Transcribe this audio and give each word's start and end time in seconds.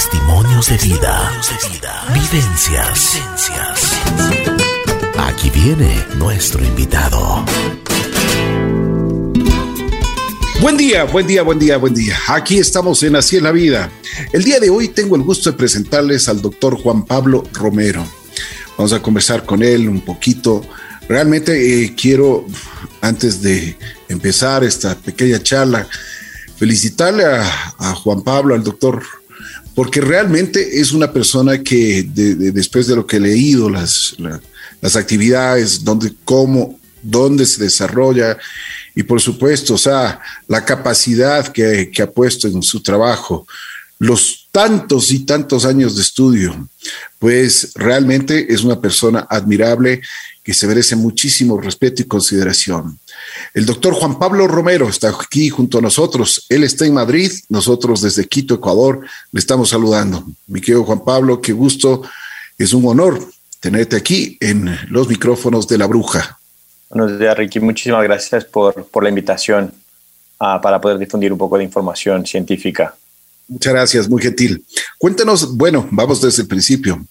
Testimonios 0.00 0.66
de 0.70 0.78
vida. 0.78 1.30
Vivencias. 2.14 3.18
Aquí 5.18 5.50
viene 5.50 5.94
nuestro 6.16 6.64
invitado. 6.64 7.44
Buen 10.62 10.78
día, 10.78 11.04
buen 11.04 11.26
día, 11.26 11.42
buen 11.42 11.58
día, 11.58 11.76
buen 11.76 11.92
día. 11.92 12.16
Aquí 12.28 12.58
estamos 12.58 13.02
en 13.02 13.14
Así 13.14 13.36
es 13.36 13.42
la 13.42 13.52
vida. 13.52 13.92
El 14.32 14.42
día 14.42 14.58
de 14.58 14.70
hoy 14.70 14.88
tengo 14.88 15.16
el 15.16 15.22
gusto 15.22 15.50
de 15.50 15.58
presentarles 15.58 16.30
al 16.30 16.40
doctor 16.40 16.80
Juan 16.80 17.04
Pablo 17.04 17.44
Romero. 17.52 18.02
Vamos 18.78 18.94
a 18.94 19.02
conversar 19.02 19.44
con 19.44 19.62
él 19.62 19.86
un 19.86 20.00
poquito. 20.00 20.62
Realmente 21.10 21.84
eh, 21.84 21.94
quiero, 21.94 22.46
antes 23.02 23.42
de 23.42 23.76
empezar 24.08 24.64
esta 24.64 24.94
pequeña 24.94 25.42
charla, 25.42 25.86
felicitarle 26.56 27.24
a, 27.26 27.94
Juan 27.96 28.22
Pablo, 28.22 28.54
al 28.54 28.64
doctor, 28.64 29.02
porque 29.80 30.02
realmente 30.02 30.78
es 30.78 30.92
una 30.92 31.10
persona 31.10 31.62
que 31.62 32.06
después 32.06 32.86
de 32.86 32.96
lo 32.96 33.06
que 33.06 33.16
he 33.16 33.20
leído, 33.20 33.70
las, 33.70 34.14
las 34.78 34.94
actividades, 34.94 35.82
dónde, 35.82 36.12
cómo, 36.22 36.78
dónde 37.00 37.46
se 37.46 37.64
desarrolla 37.64 38.36
y 38.94 39.04
por 39.04 39.22
supuesto, 39.22 39.72
o 39.72 39.78
sea, 39.78 40.20
la 40.48 40.66
capacidad 40.66 41.48
que, 41.48 41.90
que 41.90 42.02
ha 42.02 42.10
puesto 42.10 42.46
en 42.46 42.62
su 42.62 42.82
trabajo, 42.82 43.46
los 43.98 44.50
tantos 44.52 45.12
y 45.12 45.20
tantos 45.20 45.64
años 45.64 45.96
de 45.96 46.02
estudio, 46.02 46.68
pues 47.18 47.72
realmente 47.74 48.52
es 48.52 48.62
una 48.62 48.78
persona 48.78 49.26
admirable 49.30 50.02
que 50.44 50.52
se 50.52 50.66
merece 50.66 50.94
muchísimo 50.94 51.58
respeto 51.58 52.02
y 52.02 52.04
consideración. 52.04 52.99
El 53.54 53.66
doctor 53.66 53.94
Juan 53.94 54.18
Pablo 54.18 54.46
Romero 54.46 54.88
está 54.88 55.10
aquí 55.10 55.48
junto 55.48 55.78
a 55.78 55.80
nosotros. 55.80 56.46
Él 56.48 56.64
está 56.64 56.86
en 56.86 56.94
Madrid, 56.94 57.30
nosotros 57.48 58.02
desde 58.02 58.26
Quito, 58.26 58.54
Ecuador, 58.54 59.00
le 59.32 59.40
estamos 59.40 59.70
saludando. 59.70 60.24
Mi 60.46 60.60
querido 60.60 60.84
Juan 60.84 61.04
Pablo, 61.04 61.40
qué 61.40 61.52
gusto, 61.52 62.02
es 62.58 62.72
un 62.72 62.86
honor 62.86 63.20
tenerte 63.60 63.96
aquí 63.96 64.36
en 64.40 64.76
los 64.88 65.08
micrófonos 65.08 65.68
de 65.68 65.78
la 65.78 65.86
bruja. 65.86 66.38
Buenos 66.88 67.18
días, 67.18 67.36
Ricky. 67.36 67.60
Muchísimas 67.60 68.02
gracias 68.02 68.44
por, 68.44 68.84
por 68.86 69.02
la 69.02 69.10
invitación 69.10 69.72
uh, 70.40 70.60
para 70.60 70.80
poder 70.80 70.98
difundir 70.98 71.32
un 71.32 71.38
poco 71.38 71.58
de 71.58 71.64
información 71.64 72.26
científica. 72.26 72.94
Muchas 73.46 73.72
gracias, 73.72 74.08
muy 74.08 74.22
gentil. 74.22 74.64
Cuéntanos, 74.96 75.56
bueno, 75.56 75.88
vamos 75.90 76.20
desde 76.20 76.42
el 76.42 76.48
principio. 76.48 77.04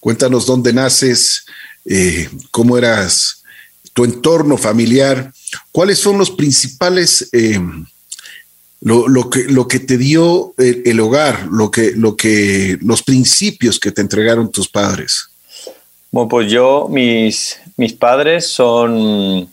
Cuéntanos 0.00 0.44
dónde 0.44 0.72
naces, 0.72 1.46
eh, 1.84 2.28
cómo 2.50 2.76
eras 2.76 3.43
tu 3.94 4.04
entorno 4.04 4.58
familiar, 4.58 5.32
cuáles 5.72 5.98
son 5.98 6.18
los 6.18 6.30
principales, 6.30 7.28
eh, 7.32 7.60
lo, 8.80 9.08
lo, 9.08 9.30
que, 9.30 9.44
lo 9.44 9.66
que 9.66 9.78
te 9.78 9.96
dio 9.96 10.52
el, 10.58 11.00
hogar, 11.00 11.46
lo 11.50 11.70
que, 11.70 11.92
lo 11.92 12.16
que, 12.16 12.76
los 12.82 13.02
principios 13.02 13.78
que 13.78 13.92
te 13.92 14.02
entregaron 14.02 14.50
tus 14.50 14.68
padres. 14.68 15.28
Bueno, 16.10 16.28
pues 16.28 16.50
yo, 16.50 16.88
mis, 16.90 17.56
mis 17.76 17.92
padres 17.92 18.48
son, 18.48 19.48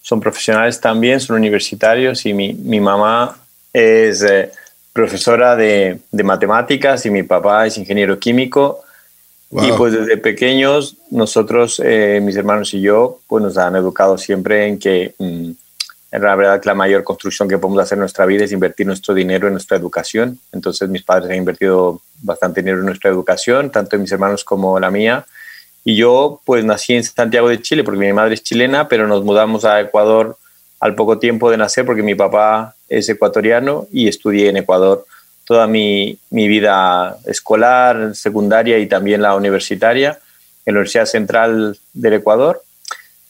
son 0.00 0.20
profesionales 0.20 0.80
también, 0.80 1.20
son 1.20 1.36
universitarios 1.36 2.24
y 2.26 2.32
mi, 2.32 2.54
mi 2.54 2.80
mamá 2.80 3.36
es 3.72 4.22
eh, 4.22 4.52
profesora 4.92 5.56
de, 5.56 5.98
de, 6.12 6.22
matemáticas 6.22 7.04
y 7.06 7.10
mi 7.10 7.24
papá 7.24 7.66
es 7.66 7.76
ingeniero 7.76 8.20
químico. 8.20 8.83
Y 9.62 9.72
pues 9.72 9.92
desde 9.92 10.16
pequeños 10.16 10.96
nosotros, 11.10 11.80
eh, 11.84 12.20
mis 12.20 12.34
hermanos 12.36 12.74
y 12.74 12.80
yo, 12.80 13.20
pues 13.28 13.42
nos 13.42 13.56
han 13.56 13.76
educado 13.76 14.18
siempre 14.18 14.66
en 14.66 14.78
que 14.80 15.14
mm, 15.16 15.50
en 16.14 16.22
la 16.22 16.34
verdad 16.34 16.60
que 16.60 16.68
la 16.68 16.74
mayor 16.74 17.04
construcción 17.04 17.48
que 17.48 17.58
podemos 17.58 17.82
hacer 17.82 17.96
en 17.96 18.00
nuestra 18.00 18.26
vida 18.26 18.44
es 18.44 18.52
invertir 18.52 18.86
nuestro 18.86 19.14
dinero 19.14 19.46
en 19.46 19.54
nuestra 19.54 19.76
educación. 19.76 20.38
Entonces 20.52 20.88
mis 20.88 21.02
padres 21.04 21.30
han 21.30 21.36
invertido 21.36 22.00
bastante 22.22 22.62
dinero 22.62 22.80
en 22.80 22.86
nuestra 22.86 23.10
educación, 23.10 23.70
tanto 23.70 23.96
mis 23.98 24.10
hermanos 24.10 24.42
como 24.42 24.78
la 24.80 24.90
mía. 24.90 25.24
Y 25.84 25.96
yo 25.96 26.40
pues 26.44 26.64
nací 26.64 26.94
en 26.94 27.04
Santiago 27.04 27.48
de 27.48 27.60
Chile 27.60 27.84
porque 27.84 28.00
mi 28.00 28.12
madre 28.12 28.34
es 28.34 28.42
chilena, 28.42 28.88
pero 28.88 29.06
nos 29.06 29.22
mudamos 29.22 29.64
a 29.64 29.80
Ecuador 29.80 30.36
al 30.80 30.94
poco 30.94 31.18
tiempo 31.18 31.50
de 31.50 31.58
nacer 31.58 31.84
porque 31.84 32.02
mi 32.02 32.14
papá 32.14 32.74
es 32.88 33.08
ecuatoriano 33.08 33.86
y 33.92 34.08
estudié 34.08 34.48
en 34.48 34.56
Ecuador 34.56 35.06
toda 35.44 35.66
mi, 35.66 36.18
mi 36.30 36.48
vida 36.48 37.18
escolar, 37.26 38.14
secundaria 38.14 38.78
y 38.78 38.86
también 38.86 39.22
la 39.22 39.36
universitaria 39.36 40.18
en 40.66 40.74
la 40.74 40.78
Universidad 40.80 41.06
Central 41.06 41.78
del 41.92 42.12
Ecuador. 42.14 42.62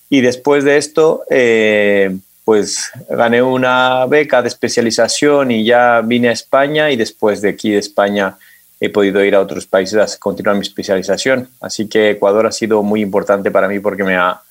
Y 0.09 0.21
después 0.21 0.65
de 0.65 0.77
esto, 0.77 1.25
eh, 1.29 2.17
pues 2.45 2.91
gané 3.09 3.43
una 3.43 4.07
beca 4.07 4.43
de 4.43 4.49
especialización 4.49 5.51
y 5.51 5.65
ya 5.65 6.03
vine 6.05 6.29
a 6.29 6.33
España 6.33 6.91
y 6.91 6.97
después 6.97 7.41
de 7.41 7.51
aquí 7.51 7.71
de 7.71 7.79
España 7.79 8.37
he 8.81 8.91
podido 8.91 9.25
ir 9.25 9.35
a 9.35 9.41
otros 9.41 9.67
países 9.67 9.99
a 9.99 10.19
continuar 10.19 10.57
mi 10.57 10.63
especialización. 10.63 11.49
Así 11.61 11.89
que 11.89 12.11
Ecuador 12.11 12.47
ha 12.47 12.53
sido 12.53 12.83
muy 12.83 13.01
importante 13.01 13.51
para 13.51 13.67
mí 13.67 13.81
porque 13.81 14.05
me 14.05 14.17
ha, 14.17 14.43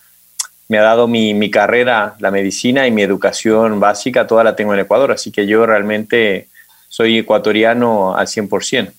me 0.67 0.79
ha 0.79 0.81
dado 0.81 1.07
mi, 1.07 1.33
mi 1.33 1.51
carrera, 1.51 2.15
la 2.19 2.31
medicina 2.31 2.87
y 2.87 2.91
mi 2.91 3.03
educación 3.03 3.79
básica, 3.79 4.25
toda 4.25 4.43
la 4.43 4.55
tengo 4.55 4.73
en 4.73 4.79
Ecuador. 4.79 5.11
Así 5.11 5.31
que 5.31 5.45
yo 5.45 5.65
realmente 5.65 6.47
soy 6.93 7.17
ecuatoriano 7.17 8.15
al 8.15 8.27
100%. 8.27 8.91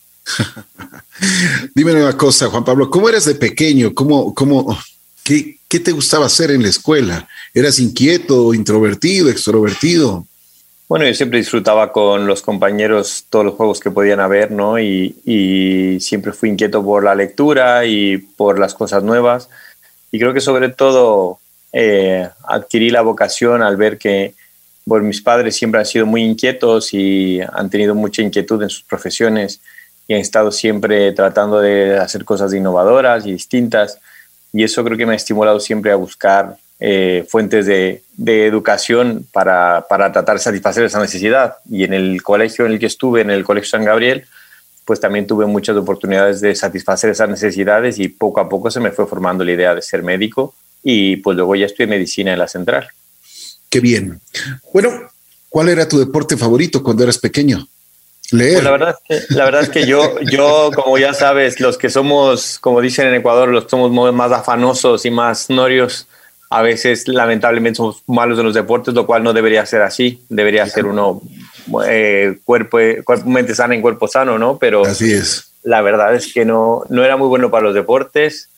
Dime 1.76 1.92
una 1.92 2.16
cosa, 2.16 2.48
Juan 2.48 2.64
Pablo, 2.64 2.90
¿cómo 2.90 3.08
eres 3.08 3.24
de 3.24 3.36
pequeño? 3.36 3.94
¿Cómo, 3.94 4.34
cómo, 4.34 4.76
qué, 5.22 5.58
qué 5.68 5.78
te 5.78 5.92
gustaba 5.92 6.26
hacer 6.26 6.50
en 6.50 6.64
la 6.64 6.70
escuela? 6.70 7.28
¿Eras 7.54 7.78
inquieto, 7.78 8.52
introvertido, 8.52 9.30
extrovertido? 9.30 10.26
Bueno, 10.88 11.06
yo 11.06 11.14
siempre 11.14 11.38
disfrutaba 11.38 11.92
con 11.92 12.26
los 12.26 12.42
compañeros 12.42 13.26
todos 13.30 13.44
los 13.44 13.54
juegos 13.54 13.78
que 13.78 13.92
podían 13.92 14.18
haber, 14.18 14.50
¿no? 14.50 14.80
Y, 14.80 15.14
y, 15.24 16.00
siempre 16.00 16.32
fui 16.32 16.48
inquieto 16.48 16.84
por 16.84 17.04
la 17.04 17.14
lectura 17.14 17.86
y 17.86 18.18
por 18.18 18.58
las 18.58 18.74
cosas 18.74 19.04
nuevas. 19.04 19.48
Y 20.10 20.18
creo 20.18 20.34
que 20.34 20.40
sobre 20.40 20.68
todo 20.68 21.38
eh, 21.72 22.28
adquirí 22.48 22.90
la 22.90 23.02
vocación 23.02 23.62
al 23.62 23.76
ver 23.76 23.98
que 23.98 24.34
bueno, 24.86 25.06
mis 25.06 25.22
padres 25.22 25.56
siempre 25.56 25.80
han 25.80 25.86
sido 25.86 26.06
muy 26.06 26.22
inquietos 26.22 26.92
y 26.92 27.40
han 27.40 27.70
tenido 27.70 27.94
mucha 27.94 28.22
inquietud 28.22 28.62
en 28.62 28.70
sus 28.70 28.82
profesiones 28.82 29.60
y 30.06 30.14
han 30.14 30.20
estado 30.20 30.52
siempre 30.52 31.12
tratando 31.12 31.60
de 31.60 31.96
hacer 31.96 32.24
cosas 32.24 32.52
innovadoras 32.52 33.26
y 33.26 33.32
distintas. 33.32 33.98
Y 34.52 34.62
eso 34.62 34.84
creo 34.84 34.98
que 34.98 35.06
me 35.06 35.14
ha 35.14 35.16
estimulado 35.16 35.58
siempre 35.58 35.90
a 35.90 35.96
buscar 35.96 36.56
eh, 36.78 37.24
fuentes 37.28 37.64
de, 37.66 38.02
de 38.16 38.46
educación 38.46 39.26
para, 39.32 39.86
para, 39.88 40.12
tratar 40.12 40.36
de 40.36 40.42
satisfacer 40.42 40.84
esa 40.84 41.00
necesidad. 41.00 41.56
Y 41.70 41.84
en 41.84 41.94
el 41.94 42.22
colegio 42.22 42.66
en 42.66 42.72
el 42.72 42.78
que 42.78 42.86
estuve, 42.86 43.22
en 43.22 43.30
el 43.30 43.42
Colegio 43.42 43.70
San 43.70 43.84
Gabriel, 43.84 44.26
pues 44.84 45.00
también 45.00 45.26
tuve 45.26 45.46
muchas 45.46 45.76
oportunidades 45.76 46.42
de 46.42 46.54
satisfacer 46.54 47.08
esas 47.08 47.30
necesidades 47.30 47.98
y 47.98 48.08
poco 48.08 48.40
a 48.40 48.48
poco 48.50 48.70
se 48.70 48.80
me 48.80 48.90
fue 48.90 49.06
formando 49.06 49.42
la 49.44 49.52
idea 49.52 49.74
de 49.74 49.80
ser 49.80 50.02
médico 50.02 50.54
y 50.82 51.16
pues 51.16 51.36
luego 51.36 51.54
ya 51.56 51.64
estudié 51.64 51.86
medicina 51.86 52.34
en 52.34 52.38
la 52.38 52.48
central. 52.48 52.88
Qué 53.74 53.80
bien. 53.80 54.20
Bueno, 54.72 55.10
¿cuál 55.48 55.68
era 55.68 55.88
tu 55.88 55.98
deporte 55.98 56.36
favorito 56.36 56.80
cuando 56.80 57.02
eras 57.02 57.18
pequeño? 57.18 57.66
Leer. 58.30 58.52
Pues 58.52 58.62
la 58.62 58.70
verdad 58.70 58.94
es 59.08 59.26
que, 59.26 59.34
la 59.34 59.44
verdad 59.46 59.62
es 59.62 59.68
que 59.68 59.84
yo, 59.84 60.20
yo, 60.20 60.70
como 60.76 60.96
ya 60.96 61.12
sabes, 61.12 61.58
los 61.58 61.76
que 61.76 61.90
somos, 61.90 62.60
como 62.60 62.80
dicen 62.80 63.08
en 63.08 63.14
Ecuador, 63.14 63.48
los 63.48 63.64
que 63.64 63.70
somos 63.70 64.14
más 64.14 64.30
afanosos 64.30 65.04
y 65.06 65.10
más 65.10 65.50
norios, 65.50 66.06
a 66.50 66.62
veces 66.62 67.08
lamentablemente 67.08 67.78
somos 67.78 68.04
malos 68.06 68.38
en 68.38 68.44
los 68.44 68.54
deportes, 68.54 68.94
lo 68.94 69.06
cual 69.06 69.24
no 69.24 69.32
debería 69.32 69.66
ser 69.66 69.82
así. 69.82 70.22
Debería 70.28 70.68
ser 70.68 70.86
uno 70.86 71.20
eh, 71.88 72.38
cuerpo, 72.44 72.78
cuerpo, 73.02 73.28
mente 73.28 73.56
sana 73.56 73.74
en 73.74 73.82
cuerpo 73.82 74.06
sano, 74.06 74.38
¿no? 74.38 74.56
Pero 74.56 74.86
así 74.86 75.12
es. 75.12 75.50
La 75.64 75.82
verdad 75.82 76.14
es 76.14 76.32
que 76.32 76.44
no, 76.44 76.84
no 76.90 77.04
era 77.04 77.16
muy 77.16 77.26
bueno 77.26 77.50
para 77.50 77.64
los 77.64 77.74
deportes 77.74 78.50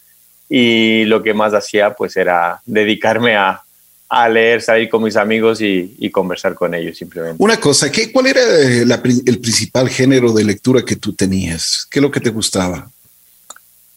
y 0.51 1.07
lo 1.07 1.23
que 1.23 1.33
más 1.33 1.55
hacía 1.55 1.95
pues 1.95 2.19
era 2.19 2.61
dedicarme 2.67 3.35
a, 3.35 3.63
a 4.09 4.29
leer, 4.29 4.63
salir 4.63 4.89
con 4.89 5.03
mis 5.03 5.17
amigos 5.17 5.61
y, 5.61 5.97
y, 5.99 6.11
conversar 6.11 6.55
con 6.55 6.75
ellos 6.75 6.97
simplemente. 6.97 7.43
Una 7.43 7.59
cosa, 7.59 7.91
¿qué, 7.91 8.13
¿cuál 8.13 8.29
era 8.29 8.41
la, 8.85 9.03
el 9.05 9.41
principal 9.41 9.89
género 9.89 10.33
de 10.33 10.45
lectura 10.45 10.83
que 10.85 10.97
tú 10.97 11.13
tenías? 11.13 11.87
¿Qué 11.91 11.99
es 11.99 12.03
lo 12.03 12.11
que 12.11 12.21
te 12.21 12.31
gustaba? 12.31 12.89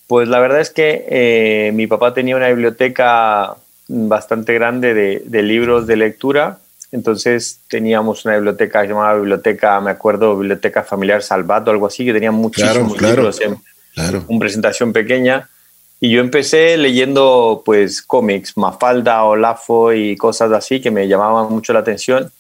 Pues 0.08 0.28
la 0.28 0.40
verdad 0.40 0.62
es 0.62 0.72
que 0.72 1.06
eh, 1.08 1.72
mi 1.76 1.86
papá 1.86 2.16
tenía 2.16 2.36
una 2.36 2.48
biblioteca 2.48 3.56
bastante 3.88 4.56
grande 4.56 4.96
de, 4.96 5.22
de, 5.26 5.44
libros 5.44 5.86
de 5.86 5.98
lectura. 5.98 6.58
Entonces 6.92 7.60
teníamos 7.68 8.26
una 8.26 8.36
biblioteca 8.36 8.84
llamada 8.84 9.14
Biblioteca, 9.14 9.80
me 9.80 9.92
acuerdo, 9.92 10.36
Biblioteca 10.36 10.84
Familiar 10.84 11.22
Salvato, 11.22 11.70
algo 11.70 11.86
así, 11.86 12.04
que 12.04 12.14
tenía 12.14 12.32
muchísimos 12.32 12.96
claro, 12.96 13.16
libros 13.16 13.42
en 13.42 13.58
claro. 13.94 14.26
una 14.28 14.40
presentación 14.40 14.92
pequeña. 14.92 15.48
Y 16.00 16.12
yo 16.12 16.22
empecé 16.22 16.78
leyendo 16.78 17.62
pues 17.66 18.02
cómics, 18.02 18.56
Mafalda, 18.56 19.24
Olafo 19.24 19.92
y 19.92 20.16
cosas 20.16 20.52
así 20.52 20.80
que 20.80 20.92
me 20.92 21.08
llamaban 21.08 21.52
mucho 21.52 21.74
la 21.74 21.80
atención. 21.80 22.32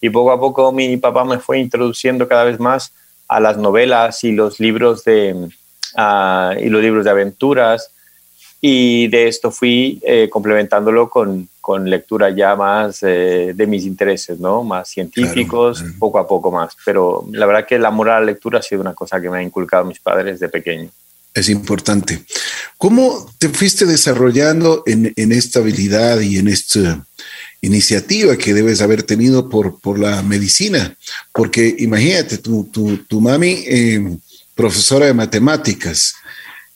Y 0.00 0.10
poco 0.10 0.30
a 0.30 0.38
poco 0.38 0.70
mi 0.70 0.96
papá 0.96 1.24
me 1.24 1.38
fue 1.38 1.58
introduciendo 1.58 2.28
cada 2.28 2.44
vez 2.44 2.60
más 2.60 2.92
a 3.26 3.40
las 3.40 3.58
novelas 3.58 4.22
y 4.22 4.32
los 4.32 4.60
libros 4.60 5.04
de, 5.04 5.34
uh, 5.34 6.58
y 6.60 6.68
los 6.68 6.80
libros 6.80 7.04
de 7.04 7.10
aventuras 7.10 7.90
y 8.60 9.06
de 9.08 9.28
esto 9.28 9.50
fui 9.50 10.00
eh, 10.02 10.28
complementándolo 10.28 11.08
con, 11.08 11.48
con, 11.60 11.88
lectura 11.88 12.30
ya 12.30 12.56
más 12.56 13.02
eh, 13.02 13.52
de 13.54 13.66
mis 13.68 13.84
intereses, 13.84 14.40
¿no? 14.40 14.64
Más 14.64 14.88
científicos, 14.88 15.84
poco 15.98 16.18
a 16.18 16.26
poco 16.26 16.50
más. 16.50 16.76
Pero 16.84 17.24
la 17.30 17.46
verdad 17.46 17.66
que 17.66 17.76
el 17.76 17.84
amor 17.84 18.10
a 18.10 18.18
la 18.18 18.26
lectura 18.26 18.58
ha 18.58 18.62
sido 18.62 18.80
una 18.80 18.94
cosa 18.94 19.20
que 19.20 19.30
me 19.30 19.38
han 19.38 19.44
inculcado 19.44 19.84
mis 19.84 20.00
padres 20.00 20.40
de 20.40 20.48
pequeño. 20.48 20.90
Es 21.34 21.48
importante. 21.48 22.24
¿Cómo 22.78 23.32
te 23.38 23.48
fuiste 23.48 23.86
desarrollando 23.86 24.82
en, 24.86 25.32
esta 25.32 25.60
habilidad 25.60 26.20
y 26.20 26.38
en 26.38 26.48
esta 26.48 27.06
iniciativa 27.60 28.36
que 28.36 28.54
debes 28.54 28.80
haber 28.80 29.02
tenido 29.02 29.48
por, 29.48 29.98
la 29.98 30.22
medicina? 30.22 30.96
Porque 31.32 31.76
imagínate, 31.78 32.38
tu, 32.38 32.64
tu, 32.72 32.98
tu 32.98 33.20
mami, 33.20 33.64
eh, 33.66 34.16
profesora 34.54 35.06
de 35.06 35.14
matemáticas, 35.14 36.14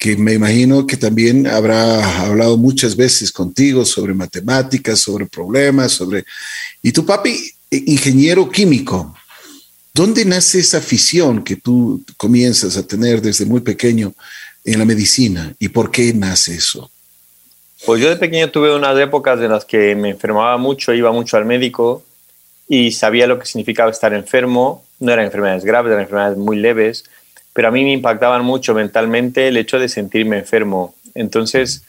que 0.02 0.16
me 0.16 0.34
imagino 0.34 0.84
que 0.84 0.96
también 0.96 1.46
habrá 1.46 2.22
hablado 2.22 2.56
muchas 2.56 2.96
veces 2.96 3.30
contigo 3.30 3.84
sobre 3.84 4.12
matemáticas, 4.14 5.00
sobre 5.00 5.26
problemas, 5.26 5.92
sobre... 5.92 6.24
Y 6.82 6.90
tu 6.90 7.06
papi, 7.06 7.30
eh, 7.70 7.82
ingeniero 7.86 8.50
químico, 8.50 9.14
¿dónde 9.94 10.24
nace 10.24 10.60
esa 10.60 10.78
afición 10.78 11.42
que 11.42 11.56
tú 11.56 12.02
comienzas 12.16 12.76
a 12.76 12.86
tener 12.86 13.20
desde 13.20 13.46
muy 13.46 13.60
pequeño 13.60 14.14
en 14.64 14.78
la 14.78 14.84
medicina 14.84 15.54
y 15.58 15.68
por 15.68 15.90
qué 15.90 16.12
nace 16.12 16.54
eso? 16.54 16.90
Pues 17.84 18.00
yo 18.00 18.08
de 18.08 18.16
pequeño 18.16 18.50
tuve 18.50 18.74
unas 18.74 18.98
épocas 18.98 19.40
en 19.40 19.50
las 19.50 19.64
que 19.64 19.94
me 19.96 20.10
enfermaba 20.10 20.56
mucho, 20.56 20.94
iba 20.94 21.10
mucho 21.10 21.36
al 21.36 21.44
médico 21.44 22.04
y 22.68 22.92
sabía 22.92 23.26
lo 23.26 23.38
que 23.38 23.46
significaba 23.46 23.90
estar 23.90 24.14
enfermo. 24.14 24.84
No 25.00 25.12
eran 25.12 25.24
enfermedades 25.24 25.64
graves, 25.64 25.90
eran 25.90 26.02
enfermedades 26.02 26.38
muy 26.38 26.56
leves, 26.56 27.04
pero 27.52 27.68
a 27.68 27.70
mí 27.72 27.82
me 27.82 27.92
impactaban 27.92 28.44
mucho 28.44 28.72
mentalmente 28.72 29.48
el 29.48 29.56
hecho 29.56 29.80
de 29.80 29.88
sentirme 29.88 30.38
enfermo. 30.38 30.94
Entonces, 31.14 31.82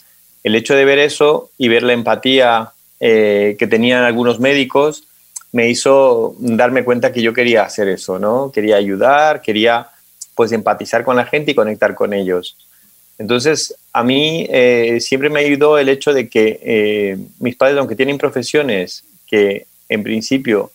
el 0.44 0.56
hecho 0.56 0.76
de 0.76 0.84
ver 0.84 0.98
eso 0.98 1.52
y 1.60 1.68
ver 1.68 1.84
la 1.84 1.94
empatía 1.94 2.72
eh, 3.00 3.56
que 3.60 3.68
tenían 3.68 4.04
algunos 4.04 4.40
médicos 4.40 5.04
me 5.54 5.70
hizo 5.70 6.36
darme 6.40 6.84
cuenta 6.84 7.14
que 7.14 7.22
yo 7.22 7.32
quería 7.32 7.64
hacer 7.64 7.88
eso, 7.88 8.20
¿no? 8.20 8.52
Quería 8.52 8.76
ayudar, 8.76 9.42
quería 9.42 9.88
pues 10.36 10.52
empatizar 10.52 11.06
con 11.06 11.16
la 11.16 11.26
gente 11.26 11.52
y 11.52 11.56
conectar 11.56 11.94
con 11.94 12.12
ellos. 12.12 12.58
Entonces, 13.20 13.76
a 13.94 14.04
mí 14.04 14.48
eh, 14.50 14.98
siempre 15.00 15.30
me 15.30 15.42
ayudó 15.42 15.78
el 15.78 15.90
hecho 15.90 16.12
de 16.12 16.28
que 16.28 16.60
eh, 16.64 17.18
mis 17.40 17.56
padres, 17.56 17.78
aunque 17.78 17.96
tienen 17.96 18.18
profesiones 18.18 19.06
que 19.28 19.68
en 19.90 20.02
principio 20.02 20.72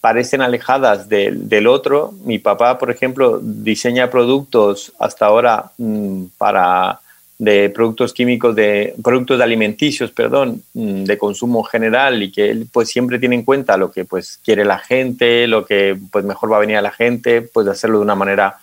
parecen 0.00 0.40
alejadas 0.40 1.08
del, 1.08 1.66
otro. 1.66 2.12
Mi 2.24 2.38
papá, 2.38 2.78
por 2.78 2.90
ejemplo, 2.90 3.40
diseña 3.42 4.10
productos 4.10 4.92
hasta 4.98 5.26
ahora 5.26 5.70
mm, 5.76 6.24
para 6.38 7.01
de 7.42 7.70
productos 7.70 8.12
químicos 8.12 8.54
de 8.54 8.94
productos 9.02 9.40
alimenticios, 9.40 10.12
perdón, 10.12 10.62
mm, 10.74 11.02
de 11.02 11.18
consumo 11.18 11.64
general 11.64 12.22
y 12.22 12.30
que 12.30 12.48
él 12.48 12.68
pues 12.72 12.88
siempre 12.88 13.18
tiene 13.18 13.34
en 13.34 13.42
cuenta 13.42 13.76
lo 13.76 13.90
que 13.90 14.04
pues 14.04 14.38
quiere 14.44 14.64
la 14.64 14.78
gente, 14.78 15.48
lo 15.48 15.66
que 15.66 15.98
pues 16.12 16.24
mejor 16.24 16.52
va 16.52 16.58
a 16.58 16.60
venir 16.60 16.76
a 16.76 16.82
la 16.82 16.92
gente, 16.92 17.42
pues 17.42 17.66
hacerlo 17.66 17.98
de 17.98 18.04
una 18.04 18.14
manera 18.14 18.58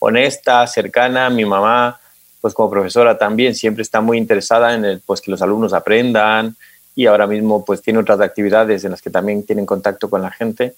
honesta, 0.00 0.66
cercana. 0.66 1.30
Mi 1.30 1.44
mamá 1.44 2.00
pues 2.40 2.54
como 2.54 2.68
profesora 2.70 3.16
también 3.16 3.54
siempre 3.54 3.82
está 3.82 4.00
muy 4.00 4.18
interesada 4.18 4.74
en 4.74 4.84
el, 4.84 5.00
pues 5.06 5.20
que 5.20 5.30
los 5.30 5.40
alumnos 5.40 5.72
aprendan, 5.72 6.56
y 6.96 7.06
ahora 7.06 7.28
mismo 7.28 7.64
pues 7.64 7.82
tiene 7.82 8.00
otras 8.00 8.20
actividades 8.20 8.82
en 8.82 8.90
las 8.90 9.00
que 9.00 9.10
también 9.10 9.46
tienen 9.46 9.64
contacto 9.64 10.10
con 10.10 10.22
la 10.22 10.32
gente, 10.32 10.74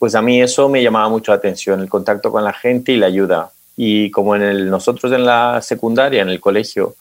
pues 0.00 0.16
a 0.16 0.22
mí 0.22 0.42
eso 0.42 0.68
me 0.68 0.82
llamaba 0.82 1.08
mucho 1.08 1.30
la 1.30 1.36
atención, 1.36 1.80
el 1.80 1.88
contacto 1.88 2.32
con 2.32 2.42
la 2.42 2.52
gente 2.52 2.90
y 2.90 2.96
la 2.96 3.06
ayuda. 3.06 3.50
Y 3.76 4.10
como 4.10 4.34
en 4.36 4.70
nosotros 4.70 5.12
en 5.12 5.24
la 5.24 5.60
secundaria, 5.62 6.22
en 6.22 6.28
el 6.28 6.40
colegio, 6.40 6.96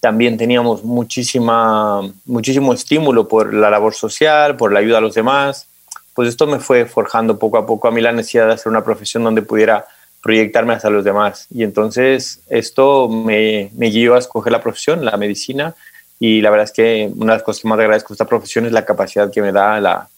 también 0.00 0.36
teníamos 0.36 0.84
muchísima, 0.84 2.02
muchísimo 2.26 2.72
estímulo 2.72 3.26
por 3.26 3.52
la 3.52 3.70
labor 3.70 3.94
social, 3.94 4.56
por 4.56 4.72
la 4.72 4.78
ayuda 4.78 4.98
a 4.98 5.00
los 5.00 5.14
demás, 5.14 5.66
pues 6.14 6.28
esto 6.28 6.46
me 6.46 6.60
fue 6.60 6.86
forjando 6.86 7.38
poco 7.38 7.58
a 7.58 7.66
poco 7.66 7.88
a 7.88 7.90
mí 7.90 8.00
la 8.00 8.12
necesidad 8.12 8.46
de 8.46 8.54
hacer 8.54 8.70
una 8.70 8.84
profesión 8.84 9.24
donde 9.24 9.42
pudiera 9.42 9.84
proyectarme 10.22 10.74
hacia 10.74 10.90
los 10.90 11.04
demás. 11.04 11.46
Y 11.50 11.62
entonces 11.62 12.40
esto 12.48 13.08
me, 13.08 13.70
me 13.76 13.90
guió 13.90 14.14
a 14.14 14.18
escoger 14.18 14.52
la 14.52 14.62
profesión, 14.62 15.04
la 15.04 15.16
medicina, 15.16 15.74
y 16.18 16.40
la 16.40 16.50
verdad 16.50 16.64
es 16.64 16.72
que 16.72 17.10
una 17.16 17.32
de 17.32 17.38
las 17.38 17.42
cosas 17.42 17.62
que 17.62 17.68
más 17.68 17.78
agradezco 17.78 18.08
de 18.08 18.14
esta 18.14 18.24
profesión 18.24 18.64
es 18.64 18.72
la 18.72 18.84
capacidad 18.84 19.30
que 19.30 19.42
me 19.42 19.52
da 19.52 19.80
la, 19.80 20.08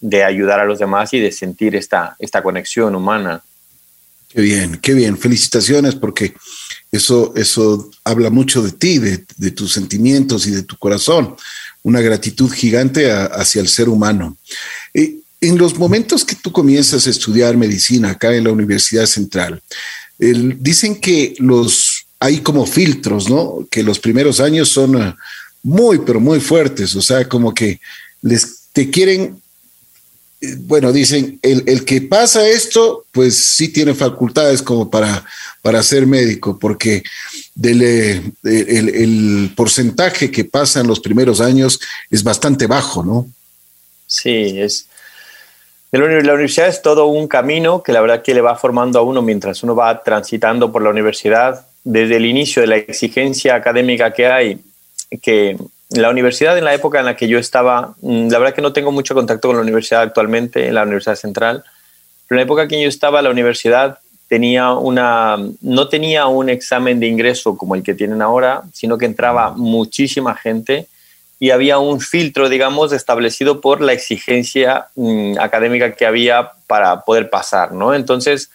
de 0.00 0.24
ayudar 0.24 0.60
a 0.60 0.64
los 0.64 0.78
demás 0.78 1.12
y 1.14 1.20
de 1.20 1.32
sentir 1.32 1.74
esta, 1.74 2.16
esta 2.18 2.42
conexión 2.42 2.94
humana. 2.94 3.42
Qué 4.28 4.42
bien, 4.42 4.78
qué 4.82 4.94
bien. 4.94 5.16
Felicitaciones 5.16 5.94
porque 5.94 6.34
eso, 6.92 7.32
eso 7.36 7.90
habla 8.04 8.30
mucho 8.30 8.62
de 8.62 8.72
ti, 8.72 8.98
de, 8.98 9.24
de 9.36 9.50
tus 9.50 9.72
sentimientos 9.72 10.46
y 10.46 10.50
de 10.50 10.62
tu 10.62 10.76
corazón. 10.76 11.34
Una 11.82 12.00
gratitud 12.00 12.50
gigante 12.50 13.10
hacia 13.10 13.60
el 13.60 13.68
ser 13.68 13.88
humano. 13.88 14.36
Eh, 14.92 15.16
en 15.40 15.56
los 15.56 15.78
momentos 15.78 16.24
que 16.24 16.34
tú 16.34 16.52
comienzas 16.52 17.06
a 17.06 17.10
estudiar 17.10 17.56
medicina 17.56 18.10
acá 18.10 18.34
en 18.34 18.44
la 18.44 18.52
Universidad 18.52 19.06
Central, 19.06 19.62
dicen 20.18 21.00
que 21.00 21.34
los 21.38 22.06
hay 22.20 22.38
como 22.38 22.66
filtros, 22.66 23.30
¿no? 23.30 23.66
Que 23.70 23.82
los 23.82 24.00
primeros 24.00 24.40
años 24.40 24.68
son 24.68 25.14
muy, 25.62 25.98
pero 26.00 26.20
muy 26.20 26.40
fuertes, 26.40 26.96
o 26.96 27.02
sea, 27.02 27.28
como 27.28 27.54
que 27.54 27.80
les 28.22 28.64
te 28.72 28.90
quieren, 28.90 29.20
eh, 29.24 29.40
bueno, 30.40 30.92
dicen, 30.92 31.38
el, 31.42 31.84
que 31.84 32.00
pasa 32.00 32.46
esto, 32.46 33.04
pues 33.10 33.56
sí 33.56 33.72
tiene 33.72 33.94
facultades 33.94 34.62
como 34.62 34.88
para, 34.88 35.24
para 35.62 35.82
ser 35.82 36.06
médico, 36.06 36.58
porque 36.58 37.02
del, 37.54 37.82
eh, 37.82 38.22
el, 38.44 39.52
porcentaje 39.56 40.30
que 40.30 40.44
pasa 40.44 40.80
en 40.80 40.86
los 40.86 41.00
primeros 41.00 41.40
años 41.40 41.80
es 42.10 42.22
bastante 42.22 42.66
bajo, 42.66 43.02
¿no? 43.02 43.26
Sí, 44.06 44.60
es... 44.60 44.86
La 45.90 46.04
universidad 46.04 46.68
es 46.68 46.82
todo 46.82 47.06
un 47.06 47.28
camino 47.28 47.82
que 47.82 47.92
la 47.92 48.02
verdad 48.02 48.22
que 48.22 48.34
le 48.34 48.42
va 48.42 48.56
formando 48.56 48.98
a 48.98 49.02
uno 49.02 49.22
mientras 49.22 49.62
uno 49.62 49.74
va 49.74 50.02
transitando 50.02 50.70
por 50.70 50.82
la 50.82 50.90
universidad, 50.90 51.66
desde 51.82 52.16
el 52.16 52.26
inicio 52.26 52.60
de 52.60 52.68
la 52.68 52.76
exigencia 52.76 53.54
académica 53.54 54.12
que 54.12 54.26
hay 54.26 54.60
que 55.22 55.56
la 55.90 56.10
universidad 56.10 56.56
en 56.58 56.64
la 56.64 56.74
época 56.74 56.98
en 56.98 57.06
la 57.06 57.16
que 57.16 57.28
yo 57.28 57.38
estaba, 57.38 57.94
mm, 58.00 58.28
la 58.28 58.38
verdad 58.38 58.54
que 58.54 58.62
no 58.62 58.72
tengo 58.72 58.92
mucho 58.92 59.14
contacto 59.14 59.48
con 59.48 59.56
la 59.56 59.62
universidad 59.62 60.02
actualmente, 60.02 60.66
en 60.66 60.74
la 60.74 60.82
Universidad 60.82 61.16
Central, 61.16 61.64
pero 62.26 62.36
en 62.36 62.36
la 62.36 62.42
época 62.42 62.62
en 62.62 62.68
que 62.68 62.82
yo 62.82 62.88
estaba, 62.88 63.22
la 63.22 63.30
universidad 63.30 63.98
tenía 64.28 64.72
una, 64.72 65.38
no 65.62 65.88
tenía 65.88 66.26
un 66.26 66.50
examen 66.50 67.00
de 67.00 67.06
ingreso 67.06 67.56
como 67.56 67.74
el 67.74 67.82
que 67.82 67.94
tienen 67.94 68.20
ahora, 68.20 68.62
sino 68.74 68.98
que 68.98 69.06
entraba 69.06 69.52
muchísima 69.52 70.34
gente 70.36 70.86
y 71.40 71.50
había 71.50 71.78
un 71.78 72.00
filtro, 72.00 72.48
digamos, 72.48 72.92
establecido 72.92 73.60
por 73.60 73.80
la 73.80 73.92
exigencia 73.92 74.88
mm, 74.96 75.38
académica 75.38 75.94
que 75.94 76.04
había 76.04 76.50
para 76.66 77.00
poder 77.00 77.30
pasar, 77.30 77.72
¿no? 77.72 77.94
Entonces, 77.94 78.50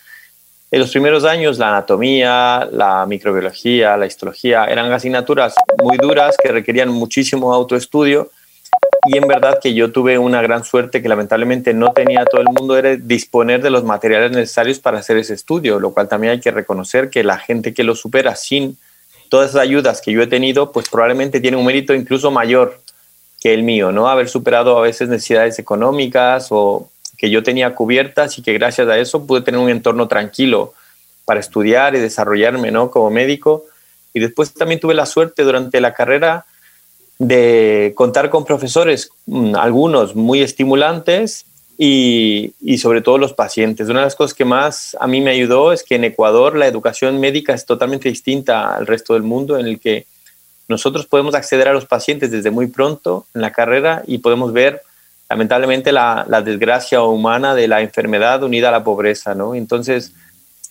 en 0.74 0.80
los 0.80 0.90
primeros 0.90 1.24
años 1.24 1.60
la 1.60 1.70
anatomía, 1.70 2.68
la 2.72 3.06
microbiología, 3.06 3.96
la 3.96 4.08
histología 4.08 4.66
eran 4.66 4.92
asignaturas 4.92 5.54
muy 5.80 5.98
duras 5.98 6.36
que 6.42 6.52
requerían 6.52 6.90
muchísimo 6.90 7.54
autoestudio 7.54 8.32
y 9.06 9.16
en 9.16 9.28
verdad 9.28 9.60
que 9.62 9.76
yo 9.76 9.92
tuve 9.92 10.18
una 10.18 10.42
gran 10.42 10.64
suerte 10.64 11.04
que 11.04 11.08
lamentablemente 11.08 11.76
no 11.76 11.92
tenía 11.92 12.26
todo 12.26 12.42
el 12.42 12.48
mundo 12.48 12.76
era 12.76 12.96
disponer 12.96 13.62
de 13.62 13.70
los 13.70 13.84
materiales 13.84 14.32
necesarios 14.32 14.80
para 14.80 14.98
hacer 14.98 15.18
ese 15.18 15.36
estudio, 15.36 15.80
lo 15.80 15.94
cual 15.94 16.08
también 16.08 16.34
hay 16.34 16.40
que 16.40 16.50
reconocer 16.50 17.12
que 17.12 17.24
la 17.24 17.38
gente 17.38 17.76
que 17.76 17.84
lo 17.84 17.94
supera 17.94 18.36
sin 18.36 18.76
todas 19.30 19.52
esas 19.52 19.62
ayudas 19.62 20.02
que 20.02 20.12
yo 20.12 20.24
he 20.24 20.28
tenido, 20.28 20.72
pues 20.72 20.90
probablemente 20.90 21.40
tiene 21.40 21.58
un 21.58 21.68
mérito 21.68 21.94
incluso 21.94 22.32
mayor 22.32 22.82
que 23.40 23.54
el 23.54 23.62
mío, 23.62 23.92
¿no? 23.92 24.08
Haber 24.08 24.28
superado 24.28 24.76
a 24.76 24.82
veces 24.82 25.08
necesidades 25.08 25.60
económicas 25.60 26.48
o 26.50 26.90
que 27.18 27.30
yo 27.30 27.44
tenía 27.44 27.76
cubiertas 27.76 28.38
y 28.38 28.42
que 28.42 28.54
gracias 28.54 28.88
a 28.88 28.98
eso 28.98 29.26
pude 29.26 29.42
tener 29.42 29.60
un 29.60 29.70
entorno 29.70 30.08
tranquilo 30.08 30.74
para 31.26 31.40
estudiar 31.40 31.96
y 31.96 32.00
desarrollarme 32.00 32.72
¿no? 32.72 32.92
como 32.92 33.10
médico. 33.10 33.66
Y 34.14 34.20
después 34.20 34.54
también 34.54 34.80
tuve 34.80 34.94
la 34.94 35.06
suerte 35.06 35.44
durante 35.44 35.82
la 35.82 35.94
carrera 35.94 36.46
de 37.20 37.94
contar 37.96 38.30
con 38.30 38.46
profesores, 38.46 39.10
mm, 39.26 39.56
algunos 39.56 40.16
muy 40.16 40.42
estimulantes 40.42 41.46
y, 41.78 42.54
y, 42.62 42.78
sobre 42.78 43.02
todo 43.02 43.18
los 43.18 43.34
pacientes. 43.34 43.90
Una 43.90 44.00
de 44.00 44.06
las 44.06 44.16
cosas 44.16 44.34
que 44.34 44.46
más 44.46 44.96
a 45.00 45.08
mí 45.08 45.22
me 45.22 45.32
ayudó 45.32 45.72
es 45.72 45.84
que 45.84 45.96
en 45.96 46.04
Ecuador 46.04 46.56
la 46.56 46.68
educación 46.68 47.20
médica 47.20 47.54
es 47.54 47.66
totalmente 47.66 48.10
distinta 48.10 48.76
al 48.76 48.86
resto 48.86 49.14
del 49.14 49.24
mundo, 49.24 49.58
en 49.58 49.66
el 49.66 49.80
que 49.80 50.06
nosotros 50.68 51.06
podemos 51.06 51.36
acceder 51.36 51.68
a 51.68 51.74
los 51.74 51.86
pacientes 51.86 52.32
desde 52.32 52.52
muy 52.52 52.68
pronto 52.68 53.26
en 53.34 53.42
la 53.42 53.52
carrera 53.52 54.04
y 54.08 54.20
podemos 54.20 54.54
ver 54.54 54.82
lamentablemente 55.30 55.92
la, 55.92 56.26
desgracia 56.44 57.02
humana 57.02 57.56
de 57.56 57.68
la 57.68 57.82
enfermedad 57.82 58.44
unida 58.44 58.70
a 58.70 58.72
la 58.72 58.84
pobreza, 58.84 59.36
¿no? 59.36 59.56
Entonces, 59.56 60.14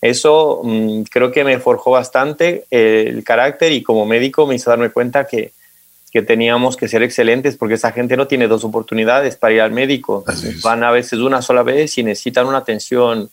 eso 0.01 0.61
mm, 0.63 1.03
creo 1.03 1.31
que 1.31 1.43
me 1.43 1.59
forjó 1.59 1.91
bastante 1.91 2.65
el 2.69 3.23
carácter 3.23 3.71
y 3.71 3.83
como 3.83 4.05
médico 4.05 4.45
me 4.45 4.55
hizo 4.55 4.69
darme 4.69 4.89
cuenta 4.89 5.25
que, 5.25 5.51
que, 6.11 6.21
teníamos 6.21 6.77
que 6.77 6.87
ser 6.87 7.03
excelentes 7.03 7.57
porque 7.57 7.75
esa 7.75 7.91
gente 7.91 8.15
no 8.17 8.27
tiene 8.27 8.47
dos 8.47 8.63
oportunidades 8.63 9.35
para 9.35 9.53
ir 9.53 9.61
al 9.61 9.71
médico. 9.71 10.23
Van 10.61 10.83
a 10.83 10.91
veces 10.91 11.19
una 11.19 11.41
sola 11.41 11.63
vez 11.63 11.97
y 11.97 12.03
necesitan 12.03 12.47
una 12.47 12.59
atención 12.59 13.29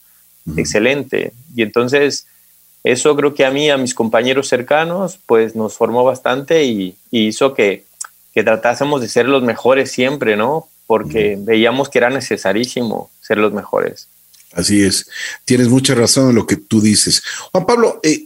excelente. 0.57 1.33
Y 1.55 1.61
entonces 1.61 2.25
eso 2.83 3.15
creo 3.15 3.33
que 3.33 3.45
a 3.45 3.51
mí, 3.51 3.69
a 3.69 3.77
mis 3.77 3.93
compañeros 3.93 4.47
cercanos, 4.47 5.19
pues 5.25 5.55
nos 5.55 5.75
formó 5.75 6.03
bastante 6.03 6.63
y, 6.63 6.95
hizo 7.11 7.53
que, 7.53 7.85
que, 8.33 8.43
tratásemos 8.43 9.01
de 9.01 9.07
ser 9.07 9.27
los 9.27 9.43
mejores 9.43 9.91
siempre, 9.91 10.35
¿no? 10.35 10.67
Porque 10.91 11.37
veíamos 11.39 11.87
que 11.87 11.99
era 11.99 12.09
necesarísimo 12.09 13.09
ser 13.21 13.37
los 13.37 13.53
mejores. 13.53 14.09
Así 14.51 14.83
es, 14.83 15.07
tienes 15.45 15.69
mucha 15.69 15.95
razón 15.95 16.31
en 16.31 16.35
lo 16.35 16.45
que 16.45 16.57
tú 16.57 16.81
dices. 16.81 17.23
Juan 17.53 17.65
Pablo, 17.65 18.01
eh, 18.03 18.25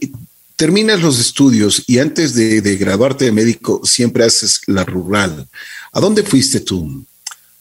terminas 0.56 1.00
los 1.00 1.20
estudios 1.20 1.84
y 1.86 2.00
antes 2.00 2.34
de, 2.34 2.76
graduarte 2.76 3.26
de 3.26 3.30
médico 3.30 3.82
siempre 3.84 4.24
haces 4.24 4.62
la 4.66 4.82
rural. 4.82 5.46
¿A 5.92 6.00
dónde 6.00 6.24
fuiste 6.24 6.58
tú? 6.58 7.04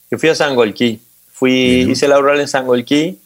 Yo 0.09 0.17
fui 0.17 0.29
a 0.29 0.33
Sangolquí. 0.33 0.99
Fui, 1.31 1.85
hice 1.87 2.07
la 2.07 2.17
rural 2.17 2.39
en 2.39 2.47
Sangolquí. 2.47 3.19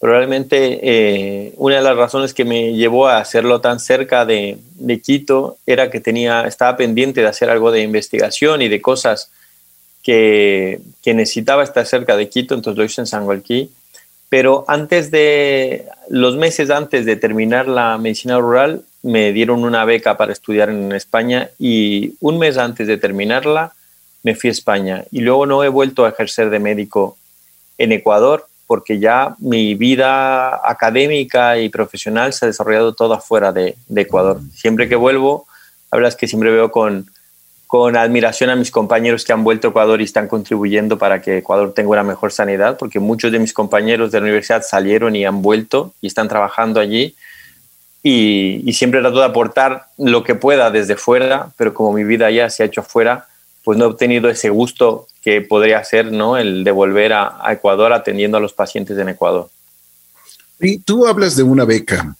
Probablemente 0.00 0.80
eh, 0.82 1.52
una 1.58 1.76
de 1.76 1.82
las 1.82 1.96
razones 1.96 2.34
que 2.34 2.44
me 2.44 2.72
llevó 2.72 3.06
a 3.06 3.18
hacerlo 3.18 3.60
tan 3.60 3.78
cerca 3.78 4.26
de, 4.26 4.58
Quito 5.00 5.58
era 5.64 5.92
que 5.92 6.00
tenía, 6.00 6.42
estaba 6.48 6.76
pendiente 6.76 7.20
de 7.20 7.28
hacer 7.28 7.50
algo 7.50 7.70
de 7.70 7.82
investigación 7.82 8.62
y 8.62 8.68
de 8.68 8.82
cosas 8.82 9.30
que, 10.04 10.80
necesitaba 11.04 11.64
estar 11.64 11.84
cerca 11.86 12.16
de 12.16 12.28
Quito, 12.28 12.54
entonces 12.54 12.78
lo 12.78 12.84
hice 12.84 13.00
en 13.00 13.06
Sangolquí 13.08 13.72
pero 14.34 14.64
antes 14.66 15.12
de, 15.12 15.86
los 16.08 16.36
meses 16.36 16.68
antes 16.70 17.06
de 17.06 17.14
terminar 17.14 17.68
la 17.68 17.96
medicina 17.98 18.36
rural, 18.36 18.82
me 19.00 19.32
dieron 19.32 19.62
una 19.62 19.84
beca 19.84 20.16
para 20.16 20.32
estudiar 20.32 20.70
en 20.70 20.90
España 20.90 21.50
y 21.56 22.14
un 22.18 22.40
mes 22.40 22.58
antes 22.58 22.88
de 22.88 22.96
terminarla 22.96 23.74
me 24.24 24.34
fui 24.34 24.48
a 24.48 24.50
España 24.50 25.04
y 25.12 25.20
luego 25.20 25.46
no 25.46 25.62
he 25.62 25.68
vuelto 25.68 26.04
a 26.04 26.08
ejercer 26.08 26.50
de 26.50 26.58
médico 26.58 27.16
en 27.78 27.92
Ecuador 27.92 28.48
porque 28.66 28.98
ya 28.98 29.36
mi 29.38 29.76
vida 29.76 30.68
académica 30.68 31.56
y 31.58 31.68
profesional 31.68 32.32
se 32.32 32.46
ha 32.46 32.48
desarrollado 32.48 32.92
toda 32.92 33.20
fuera 33.20 33.52
de 33.52 33.76
Ecuador. 33.94 34.40
Siempre 34.52 34.88
que 34.88 34.96
vuelvo, 34.96 35.46
hablas 35.92 36.16
que 36.16 36.26
siempre 36.26 36.50
veo 36.50 36.72
con, 36.72 37.06
con 37.74 37.96
admiración 37.96 38.50
a 38.50 38.54
mis 38.54 38.70
compañeros 38.70 39.24
que 39.24 39.32
han 39.32 39.42
vuelto 39.42 39.66
a 39.66 39.70
Ecuador 39.70 40.00
y 40.00 40.04
están 40.04 40.28
contribuyendo 40.28 40.96
para 40.96 41.20
que 41.20 41.38
Ecuador 41.38 41.74
tenga 41.74 41.90
una 41.90 42.04
mejor 42.04 42.30
sanidad, 42.30 42.76
porque 42.78 43.00
muchos 43.00 43.32
de 43.32 43.40
mis 43.40 43.52
compañeros 43.52 44.12
de 44.12 44.20
la 44.20 44.26
universidad 44.26 44.62
salieron 44.62 45.16
y 45.16 45.24
han 45.24 45.42
vuelto 45.42 45.92
y 46.00 46.06
están 46.06 46.28
trabajando 46.28 46.78
allí. 46.78 47.16
Y, 48.00 48.72
siempre 48.74 49.00
trato 49.00 49.18
de 49.18 49.24
aportar 49.24 49.88
lo 49.98 50.22
que 50.22 50.36
pueda 50.36 50.70
desde 50.70 50.94
fuera, 50.94 51.50
pero 51.56 51.74
como 51.74 51.92
mi 51.92 52.04
vida 52.04 52.30
ya 52.30 52.48
se 52.48 52.62
ha 52.62 52.66
hecho 52.66 52.82
afuera, 52.82 53.26
pues 53.64 53.76
no 53.76 53.86
he 53.86 53.88
obtenido 53.88 54.30
ese 54.30 54.50
gusto 54.50 55.08
que 55.20 55.40
podría 55.40 55.82
ser 55.82 56.12
¿no? 56.12 56.36
el 56.36 56.62
de 56.62 56.70
volver 56.70 57.12
a, 57.12 57.42
Ecuador 57.50 57.92
atendiendo 57.92 58.36
a 58.36 58.40
los 58.40 58.52
pacientes 58.52 58.96
en 58.98 59.08
Ecuador. 59.08 59.50
Y 60.60 60.78
tú 60.78 61.08
hablas 61.08 61.34
de 61.34 61.42
una 61.42 61.64
beca. 61.64 62.14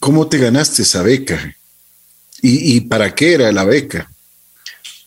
¿Cómo 0.00 0.26
te 0.26 0.38
ganaste 0.38 0.82
esa 0.82 1.04
beca? 1.04 1.54
y 2.44 2.80
para 2.80 3.14
qué 3.14 3.34
era 3.34 3.52
la 3.52 3.62
beca? 3.62 4.11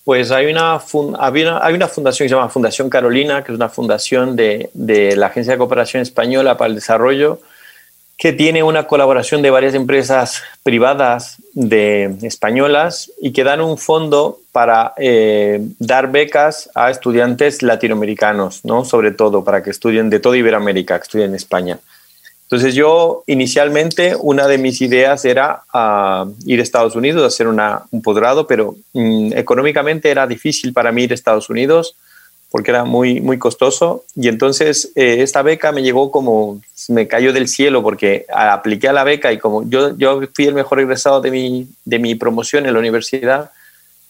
Pues 0.06 0.30
hay 0.32 0.46
una, 0.46 0.80
hay 0.80 1.74
una 1.74 1.88
fundación 1.88 2.26
que 2.26 2.30
se 2.30 2.36
llama 2.36 2.48
Fundación 2.48 2.90
Carolina, 2.90 3.44
que 3.44 3.52
es 3.52 3.56
una 3.58 3.70
fundación 3.70 4.36
de, 4.36 4.70
de, 4.76 5.16
la 5.16 5.28
Agencia 5.28 5.54
de 5.54 5.58
Cooperación 5.58 6.04
Española 6.04 6.58
para 6.58 6.70
el 6.70 6.76
Desarrollo, 6.76 7.40
que 8.18 8.32
tiene 8.32 8.64
una 8.64 8.86
colaboración 8.86 9.42
de 9.42 9.50
varias 9.50 9.74
empresas 9.74 10.44
privadas 10.62 11.38
de 11.54 12.16
españolas 12.22 13.12
y 13.20 13.34
que 13.34 13.44
dan 13.44 13.62
un 13.62 13.80
fondo 13.80 14.40
para 14.52 14.94
eh, 14.98 15.60
dar 15.80 16.12
becas 16.12 16.70
a 16.76 16.92
estudiantes 16.92 17.62
latinoamericanos, 17.62 18.64
¿no? 18.64 18.86
sobre 18.86 19.12
todo 19.12 19.44
para 19.44 19.64
que 19.64 19.72
estudien 19.72 20.10
de 20.10 20.20
toda 20.20 20.38
Iberoamérica, 20.38 20.98
que 21.00 21.04
estudien 21.04 21.30
en 21.30 21.36
España. 21.36 21.80
Entonces 22.46 22.76
yo 22.76 23.24
inicialmente 23.26 24.16
una 24.20 24.48
de 24.48 24.60
mis 24.60 24.80
ideas 24.82 25.26
era 25.26 25.64
ah, 25.74 26.28
ir 26.46 26.60
a 26.60 26.64
Estados 26.64 26.96
Unidos 26.96 27.24
a 27.24 27.28
hacer 27.28 27.48
una, 27.48 27.84
un 27.90 28.04
posgrado, 28.04 28.46
pero 28.46 28.76
mm, 28.94 29.34
económicamente 29.34 30.12
era 30.12 30.28
difícil 30.28 30.72
para 30.72 30.92
mí 30.92 31.04
ir 31.04 31.12
a 31.12 31.16
Estados 31.16 31.50
Unidos 31.50 31.96
porque 32.52 32.70
era 32.70 32.86
muy, 32.86 33.20
muy 33.20 33.40
costoso. 33.40 34.06
Y 34.16 34.28
entonces 34.28 34.92
eh, 34.96 35.18
esta 35.22 35.42
beca 35.42 35.72
me 35.72 35.82
llegó 35.82 36.12
como, 36.12 36.62
me 36.88 37.08
cayó 37.08 37.34
del 37.34 37.48
cielo 37.48 37.82
porque 37.82 38.28
apliqué 38.32 38.90
a 38.90 38.94
la 38.94 39.04
beca 39.04 39.34
y 39.34 39.40
como 39.40 39.68
yo, 39.68 39.98
yo 39.98 40.22
fui 40.34 40.46
el 40.46 40.54
mejor 40.54 40.80
egresado 40.80 41.22
de 41.22 41.32
mi, 41.32 41.68
de 41.84 41.98
mi 41.98 42.14
promoción 42.14 42.68
en 42.68 42.74
la 42.74 42.80
universidad, 42.80 43.52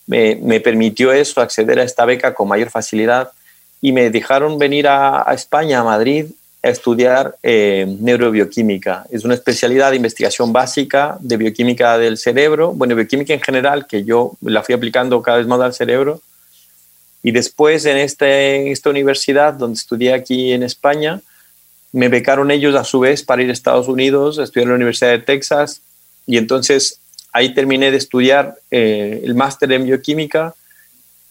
me, 0.08 0.36
me 0.36 0.60
permitió 0.60 1.14
eso, 1.14 1.40
acceder 1.40 1.80
a 1.80 1.84
esta 1.84 2.06
beca 2.06 2.34
con 2.34 2.50
mayor 2.50 2.70
facilidad 2.70 3.32
y 3.82 3.94
me 3.94 4.10
dejaron 4.10 4.60
venir 4.60 4.88
a, 4.90 5.28
a 5.28 5.34
España, 5.34 5.80
a 5.80 5.84
Madrid, 5.84 6.26
estudiar 6.70 7.36
eh, 7.44 7.86
neurobioquímica. 8.00 9.06
Es 9.12 9.24
una 9.24 9.34
especialidad 9.34 9.92
de 9.92 9.98
investigación 9.98 10.52
básica 10.52 11.18
de 11.20 11.38
bioquímica 11.38 11.98
del 11.98 12.18
cerebro, 12.18 12.74
bueno, 12.74 12.96
bioquímica 12.96 13.34
en 13.34 13.42
general, 13.42 13.86
que 13.88 14.04
yo 14.04 14.34
la 14.42 14.64
fui 14.64 14.74
aplicando 14.74 15.22
cada 15.22 15.38
vez 15.38 15.48
más 15.48 15.60
al 15.62 15.74
cerebro. 15.74 16.22
Y 17.22 17.32
después 17.32 17.86
en, 17.86 17.98
este, 17.98 18.72
esta 18.72 18.90
universidad, 18.90 19.54
donde 19.54 19.78
estudié 19.78 20.14
aquí 20.14 20.54
en 20.54 20.64
España, 20.64 21.22
me 21.92 22.10
becaron 22.10 22.52
ellos 22.52 22.76
a 22.76 22.84
su 22.84 23.00
vez 23.00 23.24
para 23.24 23.42
ir 23.42 23.50
a 23.50 23.54
Estados 23.54 23.88
Unidos, 23.88 24.38
a 24.38 24.44
estudiar 24.44 24.64
en 24.64 24.70
la 24.70 24.76
Universidad 24.76 25.12
de 25.12 25.20
Texas. 25.20 25.82
Y 26.28 26.38
entonces 26.38 27.00
ahí 27.32 27.54
terminé 27.54 27.92
de 27.92 27.98
estudiar 27.98 28.56
eh, 28.72 29.22
el 29.24 29.36
máster 29.36 29.72
en 29.72 29.86
bioquímica. 29.86 30.54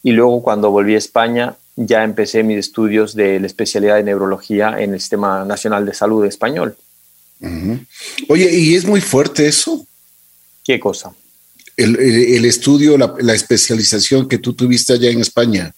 Y 0.03 0.13
luego 0.13 0.43
cuando 0.43 0.71
volví 0.71 0.95
a 0.95 0.99
España 0.99 1.55
ya 1.77 2.05
empecé 2.05 2.43
mis 2.43 2.59
estudios 2.59 3.15
de 3.15 3.41
la 3.41 3.47
especialidad 3.47 3.97
de 3.97 4.05
neurología 4.05 4.77
en 4.79 4.95
el 4.95 5.01
Sistema 5.01 5.45
Nacional 5.45 5.85
de 5.85 5.95
Salud 5.95 6.25
español. 6.25 6.77
Oye, 8.29 8.51
¿y 8.57 8.75
es 8.75 8.85
muy 8.85 9.01
fuerte 9.01 9.47
eso? 9.47 9.87
¿Qué 10.65 10.81
cosa? 10.81 11.13
El, 11.77 12.45
estudio, 12.45 12.97
la, 12.97 13.35
especialización 13.35 14.29
que 14.29 14.39
tú 14.39 14.55
tuviste 14.55 14.93
allá 14.93 15.11
en 15.11 15.21
España, 15.21 15.73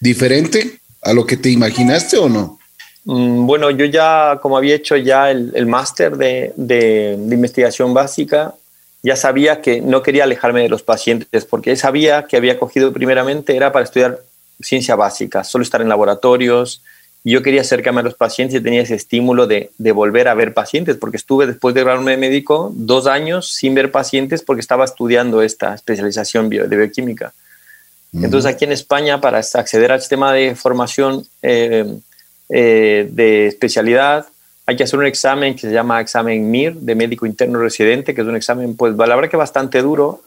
¿diferente 0.00 0.80
a 1.02 1.12
lo 1.12 1.26
que 1.26 1.36
te 1.36 1.50
imaginaste 1.50 2.16
o 2.16 2.28
no? 2.28 2.58
Mm, 3.04 3.46
bueno, 3.46 3.70
yo 3.70 3.84
ya, 3.84 4.38
como 4.40 4.56
había 4.56 4.74
hecho 4.74 4.96
ya 4.96 5.30
el, 5.30 5.66
máster 5.66 6.16
de, 6.16 6.52
de, 6.56 7.12
investigación 7.30 7.92
básica, 7.92 8.54
ya 9.02 9.14
sabía 9.14 9.60
que 9.60 9.80
no 9.80 10.02
quería 10.02 10.24
alejarme 10.24 10.62
de 10.62 10.68
los 10.70 10.82
pacientes, 10.82 11.44
porque 11.44 11.76
sabía 11.76 12.24
que 12.24 12.36
había 12.36 12.58
cogido 12.58 12.92
primeramente 12.92 13.54
era 13.54 13.72
para 13.72 13.84
estudiar 13.84 14.22
ciencia 14.62 14.96
básica, 14.96 15.44
solo 15.44 15.62
estar 15.62 15.80
en 15.82 15.88
laboratorios. 15.88 16.82
Yo 17.24 17.42
quería 17.42 17.60
acercarme 17.60 18.00
a 18.00 18.04
los 18.04 18.14
pacientes 18.14 18.58
y 18.58 18.62
tenía 18.62 18.82
ese 18.82 18.96
estímulo 18.96 19.46
de, 19.46 19.70
de 19.78 19.92
volver 19.92 20.28
a 20.28 20.34
ver 20.34 20.54
pacientes, 20.54 20.96
porque 20.96 21.16
estuve 21.16 21.46
después 21.46 21.74
de 21.74 21.82
graduarme 21.82 22.12
de 22.12 22.16
médico 22.16 22.72
dos 22.74 23.06
años 23.06 23.48
sin 23.48 23.74
ver 23.74 23.92
pacientes 23.92 24.42
porque 24.42 24.60
estaba 24.60 24.84
estudiando 24.84 25.42
esta 25.42 25.74
especialización 25.74 26.48
de 26.48 26.76
bioquímica. 26.76 27.32
Entonces 28.12 28.52
aquí 28.52 28.64
en 28.66 28.72
España, 28.72 29.20
para 29.20 29.38
acceder 29.38 29.90
al 29.90 30.00
sistema 30.00 30.32
de 30.32 30.54
formación 30.54 31.24
eh, 31.40 31.96
eh, 32.50 33.08
de 33.10 33.46
especialidad, 33.46 34.26
hay 34.66 34.76
que 34.76 34.84
hacer 34.84 34.98
un 34.98 35.06
examen 35.06 35.54
que 35.54 35.62
se 35.62 35.72
llama 35.72 36.00
examen 36.00 36.50
MIR 36.50 36.74
de 36.74 36.94
médico 36.94 37.24
interno 37.24 37.58
residente, 37.58 38.14
que 38.14 38.20
es 38.20 38.26
un 38.26 38.36
examen, 38.36 38.76
pues 38.76 38.94
la 38.96 39.16
verdad 39.16 39.30
que 39.30 39.36
bastante 39.36 39.80
duro, 39.80 40.22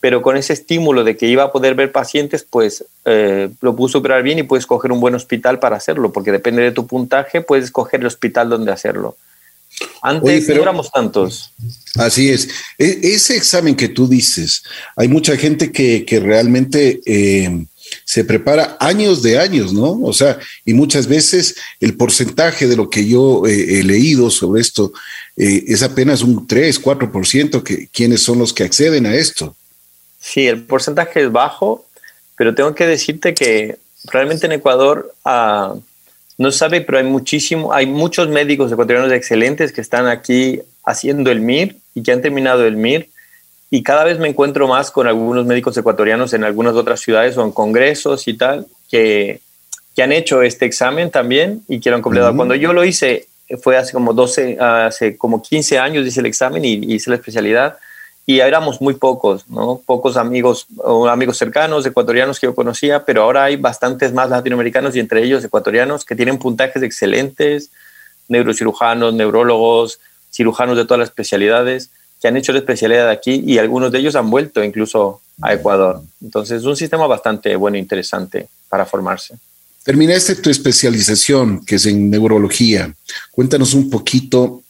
pero 0.00 0.22
con 0.22 0.36
ese 0.36 0.52
estímulo 0.52 1.04
de 1.04 1.16
que 1.16 1.26
iba 1.26 1.44
a 1.44 1.52
poder 1.52 1.74
ver 1.74 1.90
pacientes, 1.90 2.46
pues 2.48 2.84
eh, 3.04 3.48
lo 3.60 3.74
pudo 3.74 3.88
superar 3.88 4.22
bien 4.22 4.38
y 4.38 4.42
puedes 4.42 4.62
escoger 4.62 4.92
un 4.92 5.00
buen 5.00 5.14
hospital 5.14 5.58
para 5.58 5.76
hacerlo, 5.76 6.12
porque 6.12 6.32
depende 6.32 6.62
de 6.62 6.72
tu 6.72 6.86
puntaje, 6.86 7.40
puedes 7.40 7.66
escoger 7.66 8.00
el 8.00 8.06
hospital 8.06 8.48
donde 8.48 8.72
hacerlo. 8.72 9.16
Antes 10.02 10.48
no 10.48 10.54
éramos 10.62 10.90
tantos. 10.90 11.50
Así 11.96 12.30
es. 12.30 12.48
E, 12.78 13.00
ese 13.02 13.36
examen 13.36 13.74
que 13.74 13.88
tú 13.88 14.06
dices, 14.06 14.62
hay 14.96 15.08
mucha 15.08 15.36
gente 15.36 15.72
que, 15.72 16.04
que 16.04 16.20
realmente 16.20 17.00
eh, 17.04 17.66
se 18.04 18.24
prepara 18.24 18.76
años 18.80 19.22
de 19.22 19.38
años, 19.38 19.72
¿no? 19.72 20.00
O 20.02 20.12
sea, 20.12 20.38
y 20.64 20.72
muchas 20.72 21.06
veces 21.06 21.56
el 21.80 21.96
porcentaje 21.96 22.66
de 22.66 22.76
lo 22.76 22.88
que 22.88 23.06
yo 23.06 23.46
eh, 23.46 23.80
he 23.80 23.82
leído 23.82 24.30
sobre 24.30 24.60
esto 24.60 24.92
es 25.36 25.82
apenas 25.82 26.22
un 26.22 26.46
3, 26.46 26.82
4% 26.82 27.62
que 27.62 27.88
quienes 27.88 28.22
son 28.22 28.38
los 28.38 28.54
que 28.54 28.64
acceden 28.64 29.04
a 29.04 29.14
esto. 29.14 29.54
Sí, 30.28 30.48
el 30.48 30.64
porcentaje 30.64 31.22
es 31.22 31.30
bajo, 31.30 31.86
pero 32.36 32.52
tengo 32.52 32.74
que 32.74 32.84
decirte 32.84 33.32
que 33.32 33.78
realmente 34.10 34.46
en 34.46 34.52
Ecuador 34.52 35.14
uh, 35.24 35.80
no 36.36 36.50
sabe, 36.50 36.80
pero 36.80 36.98
hay 36.98 37.04
muchísimo, 37.04 37.72
hay 37.72 37.86
muchos 37.86 38.28
médicos 38.28 38.72
ecuatorianos 38.72 39.12
excelentes 39.12 39.72
que 39.72 39.80
están 39.80 40.08
aquí 40.08 40.60
haciendo 40.84 41.30
el 41.30 41.40
MIR 41.42 41.76
y 41.94 42.02
que 42.02 42.10
han 42.10 42.22
terminado 42.22 42.66
el 42.66 42.76
MIR. 42.76 43.08
Y 43.70 43.84
cada 43.84 44.02
vez 44.02 44.18
me 44.18 44.26
encuentro 44.26 44.66
más 44.66 44.90
con 44.90 45.06
algunos 45.06 45.46
médicos 45.46 45.76
ecuatorianos 45.76 46.32
en 46.32 46.42
algunas 46.42 46.74
otras 46.74 46.98
ciudades 46.98 47.36
o 47.36 47.44
en 47.44 47.52
congresos 47.52 48.26
y 48.26 48.34
tal, 48.34 48.66
que, 48.90 49.38
que 49.94 50.02
han 50.02 50.10
hecho 50.10 50.42
este 50.42 50.66
examen 50.66 51.12
también 51.12 51.62
y 51.68 51.78
que 51.78 51.90
lo 51.90 51.96
han 51.96 52.02
completado. 52.02 52.34
Cuando 52.34 52.56
yo 52.56 52.72
lo 52.72 52.84
hice, 52.84 53.28
fue 53.62 53.76
hace 53.76 53.92
como 53.92 54.12
12, 54.12 54.58
hace 54.58 55.16
como 55.16 55.40
15 55.40 55.78
años 55.78 56.04
hice 56.04 56.18
el 56.18 56.26
examen 56.26 56.64
y 56.64 56.94
hice 56.94 57.10
la 57.10 57.16
especialidad 57.16 57.78
y 58.28 58.40
éramos 58.40 58.80
muy 58.80 58.94
pocos, 58.94 59.48
¿no? 59.48 59.80
Pocos 59.86 60.16
amigos 60.16 60.66
o 60.78 61.06
amigos 61.06 61.38
cercanos 61.38 61.86
ecuatorianos 61.86 62.40
que 62.40 62.48
yo 62.48 62.54
conocía, 62.56 63.04
pero 63.04 63.22
ahora 63.22 63.44
hay 63.44 63.54
bastantes 63.54 64.12
más 64.12 64.28
latinoamericanos 64.28 64.96
y 64.96 65.00
entre 65.00 65.22
ellos 65.22 65.44
ecuatorianos 65.44 66.04
que 66.04 66.16
tienen 66.16 66.38
puntajes 66.38 66.82
excelentes, 66.82 67.70
neurocirujanos, 68.28 69.14
neurólogos, 69.14 70.00
cirujanos 70.32 70.76
de 70.76 70.84
todas 70.84 70.98
las 70.98 71.08
especialidades 71.10 71.90
que 72.20 72.26
han 72.26 72.36
hecho 72.36 72.52
la 72.52 72.58
especialidad 72.58 73.08
aquí 73.08 73.42
y 73.46 73.58
algunos 73.58 73.92
de 73.92 73.98
ellos 74.00 74.16
han 74.16 74.28
vuelto 74.28 74.64
incluso 74.64 75.20
a 75.40 75.54
Ecuador. 75.54 76.02
Entonces, 76.20 76.60
es 76.60 76.64
un 76.64 76.76
sistema 76.76 77.06
bastante 77.06 77.54
bueno 77.54 77.76
e 77.76 77.80
interesante 77.80 78.48
para 78.68 78.86
formarse. 78.86 79.36
Terminaste 79.84 80.34
tu 80.36 80.50
especialización, 80.50 81.64
que 81.64 81.76
es 81.76 81.86
en 81.86 82.10
neurología. 82.10 82.92
Cuéntanos 83.30 83.74
un 83.74 83.88
poquito, 83.88 84.62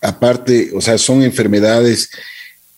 aparte, 0.00 0.70
o 0.74 0.80
sea, 0.80 0.96
son 0.96 1.22
enfermedades 1.22 2.08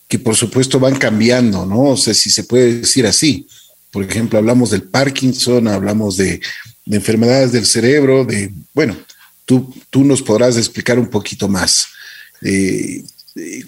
que 0.09 0.19
por 0.19 0.35
supuesto 0.35 0.81
van 0.81 0.97
cambiando, 0.97 1.67
¿no? 1.67 1.91
O 1.91 1.97
sea, 1.97 2.15
si 2.15 2.31
se 2.31 2.45
puede 2.45 2.81
decir 2.81 3.07
así. 3.07 3.47
Por 3.91 4.03
ejemplo, 4.05 4.39
hablamos 4.39 4.71
del 4.71 4.83
Parkinson, 4.83 5.69
hablamos 5.69 6.17
de, 6.17 6.41
enfermedades 6.87 7.53
del 7.53 7.67
cerebro, 7.67 8.25
de, 8.25 8.51
bueno, 8.73 8.97
tú, 9.45 9.75
tú 9.91 10.05
nos 10.05 10.23
podrás 10.23 10.57
explicar 10.57 10.99
un 10.99 11.09
poquito 11.09 11.49
más. 11.49 11.87
Eh, 12.41 13.05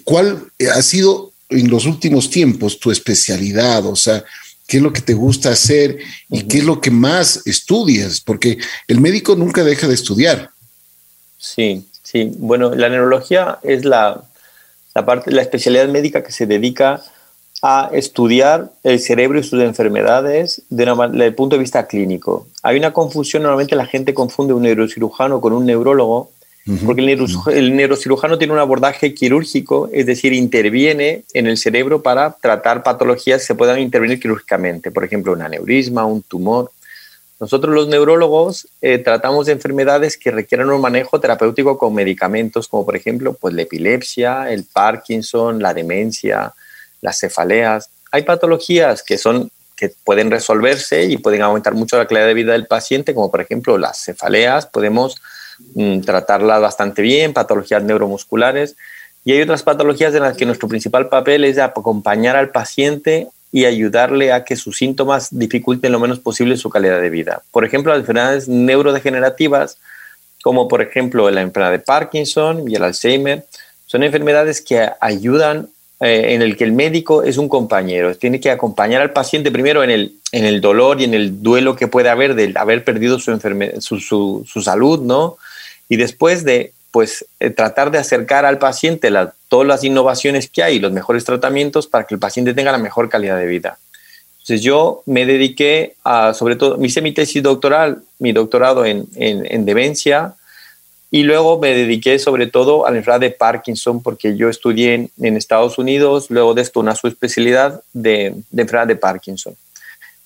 ¿Cuál 0.03 0.51
ha 0.73 0.81
sido 0.81 1.31
en 1.49 1.69
los 1.69 1.85
últimos 1.85 2.29
tiempos 2.31 2.79
tu 2.79 2.89
especialidad? 2.89 3.85
O 3.85 3.95
sea, 3.95 4.23
¿qué 4.67 4.77
es 4.77 4.83
lo 4.83 4.91
que 4.91 5.01
te 5.01 5.13
gusta 5.13 5.51
hacer 5.51 5.99
y 6.29 6.43
qué 6.43 6.59
es 6.59 6.63
lo 6.63 6.81
que 6.81 6.89
más 6.89 7.41
estudias? 7.45 8.19
Porque 8.19 8.57
el 8.87 8.99
médico 8.99 9.35
nunca 9.35 9.63
deja 9.63 9.87
de 9.87 9.93
estudiar. 9.93 10.49
Sí, 11.37 11.85
sí. 12.01 12.31
Bueno, 12.37 12.73
la 12.73 12.89
neurología 12.89 13.59
es 13.63 13.85
la, 13.85 14.23
la, 14.93 15.05
parte, 15.05 15.31
la 15.31 15.41
especialidad 15.41 15.87
médica 15.87 16.23
que 16.23 16.31
se 16.31 16.45
dedica 16.45 17.01
a 17.61 17.89
estudiar 17.93 18.71
el 18.83 18.99
cerebro 18.99 19.39
y 19.39 19.43
sus 19.43 19.61
enfermedades 19.61 20.63
desde 20.69 21.25
el 21.25 21.35
punto 21.35 21.55
de 21.55 21.59
vista 21.59 21.85
clínico. 21.85 22.47
Hay 22.63 22.77
una 22.77 22.91
confusión, 22.91 23.43
normalmente 23.43 23.75
la 23.75 23.85
gente 23.85 24.13
confunde 24.13 24.53
un 24.53 24.63
neurocirujano 24.63 25.39
con 25.39 25.53
un 25.53 25.65
neurólogo, 25.65 26.31
porque 26.85 27.01
el, 27.01 27.75
neurocirujano 27.75 28.37
tiene 28.37 28.53
un 28.53 28.59
abordaje 28.59 29.13
quirúrgico, 29.15 29.89
es 29.91 30.05
decir, 30.05 30.31
interviene 30.33 31.23
en 31.33 31.47
el 31.47 31.57
cerebro 31.57 32.03
para 32.03 32.35
tratar 32.39 32.83
patologías 32.83 33.41
que 33.41 33.47
se 33.47 33.55
puedan 33.55 33.79
intervenir 33.79 34.19
quirúrgicamente, 34.19 34.91
por 34.91 35.03
ejemplo, 35.03 35.33
un 35.33 35.41
aneurisma, 35.41 36.05
un 36.05 36.21
tumor. 36.21 36.71
Nosotros 37.41 37.73
los 37.73 37.87
neurólogos 37.87 38.67
eh, 38.81 38.99
tratamos 38.99 39.47
de 39.47 39.53
enfermedades 39.53 40.15
que 40.15 40.29
requieren 40.29 40.69
un 40.69 40.79
manejo 40.79 41.19
terapéutico 41.19 41.75
con 41.75 41.91
medicamentos, 41.95 42.67
como 42.67 42.85
por 42.85 42.95
ejemplo 42.95 43.33
pues, 43.33 43.55
la 43.55 43.63
epilepsia, 43.63 44.51
el 44.51 44.63
Parkinson, 44.63 45.59
la 45.59 45.73
demencia, 45.73 46.53
las 47.01 47.17
cefaleas. 47.17 47.89
Hay 48.11 48.21
patologías 48.25 49.01
que, 49.01 49.17
son, 49.17 49.49
que 49.75 49.91
pueden 50.03 50.29
resolverse 50.29 51.05
y 51.05 51.17
pueden 51.17 51.41
aumentar 51.41 51.73
mucho 51.73 51.97
la 51.97 52.05
calidad 52.05 52.27
de 52.27 52.35
vida 52.35 52.51
del 52.51 52.67
paciente, 52.67 53.15
como 53.15 53.31
por 53.31 53.41
ejemplo 53.41 53.75
las 53.79 53.97
cefaleas, 54.05 54.67
podemos 54.67 55.19
mm, 55.73 56.01
tratarlas 56.01 56.61
bastante 56.61 57.01
bien, 57.01 57.33
patologías 57.33 57.81
neuromusculares. 57.81 58.75
Y 59.25 59.31
hay 59.31 59.41
otras 59.41 59.63
patologías 59.63 60.13
en 60.13 60.21
las 60.21 60.37
que 60.37 60.45
nuestro 60.45 60.69
principal 60.69 61.09
papel 61.09 61.43
es 61.45 61.57
acompañar 61.57 62.35
al 62.35 62.51
paciente 62.51 63.29
y 63.51 63.65
ayudarle 63.65 64.31
a 64.31 64.45
que 64.45 64.55
sus 64.55 64.77
síntomas 64.77 65.27
dificulten 65.31 65.91
lo 65.91 65.99
menos 65.99 66.19
posible 66.19 66.57
su 66.57 66.69
calidad 66.69 67.01
de 67.01 67.09
vida. 67.09 67.43
Por 67.51 67.65
ejemplo, 67.65 67.91
las 67.91 67.99
enfermedades 67.99 68.47
neurodegenerativas, 68.47 69.77
como 70.41 70.67
por 70.67 70.81
ejemplo 70.81 71.29
la 71.29 71.41
enfermedad 71.41 71.71
de 71.71 71.79
Parkinson 71.79 72.69
y 72.69 72.75
el 72.75 72.83
Alzheimer, 72.83 73.45
son 73.85 74.03
enfermedades 74.03 74.61
que 74.61 74.89
ayudan 75.01 75.67
eh, 75.99 76.33
en 76.33 76.41
el 76.41 76.57
que 76.57 76.63
el 76.63 76.71
médico 76.71 77.23
es 77.23 77.37
un 77.37 77.47
compañero, 77.47 78.15
tiene 78.15 78.39
que 78.39 78.49
acompañar 78.49 79.01
al 79.01 79.11
paciente 79.11 79.51
primero 79.51 79.83
en 79.83 79.91
el, 79.91 80.15
en 80.31 80.45
el 80.45 80.59
dolor 80.59 80.99
y 80.99 81.03
en 81.03 81.13
el 81.13 81.43
duelo 81.43 81.75
que 81.75 81.87
puede 81.87 82.09
haber 82.09 82.33
de 82.33 82.51
haber 82.55 82.83
perdido 82.83 83.19
su, 83.19 83.37
su, 83.79 84.43
su, 84.47 84.61
salud, 84.61 85.01
¿no? 85.01 85.37
Y 85.89 85.97
después 85.97 86.43
de 86.43 86.73
pues 86.91 87.25
eh, 87.39 87.49
tratar 87.49 87.89
de 87.89 87.97
acercar 87.97 88.45
al 88.45 88.59
paciente 88.59 89.09
todas 89.47 89.67
las 89.67 89.83
innovaciones 89.83 90.49
que 90.49 90.61
hay, 90.61 90.79
los 90.79 90.91
mejores 90.91 91.23
tratamientos 91.23 91.87
para 91.87 92.05
que 92.05 92.13
el 92.13 92.19
paciente 92.19 92.53
tenga 92.53 92.71
la 92.71 92.77
mejor 92.77 93.09
calidad 93.09 93.37
de 93.37 93.47
vida. 93.47 93.79
Entonces 94.33 94.61
yo 94.61 95.03
me 95.05 95.25
dediqué 95.25 95.95
a, 96.03 96.33
sobre 96.33 96.55
todo, 96.55 96.83
hice 96.83 97.01
mi 97.01 97.13
tesis 97.13 97.41
doctoral, 97.41 98.01
mi 98.19 98.33
doctorado 98.33 98.85
en, 98.85 99.07
en, 99.15 99.65
demencia, 99.65 100.33
y 101.11 101.23
luego 101.23 101.59
me 101.59 101.75
dediqué 101.75 102.17
sobre 102.19 102.47
todo 102.47 102.87
a 102.87 102.91
la 102.91 102.97
enfermedad 102.97 103.19
de 103.19 103.31
Parkinson, 103.31 104.01
porque 104.01 104.35
yo 104.35 104.49
estudié 104.49 105.09
en, 105.21 105.37
Estados 105.37 105.77
Unidos, 105.77 106.27
luego 106.29 106.53
de 106.53 106.63
esto 106.63 106.79
una 106.79 106.95
subespecialidad 106.95 107.81
de, 107.93 108.35
de 108.49 108.61
enfermedad 108.61 108.87
de 108.87 108.95
Parkinson. 108.95 109.55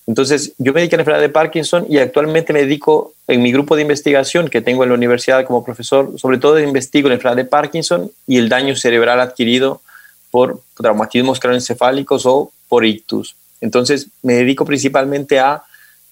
Entonces, 0.06 0.52
yo 0.58 0.72
me 0.72 0.80
dediqué 0.80 0.94
a 0.94 0.98
la 0.98 1.02
enfermedad 1.02 1.22
de 1.22 1.32
Parkinson 1.32 1.86
y 1.88 1.98
actualmente 1.98 2.52
me 2.52 2.60
dedico 2.60 3.12
en 3.26 3.42
mi 3.42 3.50
grupo 3.50 3.74
de 3.74 3.82
investigación 3.82 4.48
que 4.48 4.60
tengo 4.60 4.84
en 4.84 4.90
la 4.90 4.94
universidad 4.94 5.44
como 5.44 5.64
profesor, 5.64 6.12
sobre 6.18 6.38
todo 6.38 6.60
investigo 6.60 7.08
la 7.08 7.16
enfermedad 7.16 7.36
de 7.36 7.44
Parkinson 7.44 8.10
y 8.26 8.38
el 8.38 8.48
daño 8.48 8.76
cerebral 8.76 9.20
adquirido 9.20 9.80
por 10.30 10.60
traumatismos 10.76 11.40
craneoencefálicos 11.40 12.24
o 12.24 12.52
por 12.68 12.84
ictus. 12.84 13.34
Entonces, 13.60 14.08
me 14.22 14.34
dedico 14.34 14.64
principalmente 14.64 15.40
a 15.40 15.62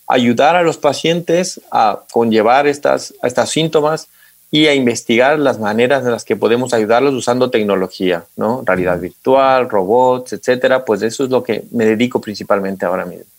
ayudar 0.09 0.57
a 0.57 0.62
los 0.62 0.76
pacientes 0.76 1.61
a 1.70 2.00
conllevar 2.11 2.66
estas, 2.66 3.14
estos 3.22 3.50
síntomas 3.50 4.09
y 4.50 4.66
a 4.66 4.74
investigar 4.74 5.38
las 5.38 5.59
maneras 5.59 6.04
en 6.04 6.12
las 6.12 6.24
que 6.24 6.37
podemos 6.37 6.74
ayudarlos 6.74 7.14
usando 7.14 7.50
tecnología, 7.50 8.24
¿no? 8.37 8.62
Realidad 8.64 9.00
virtual, 9.00 9.68
robots, 9.68 10.33
etcétera. 10.33 10.85
Pues 10.85 11.02
eso 11.02 11.24
es 11.24 11.30
lo 11.30 11.42
que 11.42 11.64
me 11.70 11.85
dedico 11.85 12.20
principalmente 12.20 12.87
ahora 12.87 13.04
mismo. 13.04 13.34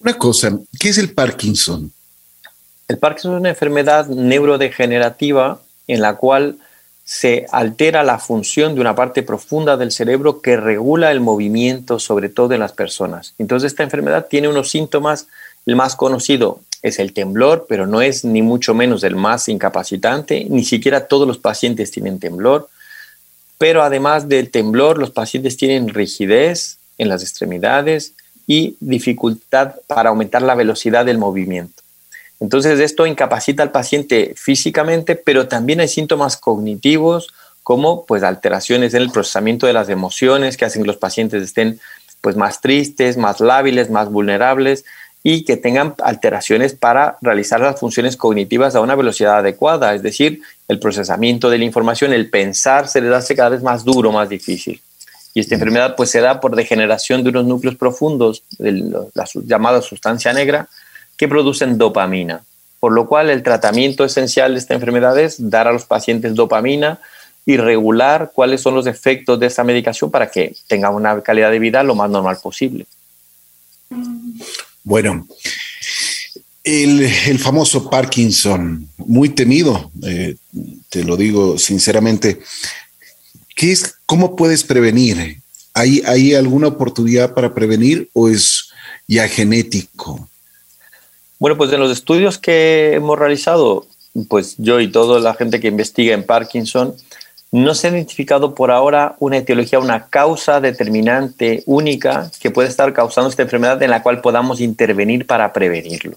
Una 0.00 0.14
cosa, 0.14 0.58
¿qué 0.78 0.88
es 0.88 0.98
el 0.98 1.12
Parkinson? 1.12 1.92
El 2.88 2.98
Parkinson 2.98 3.34
es 3.34 3.40
una 3.40 3.50
enfermedad 3.50 4.06
neurodegenerativa 4.06 5.60
en 5.86 6.00
la 6.00 6.16
cual 6.16 6.56
se 7.04 7.46
altera 7.52 8.02
la 8.02 8.18
función 8.18 8.74
de 8.74 8.80
una 8.80 8.94
parte 8.94 9.22
profunda 9.22 9.76
del 9.76 9.92
cerebro 9.92 10.40
que 10.40 10.56
regula 10.56 11.10
el 11.10 11.20
movimiento, 11.20 11.98
sobre 11.98 12.30
todo 12.30 12.54
en 12.54 12.60
las 12.60 12.72
personas. 12.72 13.34
Entonces, 13.38 13.72
esta 13.72 13.82
enfermedad 13.82 14.26
tiene 14.30 14.48
unos 14.48 14.70
síntomas, 14.70 15.26
el 15.66 15.76
más 15.76 15.96
conocido 15.96 16.60
es 16.82 16.98
el 16.98 17.12
temblor, 17.12 17.66
pero 17.68 17.86
no 17.86 18.00
es 18.00 18.24
ni 18.24 18.40
mucho 18.40 18.72
menos 18.72 19.04
el 19.04 19.16
más 19.16 19.48
incapacitante, 19.48 20.46
ni 20.48 20.64
siquiera 20.64 21.08
todos 21.08 21.28
los 21.28 21.36
pacientes 21.36 21.90
tienen 21.90 22.18
temblor, 22.18 22.70
pero 23.58 23.82
además 23.82 24.28
del 24.30 24.50
temblor, 24.50 24.96
los 24.96 25.10
pacientes 25.10 25.58
tienen 25.58 25.88
rigidez 25.88 26.78
en 26.96 27.10
las 27.10 27.22
extremidades, 27.22 28.14
y 28.50 28.76
dificultad 28.80 29.76
para 29.86 30.08
aumentar 30.08 30.42
la 30.42 30.56
velocidad 30.56 31.06
del 31.06 31.18
movimiento. 31.18 31.84
Entonces 32.40 32.80
esto 32.80 33.06
incapacita 33.06 33.62
al 33.62 33.70
paciente 33.70 34.34
físicamente, 34.36 35.14
pero 35.14 35.46
también 35.46 35.78
hay 35.78 35.86
síntomas 35.86 36.36
cognitivos 36.36 37.32
como 37.62 38.04
pues 38.06 38.24
alteraciones 38.24 38.92
en 38.94 39.02
el 39.02 39.12
procesamiento 39.12 39.68
de 39.68 39.72
las 39.72 39.88
emociones 39.88 40.56
que 40.56 40.64
hacen 40.64 40.82
que 40.82 40.88
los 40.88 40.96
pacientes 40.96 41.44
estén 41.44 41.78
pues 42.20 42.34
más 42.34 42.60
tristes, 42.60 43.16
más 43.16 43.38
lábiles, 43.38 43.88
más 43.88 44.10
vulnerables 44.10 44.84
y 45.22 45.44
que 45.44 45.56
tengan 45.56 45.94
alteraciones 46.02 46.74
para 46.74 47.18
realizar 47.20 47.60
las 47.60 47.78
funciones 47.78 48.16
cognitivas 48.16 48.74
a 48.74 48.80
una 48.80 48.96
velocidad 48.96 49.38
adecuada, 49.38 49.94
es 49.94 50.02
decir, 50.02 50.42
el 50.66 50.80
procesamiento 50.80 51.50
de 51.50 51.58
la 51.58 51.64
información, 51.66 52.12
el 52.12 52.28
pensar 52.28 52.88
se 52.88 53.00
les 53.00 53.12
hace 53.12 53.36
cada 53.36 53.50
vez 53.50 53.62
más 53.62 53.84
duro, 53.84 54.10
más 54.10 54.28
difícil. 54.28 54.82
Y 55.34 55.40
esta 55.40 55.54
enfermedad 55.54 55.94
pues 55.96 56.10
se 56.10 56.20
da 56.20 56.40
por 56.40 56.56
degeneración 56.56 57.22
de 57.22 57.30
unos 57.30 57.44
núcleos 57.44 57.76
profundos, 57.76 58.42
de 58.58 58.72
la 59.14 59.26
llamada 59.44 59.80
sustancia 59.82 60.32
negra, 60.32 60.68
que 61.16 61.28
producen 61.28 61.78
dopamina. 61.78 62.42
Por 62.80 62.92
lo 62.92 63.06
cual 63.06 63.30
el 63.30 63.42
tratamiento 63.42 64.04
esencial 64.04 64.54
de 64.54 64.58
esta 64.58 64.74
enfermedad 64.74 65.18
es 65.18 65.50
dar 65.50 65.68
a 65.68 65.72
los 65.72 65.84
pacientes 65.84 66.34
dopamina 66.34 66.98
y 67.46 67.56
regular 67.56 68.32
cuáles 68.34 68.60
son 68.60 68.74
los 68.74 68.86
efectos 68.86 69.38
de 69.38 69.46
esta 69.46 69.64
medicación 69.64 70.10
para 70.10 70.30
que 70.30 70.54
tengan 70.66 70.94
una 70.94 71.20
calidad 71.20 71.50
de 71.50 71.58
vida 71.58 71.82
lo 71.82 71.94
más 71.94 72.10
normal 72.10 72.38
posible. 72.42 72.86
Bueno, 74.82 75.26
el, 76.62 77.38
famoso 77.38 77.88
Parkinson, 77.88 78.88
muy 78.98 79.30
temido, 79.30 79.90
eh, 80.02 80.36
te 80.88 81.04
lo 81.04 81.16
digo 81.16 81.58
sinceramente. 81.58 82.40
¿Qué 83.60 83.72
es, 83.72 83.96
¿Cómo 84.06 84.36
puedes 84.36 84.64
prevenir? 84.64 85.36
¿Hay, 85.74 86.00
¿Hay 86.06 86.34
alguna 86.34 86.68
oportunidad 86.68 87.34
para 87.34 87.52
prevenir 87.52 88.08
o 88.14 88.30
es 88.30 88.70
ya 89.06 89.28
genético? 89.28 90.26
Bueno, 91.38 91.58
pues 91.58 91.70
en 91.70 91.80
los 91.80 91.92
estudios 91.92 92.38
que 92.38 92.94
hemos 92.94 93.18
realizado, 93.18 93.86
pues 94.30 94.54
yo 94.56 94.80
y 94.80 94.90
toda 94.90 95.20
la 95.20 95.34
gente 95.34 95.60
que 95.60 95.68
investiga 95.68 96.14
en 96.14 96.24
Parkinson, 96.24 96.94
no 97.52 97.74
se 97.74 97.88
ha 97.88 97.90
identificado 97.90 98.54
por 98.54 98.70
ahora 98.70 99.16
una 99.18 99.36
etiología, 99.36 99.78
una 99.78 100.06
causa 100.06 100.62
determinante 100.62 101.62
única 101.66 102.30
que 102.40 102.50
puede 102.50 102.70
estar 102.70 102.94
causando 102.94 103.28
esta 103.28 103.42
enfermedad 103.42 103.82
en 103.82 103.90
la 103.90 104.02
cual 104.02 104.22
podamos 104.22 104.62
intervenir 104.62 105.26
para 105.26 105.52
prevenirlo 105.52 106.16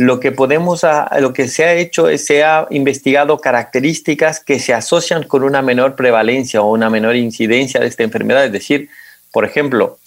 lo 0.00 0.18
que 0.18 0.32
podemos, 0.32 0.80
lo 1.18 1.34
que 1.34 1.46
se 1.46 1.62
ha 1.62 1.74
hecho 1.74 2.08
es 2.08 2.24
se 2.24 2.42
ha 2.42 2.66
investigado 2.70 3.38
características 3.38 4.40
que 4.40 4.58
se 4.58 4.72
asocian 4.72 5.24
con 5.24 5.42
una 5.42 5.60
menor 5.60 5.94
prevalencia 5.94 6.62
o 6.62 6.72
una 6.72 6.88
menor 6.88 7.16
incidencia 7.16 7.80
de 7.80 7.88
esta 7.88 8.02
enfermedad. 8.02 8.46
Es 8.46 8.52
decir, 8.52 8.88
por 9.30 9.44
ejemplo, 9.44 9.98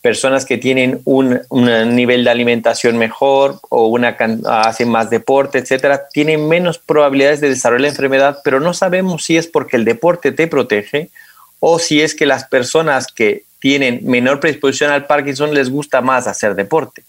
personas 0.00 0.44
que 0.44 0.58
tienen 0.58 1.00
un, 1.06 1.40
nivel 1.50 2.22
de 2.22 2.30
alimentación 2.30 2.96
mejor 2.98 3.58
o 3.68 3.88
una, 3.88 4.16
hacen 4.46 4.88
más 4.88 5.10
deporte, 5.10 5.58
etcétera, 5.58 6.02
tienen 6.12 6.46
menos 6.46 6.78
probabilidades 6.78 7.40
de 7.40 7.48
desarrollar 7.48 7.80
la 7.80 7.88
enfermedad, 7.88 8.38
pero 8.44 8.60
no 8.60 8.72
sabemos 8.72 9.24
si 9.24 9.36
es 9.36 9.48
porque 9.48 9.76
el 9.76 9.84
deporte 9.84 10.30
te 10.30 10.46
protege 10.46 11.10
o 11.58 11.80
si 11.80 12.00
es 12.00 12.14
que 12.14 12.26
las 12.26 12.44
personas 12.44 13.08
que 13.08 13.42
tienen 13.58 14.02
menor 14.04 14.38
predisposición 14.38 14.92
al 14.92 15.06
Parkinson 15.06 15.52
les 15.52 15.68
gusta 15.68 16.00
más 16.00 16.28
hacer 16.28 16.54
deporte. 16.54 17.02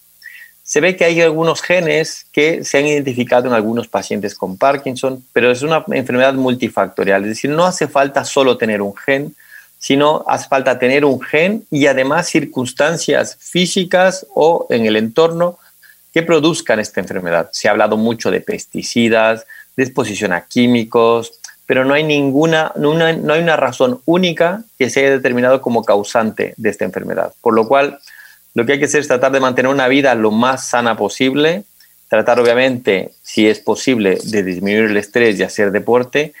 Se 0.64 0.80
ve 0.80 0.96
que 0.96 1.04
hay 1.04 1.20
algunos 1.20 1.60
genes 1.60 2.26
que 2.32 2.64
se 2.64 2.78
han 2.78 2.86
identificado 2.86 3.46
en 3.46 3.52
algunos 3.52 3.86
pacientes 3.86 4.34
con 4.34 4.56
Parkinson, 4.56 5.22
pero 5.34 5.50
es 5.50 5.60
una 5.60 5.84
enfermedad 5.88 6.32
multifactorial, 6.32 7.22
es 7.22 7.28
decir, 7.28 7.50
no 7.50 7.66
hace 7.66 7.86
falta 7.86 8.24
solo 8.24 8.56
tener 8.56 8.80
un 8.80 8.96
gen, 8.96 9.36
sino 9.78 10.24
hace 10.26 10.48
falta 10.48 10.78
tener 10.78 11.04
un 11.04 11.20
gen 11.20 11.66
y 11.70 11.86
además 11.86 12.28
circunstancias 12.28 13.36
físicas 13.38 14.26
o 14.34 14.66
en 14.70 14.86
el 14.86 14.96
entorno 14.96 15.58
que 16.14 16.22
produzcan 16.22 16.80
esta 16.80 17.00
enfermedad. 17.00 17.50
Se 17.52 17.68
ha 17.68 17.72
hablado 17.72 17.98
mucho 17.98 18.30
de 18.30 18.40
pesticidas, 18.40 19.44
de 19.76 19.82
exposición 19.82 20.32
a 20.32 20.46
químicos, 20.46 21.40
pero 21.66 21.84
no 21.84 21.92
hay 21.92 22.04
ninguna, 22.04 22.72
no, 22.76 22.94
no 22.94 23.32
hay 23.34 23.42
una 23.42 23.56
razón 23.56 24.00
única 24.06 24.64
que 24.78 24.88
se 24.88 25.00
haya 25.00 25.10
determinado 25.10 25.60
como 25.60 25.84
causante 25.84 26.54
de 26.56 26.70
esta 26.70 26.86
enfermedad. 26.86 27.34
Por 27.42 27.52
lo 27.52 27.68
cual, 27.68 27.98
lo 28.54 28.64
que 28.64 28.72
hay 28.72 28.78
que 28.78 28.84
hacer 28.86 29.00
es 29.00 29.08
tratar 29.08 29.32
de 29.32 29.40
mantener 29.40 29.70
una 29.70 29.88
vida 29.88 30.14
lo 30.14 30.30
más 30.30 30.68
sana 30.68 30.96
posible, 30.96 31.64
tratar 32.08 32.38
obviamente, 32.38 33.10
si 33.22 33.48
es 33.48 33.58
posible, 33.58 34.18
de 34.22 34.42
disminuir 34.42 34.90
el 34.90 34.96
estrés 34.96 35.38
y 35.38 35.42
hacer 35.42 35.72
deporte, 35.72 36.32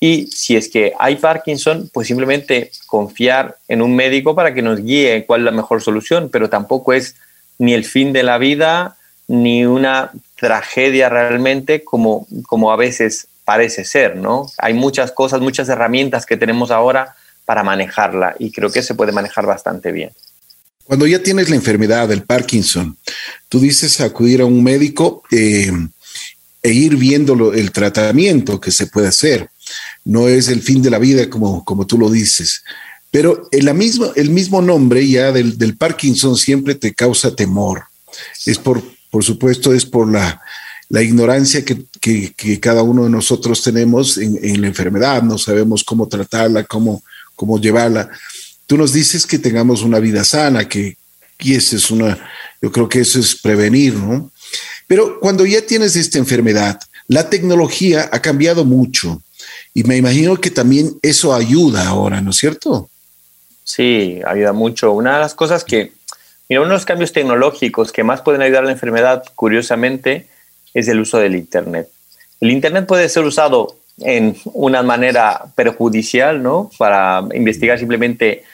y 0.00 0.26
si 0.26 0.56
es 0.56 0.68
que 0.68 0.92
hay 0.98 1.16
Parkinson, 1.16 1.88
pues 1.92 2.08
simplemente 2.08 2.70
confiar 2.86 3.56
en 3.68 3.80
un 3.80 3.96
médico 3.96 4.34
para 4.34 4.52
que 4.52 4.60
nos 4.60 4.82
guíe 4.82 5.24
cuál 5.24 5.40
es 5.40 5.44
la 5.46 5.50
mejor 5.50 5.80
solución, 5.80 6.28
pero 6.30 6.50
tampoco 6.50 6.92
es 6.92 7.16
ni 7.58 7.72
el 7.72 7.84
fin 7.84 8.12
de 8.12 8.22
la 8.22 8.36
vida 8.36 8.96
ni 9.26 9.64
una 9.64 10.10
tragedia 10.36 11.08
realmente 11.08 11.82
como, 11.82 12.26
como 12.46 12.70
a 12.70 12.76
veces 12.76 13.28
parece 13.46 13.84
ser, 13.84 14.16
¿no? 14.16 14.46
Hay 14.58 14.74
muchas 14.74 15.12
cosas, 15.12 15.40
muchas 15.40 15.68
herramientas 15.70 16.26
que 16.26 16.36
tenemos 16.36 16.70
ahora 16.70 17.14
para 17.46 17.62
manejarla 17.62 18.34
y 18.38 18.50
creo 18.52 18.70
que 18.70 18.82
se 18.82 18.94
puede 18.94 19.12
manejar 19.12 19.46
bastante 19.46 19.92
bien. 19.92 20.10
Cuando 20.84 21.06
ya 21.06 21.22
tienes 21.22 21.48
la 21.48 21.56
enfermedad 21.56 22.08
del 22.08 22.22
Parkinson, 22.22 22.96
tú 23.48 23.60
dices 23.60 24.00
acudir 24.00 24.40
a 24.40 24.44
un 24.44 24.62
médico 24.62 25.22
eh, 25.30 25.72
e 26.62 26.72
ir 26.72 26.96
viendo 26.96 27.52
el 27.52 27.72
tratamiento 27.72 28.60
que 28.60 28.70
se 28.70 28.86
puede 28.86 29.08
hacer 29.08 29.48
no 30.04 30.28
es 30.28 30.48
el 30.48 30.62
fin 30.62 30.82
de 30.82 30.90
la 30.90 30.98
vida 30.98 31.28
como, 31.30 31.64
como 31.64 31.86
tú 31.86 31.98
lo 31.98 32.10
dices. 32.10 32.62
Pero 33.10 33.48
el 33.50 33.72
mismo, 33.74 34.12
el 34.16 34.30
mismo 34.30 34.60
nombre 34.60 35.06
ya 35.08 35.32
del, 35.32 35.76
Parkinson 35.76 36.36
siempre 36.36 36.74
te 36.74 36.94
causa 36.94 37.34
temor. 37.34 37.84
Es 38.44 38.58
por, 38.58 38.82
por 39.10 39.24
supuesto, 39.24 39.72
es 39.72 39.86
por 39.86 40.10
la, 40.10 40.40
ignorancia 40.90 41.64
que, 41.64 42.58
cada 42.60 42.82
uno 42.82 43.04
de 43.04 43.10
nosotros 43.10 43.62
tenemos 43.62 44.18
en, 44.18 44.60
la 44.60 44.66
enfermedad. 44.66 45.22
No 45.22 45.38
sabemos 45.38 45.84
cómo 45.84 46.08
tratarla, 46.08 46.64
cómo, 46.64 47.02
cómo 47.34 47.58
llevarla. 47.60 48.10
Tú 48.66 48.76
nos 48.76 48.92
dices 48.92 49.26
que 49.26 49.38
tengamos 49.38 49.82
una 49.82 49.98
vida 49.98 50.24
sana, 50.24 50.68
que 50.68 50.96
y 51.44 51.54
es 51.54 51.90
una, 51.90 52.18
yo 52.62 52.72
creo 52.72 52.88
que 52.88 53.00
eso 53.00 53.20
es 53.20 53.34
prevenir, 53.34 53.94
¿no? 53.94 54.30
Pero 54.86 55.20
cuando 55.20 55.44
ya 55.44 55.60
tienes 55.60 55.94
esta 55.94 56.18
enfermedad, 56.18 56.80
la 57.06 57.28
tecnología 57.28 58.08
ha 58.10 58.22
cambiado 58.22 58.64
mucho. 58.64 59.20
Y 59.74 59.84
me 59.84 59.98
imagino 59.98 60.40
que 60.40 60.50
también 60.50 60.98
eso 61.02 61.34
ayuda 61.34 61.86
ahora, 61.86 62.22
¿no 62.22 62.30
es 62.30 62.36
cierto? 62.36 62.88
Sí, 63.62 64.20
ayuda 64.26 64.54
mucho. 64.54 64.92
Una 64.92 65.14
de 65.14 65.20
las 65.20 65.34
cosas 65.34 65.64
que, 65.64 65.92
mira, 66.48 66.62
uno 66.62 66.70
de 66.70 66.76
los 66.76 66.86
cambios 66.86 67.12
tecnológicos 67.12 67.92
que 67.92 68.04
más 68.04 68.22
pueden 68.22 68.40
ayudar 68.40 68.62
a 68.62 68.66
la 68.66 68.72
enfermedad, 68.72 69.24
curiosamente, 69.34 70.28
es 70.72 70.88
el 70.88 71.00
uso 71.00 71.18
del 71.18 71.36
Internet. 71.36 71.90
El 72.40 72.52
Internet 72.52 72.86
puede 72.86 73.08
ser 73.10 73.24
usado 73.24 73.76
en 73.98 74.36
una 74.44 74.82
manera 74.82 75.46
perjudicial, 75.54 76.42
¿no? 76.42 76.70
Para 76.78 77.22
investigar 77.32 77.78
simplemente 77.78 78.44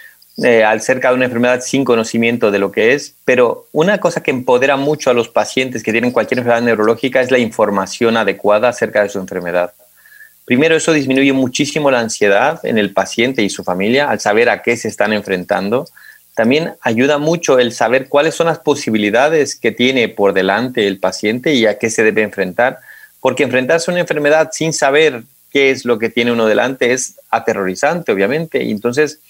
eh, 0.43 0.65
acerca 0.65 1.09
de 1.09 1.17
una 1.17 1.27
enfermedad 1.27 1.61
sin 1.61 1.85
conocimiento 1.85 2.51
de 2.51 2.59
lo 2.59 2.73
que 2.73 2.95
es, 2.95 3.15
pero 3.25 3.67
una 3.73 3.99
cosa 3.99 4.23
que 4.23 4.31
empodera 4.31 4.77
mucho 4.77 5.11
a 5.11 5.15
los 5.15 5.29
pacientes 5.29 5.83
que 5.83 5.93
tienen 5.93 6.13
cualquier 6.13 6.39
enfermedad 6.39 6.63
neurológica 6.63 7.21
es 7.21 7.31
la 7.31 7.39
información 7.39 8.17
adecuada 8.17 8.69
acerca 8.69 9.03
de 9.03 9.09
su 9.09 9.19
enfermedad. 9.19 9.73
Primero, 10.45 10.77
eso 10.77 10.93
disminuye 10.93 11.33
muchísimo 11.33 11.91
la 11.91 12.01
ansiedad 12.01 12.59
en 12.65 12.79
el 12.79 12.93
paciente 12.93 13.43
y 13.43 13.51
su 13.51 13.63
familia 13.63 14.11
al 14.11 14.19
saber 14.19 14.49
a 14.49 14.63
qué 14.63 14.77
se 14.77 14.89
están 14.89 15.13
enfrentando. 15.13 15.87
También 16.35 16.73
ayuda 16.81 17.19
mucho 17.19 17.59
el 17.59 17.73
saber 17.73 18.09
cuáles 18.09 18.35
son 18.35 18.47
las 18.47 18.59
posibilidades 18.59 19.57
que 19.57 19.73
tiene 19.73 20.09
por 20.09 20.33
delante 20.33 20.87
el 20.87 20.99
paciente 20.99 21.55
y 21.55 21.67
a 21.67 21.79
qué 21.79 21.91
se 21.91 22.03
debe 22.03 22.23
enfrentar, 22.23 22.79
porque 23.21 23.45
enfrentarse 23.45 23.91
a 23.91 23.93
una 23.93 24.01
enfermedad 24.01 24.51
sin 24.53 24.73
saber 24.73 25.23
qué 25.51 25.71
es 25.71 25.85
lo 25.85 25.99
que 25.99 26.09
tiene 26.09 26.33
uno 26.33 26.47
delante 26.47 26.93
es 26.93 27.17
aterrorizante, 27.31 28.13
obviamente. 28.13 28.63
Y 28.63 28.71
entonces, 28.71 29.21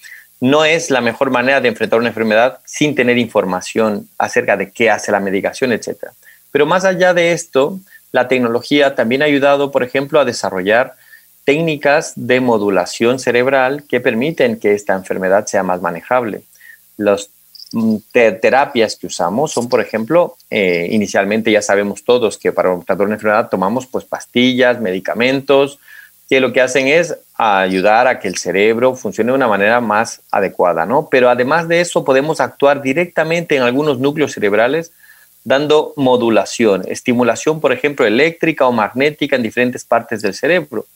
no 0.41 0.65
es 0.65 0.91
la 0.91 1.01
mejor 1.01 1.31
manera 1.31 1.61
de 1.61 1.69
enfrentar 1.69 1.99
una 1.99 2.09
enfermedad 2.09 2.61
sin 2.65 2.95
tener 2.95 3.19
información 3.19 4.09
acerca 4.19 4.57
de 4.57 4.71
qué 4.71 4.91
hace 4.91 5.13
la 5.13 5.21
medicación, 5.21 5.73
etc. 5.73 6.07
Pero 6.51 6.67
más 6.67 6.85
allá 6.85 7.13
de 7.13 7.33
esto, 7.33 7.79
la 8.13 8.27
tecnología 8.27 8.95
también 8.95 9.23
ha 9.23 9.27
ayudado, 9.27 9.71
por 9.71 9.83
ejemplo, 9.83 10.19
a 10.19 10.25
desarrollar 10.25 10.95
técnicas 11.45 12.13
de 12.17 12.41
modulación 12.41 13.19
cerebral 13.19 13.85
que 13.89 14.01
permiten 14.01 14.59
que 14.59 14.75
esta 14.75 14.95
enfermedad 14.95 15.47
sea 15.47 15.63
más 15.63 15.81
manejable. 15.81 16.43
Las 16.97 17.31
mm, 17.73 17.97
terapias 18.13 18.97
que 18.97 19.07
usamos 19.07 19.53
son, 19.53 19.69
por 19.69 19.81
ejemplo, 19.81 20.37
eh, 20.51 20.89
inicialmente 20.91 21.53
ya 21.53 21.63
sabemos 21.63 22.05
todos 22.05 22.39
que 22.39 22.53
para 22.53 22.75
tratar 22.81 23.07
una 23.07 23.15
enfermedad 23.15 23.49
tomamos 23.49 23.87
pues 23.87 24.05
pastillas, 24.05 24.81
medicamentos, 24.81 25.79
que 26.29 26.41
lo 26.41 26.53
que 26.53 26.61
hacen 26.61 26.87
es 26.87 27.17
ayudar 27.35 28.07
a 28.07 28.21
que 28.21 28.29
el 28.29 28.37
cerebro 28.37 28.95
funcione 28.95 29.33
de 29.33 29.37
una 29.37 29.49
manera 29.49 29.81
más 29.81 30.21
adecuada, 30.31 30.87
¿no? 30.87 31.09
Pero 31.11 31.29
además 31.29 31.67
de 31.67 31.81
eso 31.81 32.05
podemos 32.05 32.41
actuar 32.41 32.83
directamente 32.83 33.57
en 33.57 33.63
algunos 33.63 33.99
núcleos 33.99 34.33
cerebrales 34.33 34.93
dando 35.43 35.93
modulación, 35.97 36.83
estimulación, 36.87 37.61
por 37.61 37.73
ejemplo, 37.73 38.07
eléctrica 38.07 38.67
o 38.67 38.73
magnética 38.73 39.37
en 39.37 39.43
diferentes 39.43 39.85
partes 39.85 40.23
del 40.23 40.35
cerebro. 40.35 40.87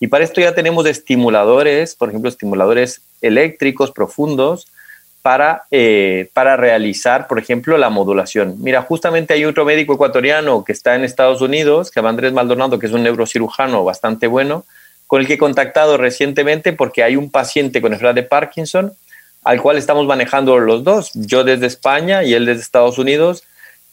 Y 0.00 0.08
para 0.08 0.24
esto 0.24 0.40
ya 0.40 0.54
tenemos 0.54 0.84
estimuladores, 0.86 1.94
por 1.94 2.08
ejemplo, 2.08 2.28
estimuladores 2.28 3.00
eléctricos 3.20 3.92
profundos 3.92 4.66
para, 5.22 5.64
eh, 5.70 6.28
para 6.34 6.56
realizar, 6.56 7.28
por 7.28 7.38
ejemplo, 7.38 7.78
la 7.78 7.90
modulación. 7.90 8.56
Mira, 8.58 8.82
justamente 8.82 9.34
hay 9.34 9.44
otro 9.44 9.64
médico 9.64 9.94
ecuatoriano 9.94 10.64
que 10.64 10.72
está 10.72 10.96
en 10.96 11.04
Estados 11.04 11.40
Unidos, 11.40 11.90
que 11.90 12.00
Andrés 12.00 12.32
Maldonado, 12.32 12.78
que 12.78 12.86
es 12.86 12.92
un 12.92 13.04
neurocirujano 13.04 13.84
bastante 13.84 14.26
bueno, 14.26 14.64
con 15.06 15.20
el 15.20 15.26
que 15.26 15.34
he 15.34 15.38
contactado 15.38 15.96
recientemente 15.96 16.72
porque 16.72 17.02
hay 17.02 17.16
un 17.16 17.30
paciente 17.30 17.80
con 17.80 17.92
enfermedad 17.92 18.16
de 18.16 18.22
Parkinson 18.24 18.92
al 19.44 19.60
cual 19.60 19.76
estamos 19.76 20.06
manejando 20.06 20.58
los 20.58 20.84
dos, 20.84 21.10
yo 21.14 21.44
desde 21.44 21.66
España 21.66 22.22
y 22.22 22.34
él 22.34 22.46
desde 22.46 22.62
Estados 22.62 22.98
Unidos, 22.98 23.44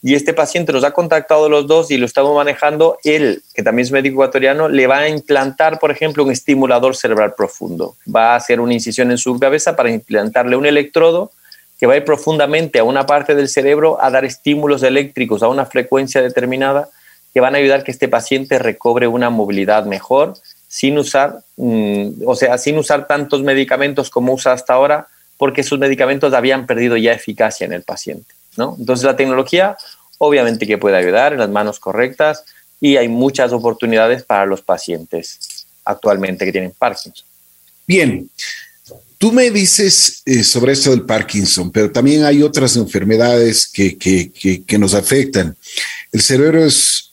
y 0.02 0.16
este 0.16 0.34
paciente 0.34 0.72
nos 0.72 0.84
ha 0.84 0.92
contactado 0.92 1.50
los 1.50 1.68
dos 1.68 1.92
y 1.92 1.98
lo 1.98 2.06
estamos 2.06 2.34
manejando. 2.34 2.98
Él, 3.04 3.44
que 3.54 3.64
también 3.64 3.86
es 3.86 3.92
médico 3.92 4.16
ecuatoriano, 4.16 4.70
le 4.70 4.88
va 4.88 5.00
a 5.00 5.10
implantar, 5.10 5.78
por 5.78 5.92
ejemplo, 5.92 6.24
un 6.24 6.32
estimulador 6.32 6.96
cerebral 6.96 7.34
profundo. 7.36 7.96
Va 8.14 8.34
a 8.34 8.36
hacer 8.38 8.62
una 8.62 8.74
incisión 8.74 9.12
en 9.12 9.18
su 9.18 9.38
cabeza 9.38 9.76
para 9.76 9.92
implantarle 9.92 10.56
un 10.56 10.66
electrodo 10.66 11.32
que 11.80 11.86
va 11.86 11.94
a 11.94 11.98
ir 11.98 12.06
profundamente 12.06 12.80
a 12.80 12.84
una 12.84 13.06
parte 13.06 13.36
del 13.36 13.50
cerebro 13.50 14.02
a 14.02 14.10
dar 14.10 14.26
estímulos 14.26 14.84
eléctricos 14.84 15.44
a 15.44 15.48
una 15.48 15.66
frecuencia 15.66 16.22
determinada 16.22 16.90
que 17.34 17.42
van 17.42 17.56
a 17.56 17.58
ayudar 17.58 17.84
que 17.84 17.92
este 17.92 18.08
paciente 18.08 18.58
recobre 18.58 19.08
una 19.08 19.30
movilidad 19.30 19.86
mejor 19.86 20.34
sin 20.68 20.98
usar, 20.98 21.40
mm, 21.58 22.22
o 22.26 22.36
sea, 22.36 22.58
sin 22.58 22.78
usar 22.78 23.08
tantos 23.08 23.44
medicamentos 23.44 24.10
como 24.10 24.34
usa 24.34 24.54
hasta 24.54 24.74
ahora, 24.74 25.08
porque 25.38 25.64
sus 25.64 25.80
medicamentos 25.80 26.34
habían 26.34 26.68
perdido 26.68 26.96
ya 26.98 27.14
eficacia 27.14 27.66
en 27.66 27.74
el 27.74 27.84
paciente. 27.84 28.39
Entonces 28.78 29.06
la 29.06 29.16
tecnología 29.16 29.78
obviamente 30.20 30.68
que 30.68 30.78
puede 30.78 30.98
ayudar 30.98 31.34
en 31.34 31.40
las 31.40 31.50
manos 31.50 31.80
correctas 31.80 32.44
y 32.80 32.98
hay 32.98 33.08
muchas 33.08 33.52
oportunidades 33.52 34.24
para 34.24 34.46
los 34.46 34.62
pacientes 34.62 35.66
actualmente 35.84 36.46
que 36.46 36.52
tienen 36.52 36.74
Parkinson. 36.78 37.26
Bien, 37.88 38.30
tú 39.18 39.32
me 39.32 39.50
dices 39.50 40.22
eh, 40.26 40.44
sobre 40.44 40.74
esto 40.74 40.92
del 40.92 41.02
Parkinson, 41.02 41.72
pero 41.72 41.92
también 41.92 42.24
hay 42.24 42.44
otras 42.44 42.76
enfermedades 42.76 43.68
que, 43.68 43.98
que, 43.98 44.78
nos 44.78 44.94
afectan. 44.94 45.56
El 46.12 46.22
cerebro 46.22 46.64
es 46.64 47.12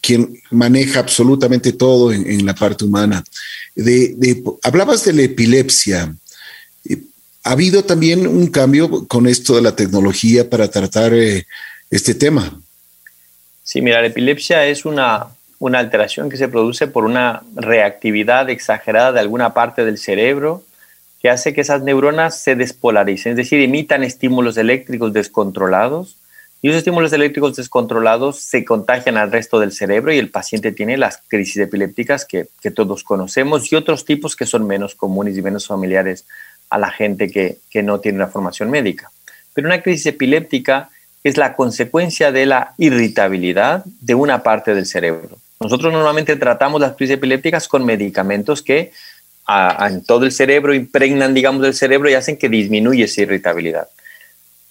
quien 0.00 0.40
maneja 0.50 1.00
absolutamente 1.00 1.72
todo 1.72 2.12
en, 2.12 2.44
la 2.44 2.54
parte 2.54 2.84
humana. 2.84 3.24
Hablabas 4.62 5.04
de 5.04 5.12
la 5.12 5.22
epilepsia. 5.22 6.14
¿Ha 7.48 7.52
habido 7.52 7.82
también 7.82 8.26
un 8.26 8.48
cambio 8.48 9.08
con 9.08 9.26
esto 9.26 9.56
de 9.56 9.62
la 9.62 9.74
tecnología 9.74 10.50
para 10.50 10.68
tratar 10.68 11.14
eh, 11.14 11.46
este 11.90 12.14
tema? 12.14 12.60
Sí, 13.62 13.80
mira, 13.80 14.02
la 14.02 14.08
epilepsia 14.08 14.66
es 14.66 14.84
una, 14.84 15.28
una 15.58 15.78
alteración 15.78 16.28
que 16.28 16.36
se 16.36 16.48
produce 16.48 16.88
por 16.88 17.06
una 17.06 17.42
reactividad 17.54 18.50
exagerada 18.50 19.12
de 19.12 19.20
alguna 19.20 19.54
parte 19.54 19.86
del 19.86 19.96
cerebro 19.96 20.62
que 21.22 21.30
hace 21.30 21.54
que 21.54 21.62
esas 21.62 21.80
neuronas 21.80 22.38
se 22.38 22.54
despolaricen, 22.54 23.32
es 23.32 23.38
decir, 23.38 23.62
imitan 23.62 24.04
estímulos 24.04 24.58
eléctricos 24.58 25.14
descontrolados 25.14 26.16
y 26.60 26.68
esos 26.68 26.80
estímulos 26.80 27.14
eléctricos 27.14 27.56
descontrolados 27.56 28.40
se 28.40 28.62
contagian 28.66 29.16
al 29.16 29.32
resto 29.32 29.58
del 29.58 29.72
cerebro 29.72 30.12
y 30.12 30.18
el 30.18 30.28
paciente 30.28 30.70
tiene 30.72 30.98
las 30.98 31.22
crisis 31.28 31.56
epilépticas 31.56 32.26
que, 32.26 32.48
que 32.60 32.70
todos 32.70 33.04
conocemos 33.04 33.72
y 33.72 33.76
otros 33.76 34.04
tipos 34.04 34.36
que 34.36 34.44
son 34.44 34.66
menos 34.66 34.94
comunes 34.94 35.34
y 35.38 35.40
menos 35.40 35.66
familiares 35.66 36.26
a 36.70 36.78
la 36.78 36.90
gente 36.90 37.30
que, 37.30 37.58
que 37.70 37.82
no 37.82 38.00
tiene 38.00 38.16
una 38.16 38.28
formación 38.28 38.70
médica. 38.70 39.10
Pero 39.54 39.68
una 39.68 39.82
crisis 39.82 40.06
epiléptica 40.06 40.90
es 41.24 41.36
la 41.36 41.54
consecuencia 41.54 42.32
de 42.32 42.46
la 42.46 42.74
irritabilidad 42.78 43.84
de 44.00 44.14
una 44.14 44.42
parte 44.42 44.74
del 44.74 44.86
cerebro. 44.86 45.38
Nosotros 45.60 45.92
normalmente 45.92 46.36
tratamos 46.36 46.80
las 46.80 46.94
crisis 46.94 47.16
epilépticas 47.16 47.66
con 47.68 47.84
medicamentos 47.84 48.62
que 48.62 48.92
en 49.48 50.04
todo 50.04 50.24
el 50.24 50.32
cerebro 50.32 50.74
impregnan, 50.74 51.34
digamos, 51.34 51.66
el 51.66 51.74
cerebro 51.74 52.10
y 52.10 52.14
hacen 52.14 52.36
que 52.36 52.48
disminuya 52.48 53.06
esa 53.06 53.22
irritabilidad. 53.22 53.88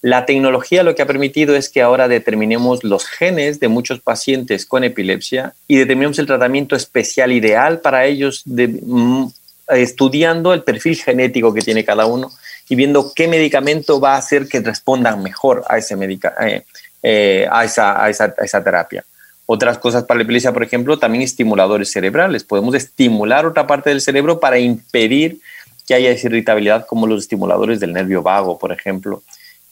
La 0.01 0.25
tecnología 0.25 0.83
lo 0.83 0.93
que 0.93 1.01
ha 1.01 1.07
permitido 1.07 1.55
es 1.55 1.69
que 1.69 1.81
ahora 1.81 2.07
determinemos 2.07 2.83
los 2.83 3.07
genes 3.07 3.59
de 3.59 3.67
muchos 3.67 3.99
pacientes 3.99 4.65
con 4.67 4.83
epilepsia 4.83 5.53
y 5.67 5.77
determinemos 5.77 6.19
el 6.19 6.27
tratamiento 6.27 6.75
especial 6.75 7.31
ideal 7.31 7.79
para 7.79 8.05
ellos, 8.05 8.43
mm, 8.45 9.25
estudiando 9.69 10.53
el 10.53 10.63
perfil 10.63 10.95
genético 10.95 11.53
que 11.53 11.61
tiene 11.61 11.83
cada 11.83 12.05
uno 12.05 12.31
y 12.69 12.75
viendo 12.75 13.11
qué 13.15 13.27
medicamento 13.27 13.99
va 13.99 14.15
a 14.15 14.17
hacer 14.17 14.47
que 14.47 14.59
respondan 14.59 15.21
mejor 15.23 15.63
a, 15.69 15.77
ese 15.77 15.95
eh, 16.41 16.63
eh, 17.03 17.47
a, 17.49 17.65
esa, 17.65 18.03
a, 18.03 18.09
esa, 18.09 18.33
a 18.37 18.43
esa 18.43 18.63
terapia. 18.63 19.03
Otras 19.45 19.77
cosas 19.77 20.03
para 20.03 20.17
la 20.17 20.23
epilepsia, 20.23 20.51
por 20.51 20.63
ejemplo, 20.63 20.99
también 20.99 21.23
estimuladores 21.23 21.91
cerebrales. 21.91 22.43
Podemos 22.43 22.75
estimular 22.75 23.45
otra 23.45 23.65
parte 23.65 23.89
del 23.89 24.01
cerebro 24.01 24.39
para 24.39 24.59
impedir 24.59 25.39
que 25.87 25.93
haya 25.93 26.11
esa 26.11 26.27
irritabilidad, 26.27 26.85
como 26.85 27.07
los 27.07 27.23
estimuladores 27.23 27.79
del 27.79 27.93
nervio 27.93 28.21
vago, 28.21 28.59
por 28.59 28.73
ejemplo. 28.73 29.23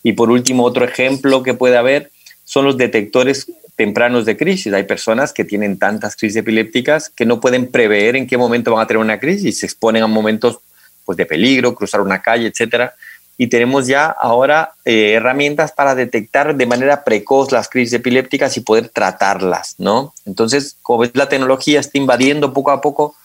Y 0.01 0.13
por 0.13 0.31
último, 0.31 0.63
otro 0.63 0.85
ejemplo 0.85 1.43
que 1.43 1.53
puede 1.53 1.77
haber 1.77 2.09
son 2.45 2.63
los 2.63 2.77
detectores 2.77 3.51
tempranos 3.75 4.25
de 4.25 4.37
crisis. 4.37 4.73
Hay 4.73 4.83
personas 4.83 5.33
que 5.33 5.43
tienen 5.43 5.77
tantas 5.77 6.15
crisis 6.15 6.37
epilépticas 6.37 7.09
que 7.09 7.25
no 7.25 7.39
pueden 7.39 7.67
prever 7.67 8.15
en 8.15 8.27
qué 8.27 8.37
momento 8.37 8.71
van 8.71 8.83
a 8.83 8.87
tener 8.87 9.01
una 9.01 9.19
crisis, 9.19 9.59
se 9.59 9.65
exponen 9.65 10.03
a 10.03 10.07
momentos 10.07 10.59
pues, 11.03 11.17
de 11.17 11.25
peligro, 11.25 11.75
cruzar 11.75 12.01
una 12.01 12.21
calle, 12.21 12.47
etcétera 12.47 12.93
y 13.37 13.47
tenemos 13.47 13.87
ya 13.87 14.05
ahora 14.05 14.75
eh, 14.85 15.13
herramientas 15.13 15.71
para 15.71 15.93
detectar 15.93 16.55
de 16.55 16.65
manera 16.65 17.03
precoz 17.03 17.51
las 17.51 17.67
crisis 17.67 17.93
epilépticas 17.93 18.55
y 18.55 18.61
poder 18.61 18.89
tratarlas, 18.89 19.75
¿no? 19.77 20.13
Entonces, 20.25 20.77
como 20.81 20.99
ves, 20.99 21.11
la 21.13 21.27
tecnología 21.27 21.79
está 21.79 21.97
invadiendo 21.97 22.53
poco 22.53 22.71
a 22.71 22.79
poco 22.79 23.15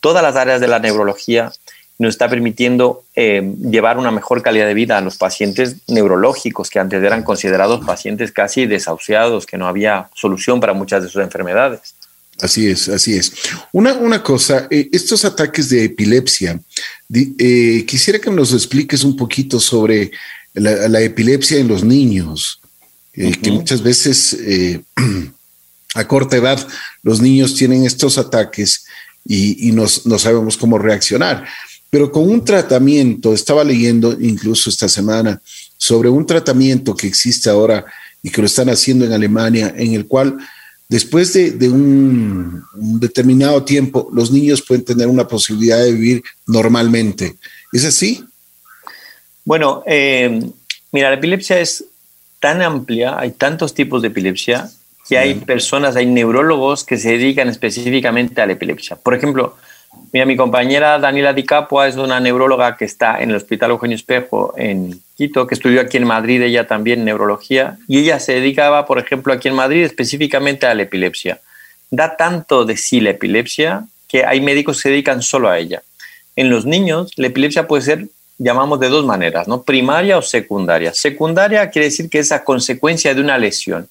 todas 0.00 0.22
las 0.22 0.36
áreas 0.36 0.60
de 0.60 0.68
la 0.68 0.80
neurología 0.80 1.50
nos 1.98 2.10
está 2.10 2.28
permitiendo 2.28 3.04
eh, 3.14 3.54
llevar 3.60 3.98
una 3.98 4.10
mejor 4.10 4.42
calidad 4.42 4.66
de 4.66 4.74
vida 4.74 4.98
a 4.98 5.00
los 5.00 5.16
pacientes 5.16 5.76
neurológicos 5.86 6.68
que 6.68 6.80
antes 6.80 7.02
eran 7.02 7.22
considerados 7.22 7.84
pacientes 7.84 8.32
casi 8.32 8.66
desahuciados, 8.66 9.46
que 9.46 9.58
no 9.58 9.68
había 9.68 10.08
solución 10.14 10.60
para 10.60 10.72
muchas 10.72 11.02
de 11.02 11.08
sus 11.08 11.22
enfermedades. 11.22 11.94
Así 12.40 12.68
es, 12.68 12.88
así 12.88 13.16
es. 13.16 13.32
Una, 13.70 13.92
una 13.94 14.22
cosa, 14.22 14.66
eh, 14.70 14.88
estos 14.90 15.24
ataques 15.24 15.68
de 15.68 15.84
epilepsia, 15.84 16.58
eh, 17.12 17.84
quisiera 17.86 18.18
que 18.18 18.30
nos 18.30 18.52
expliques 18.52 19.04
un 19.04 19.16
poquito 19.16 19.60
sobre 19.60 20.10
la, 20.54 21.00
epilepsia 21.00 21.58
en 21.58 21.68
los 21.68 21.84
niños, 21.84 22.60
que 23.12 23.50
muchas 23.50 23.80
veces 23.82 24.36
a 25.94 26.08
corta 26.08 26.36
edad 26.36 26.66
los 27.02 27.20
niños 27.20 27.54
tienen 27.54 27.84
estos 27.84 28.18
ataques 28.18 28.84
y, 29.24 29.72
no 29.72 29.88
sabemos 30.18 30.56
cómo 30.56 30.78
reaccionar. 30.78 31.46
Pero 31.94 32.10
con 32.10 32.28
un 32.28 32.44
tratamiento, 32.44 33.32
estaba 33.32 33.62
leyendo 33.62 34.20
incluso 34.20 34.68
esta 34.68 34.88
semana 34.88 35.40
sobre 35.76 36.08
un 36.08 36.26
tratamiento 36.26 36.92
que 36.96 37.06
existe 37.06 37.48
ahora 37.48 37.84
y 38.20 38.30
que 38.30 38.40
lo 38.40 38.48
están 38.48 38.68
haciendo 38.68 39.04
en 39.04 39.12
Alemania, 39.12 39.72
en 39.76 39.94
el 39.94 40.08
cual 40.08 40.36
después 40.88 41.32
de, 41.34 41.68
un, 41.68 42.64
determinado 42.98 43.62
tiempo, 43.62 44.10
los 44.12 44.32
niños 44.32 44.60
pueden 44.60 44.84
tener 44.84 45.06
una 45.06 45.28
posibilidad 45.28 45.78
de 45.84 45.92
vivir 45.92 46.24
normalmente. 46.48 47.36
¿Es 47.72 47.84
así? 47.84 48.24
Bueno, 49.44 49.84
eh, 49.86 50.50
mira, 50.90 51.10
la 51.10 51.14
epilepsia 51.14 51.60
es 51.60 51.84
tan 52.40 52.60
amplia, 52.60 53.20
hay 53.20 53.30
tantos 53.30 53.72
tipos 53.72 54.02
de 54.02 54.08
epilepsia, 54.08 54.68
que 55.08 55.16
hay 55.16 55.36
personas, 55.36 55.94
hay 55.94 56.06
neurólogos 56.06 56.82
que 56.82 56.96
se 56.96 57.10
dedican 57.10 57.48
específicamente 57.48 58.40
a 58.40 58.46
la 58.46 58.54
epilepsia. 58.54 58.96
Por 58.96 59.14
ejemplo, 59.14 59.54
Mira, 60.14 60.26
mi 60.26 60.36
compañera 60.36 61.00
Daniela 61.00 61.32
Di 61.32 61.42
Capua 61.42 61.88
es 61.88 61.96
una 61.96 62.20
neuróloga 62.20 62.76
que 62.76 62.84
está 62.84 63.20
en 63.20 63.30
el 63.30 63.36
Hospital 63.36 63.72
Eugenio 63.72 63.96
Espejo 63.96 64.54
en 64.56 65.00
Quito, 65.16 65.44
que 65.48 65.56
estudió 65.56 65.80
aquí 65.80 65.96
en 65.96 66.06
Madrid, 66.06 66.40
ella 66.40 66.68
también 66.68 67.04
neurología, 67.04 67.78
y 67.88 67.98
ella 67.98 68.20
se 68.20 68.34
dedicaba, 68.34 68.86
por 68.86 69.00
ejemplo, 69.00 69.32
aquí 69.32 69.48
en 69.48 69.54
Madrid 69.54 69.82
específicamente 69.82 70.68
a 70.68 70.74
la 70.76 70.82
epilepsia. 70.82 71.40
Da 71.90 72.16
tanto 72.16 72.64
de 72.64 72.76
sí 72.76 73.00
la 73.00 73.10
epilepsia 73.10 73.86
que 74.06 74.24
hay 74.24 74.40
médicos 74.40 74.76
que 74.76 74.82
se 74.82 74.90
dedican 74.90 75.20
solo 75.20 75.48
a 75.48 75.58
ella. 75.58 75.82
En 76.36 76.48
los 76.48 76.64
niños, 76.64 77.10
la 77.16 77.26
epilepsia 77.26 77.66
puede 77.66 77.82
ser, 77.82 78.06
llamamos 78.38 78.78
de 78.78 78.90
dos 78.90 79.04
maneras, 79.04 79.48
¿no? 79.48 79.64
Primaria 79.64 80.16
o 80.16 80.22
secundaria. 80.22 80.94
Secundaria 80.94 81.70
quiere 81.70 81.86
decir 81.86 82.08
que 82.08 82.20
es 82.20 82.30
a 82.30 82.44
consecuencia 82.44 83.12
de 83.16 83.20
una 83.20 83.36
lesión. 83.36 83.88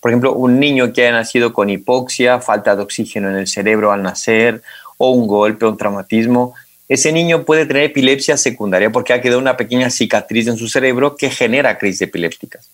Por 0.00 0.10
ejemplo, 0.10 0.32
un 0.32 0.58
niño 0.58 0.90
que 0.94 1.02
haya 1.02 1.12
nacido 1.12 1.52
con 1.52 1.68
hipoxia, 1.68 2.40
falta 2.40 2.74
de 2.74 2.82
oxígeno 2.82 3.28
en 3.28 3.36
el 3.36 3.46
cerebro 3.46 3.92
al 3.92 4.02
nacer, 4.02 4.62
o 4.98 5.10
un 5.10 5.26
golpe, 5.26 5.66
un 5.66 5.76
traumatismo, 5.76 6.54
ese 6.88 7.12
niño 7.12 7.44
puede 7.44 7.66
tener 7.66 7.84
epilepsia 7.84 8.36
secundaria 8.36 8.90
porque 8.90 9.12
ha 9.12 9.20
quedado 9.20 9.40
una 9.40 9.56
pequeña 9.56 9.90
cicatriz 9.90 10.46
en 10.46 10.56
su 10.56 10.68
cerebro 10.68 11.16
que 11.16 11.30
genera 11.30 11.78
crisis 11.78 12.02
epilépticas. 12.02 12.68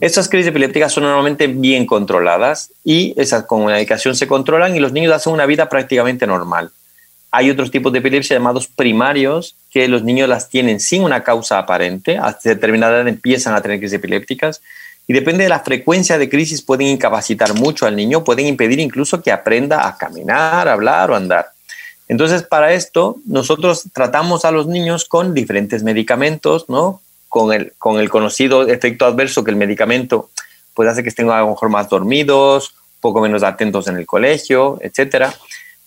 Estas 0.00 0.28
crisis 0.28 0.48
epilépticas 0.48 0.92
son 0.92 1.04
normalmente 1.04 1.46
bien 1.46 1.86
controladas 1.86 2.70
y 2.84 3.14
esas 3.16 3.44
con 3.44 3.64
medicación 3.64 4.14
se 4.14 4.26
controlan 4.26 4.76
y 4.76 4.80
los 4.80 4.92
niños 4.92 5.12
hacen 5.12 5.32
una 5.32 5.46
vida 5.46 5.68
prácticamente 5.68 6.26
normal. 6.26 6.70
Hay 7.30 7.48
otros 7.48 7.70
tipos 7.70 7.90
de 7.92 8.00
epilepsia 8.00 8.36
llamados 8.36 8.66
primarios 8.66 9.56
que 9.70 9.88
los 9.88 10.02
niños 10.02 10.28
las 10.28 10.50
tienen 10.50 10.80
sin 10.80 11.02
una 11.02 11.22
causa 11.22 11.58
aparente, 11.58 12.18
hasta 12.18 12.50
determinada 12.50 12.98
edad 12.98 13.08
empiezan 13.08 13.54
a 13.54 13.62
tener 13.62 13.78
crisis 13.78 13.96
epilépticas 13.96 14.60
y 15.06 15.12
depende 15.12 15.44
de 15.44 15.48
la 15.48 15.60
frecuencia 15.60 16.18
de 16.18 16.28
crisis 16.28 16.62
pueden 16.62 16.86
incapacitar 16.86 17.54
mucho 17.54 17.86
al 17.86 17.96
niño, 17.96 18.24
pueden 18.24 18.46
impedir 18.46 18.78
incluso 18.78 19.22
que 19.22 19.32
aprenda 19.32 19.86
a 19.86 19.96
caminar, 19.96 20.68
hablar 20.68 21.10
o 21.10 21.16
andar. 21.16 21.50
Entonces, 22.08 22.42
para 22.42 22.72
esto, 22.72 23.16
nosotros 23.26 23.84
tratamos 23.92 24.44
a 24.44 24.50
los 24.50 24.66
niños 24.66 25.04
con 25.04 25.34
diferentes 25.34 25.82
medicamentos, 25.82 26.68
¿no? 26.68 27.00
Con 27.28 27.52
el, 27.52 27.72
con 27.78 27.98
el 27.98 28.10
conocido 28.10 28.68
efecto 28.68 29.06
adverso 29.06 29.42
que 29.42 29.50
el 29.50 29.56
medicamento 29.56 30.28
pues, 30.74 30.88
hace 30.88 31.02
que 31.02 31.08
estén 31.08 31.30
a 31.30 31.40
lo 31.40 31.48
mejor 31.48 31.70
más 31.70 31.88
dormidos, 31.88 32.74
poco 33.00 33.20
menos 33.20 33.42
atentos 33.42 33.88
en 33.88 33.96
el 33.96 34.06
colegio, 34.06 34.78
etcétera. 34.82 35.34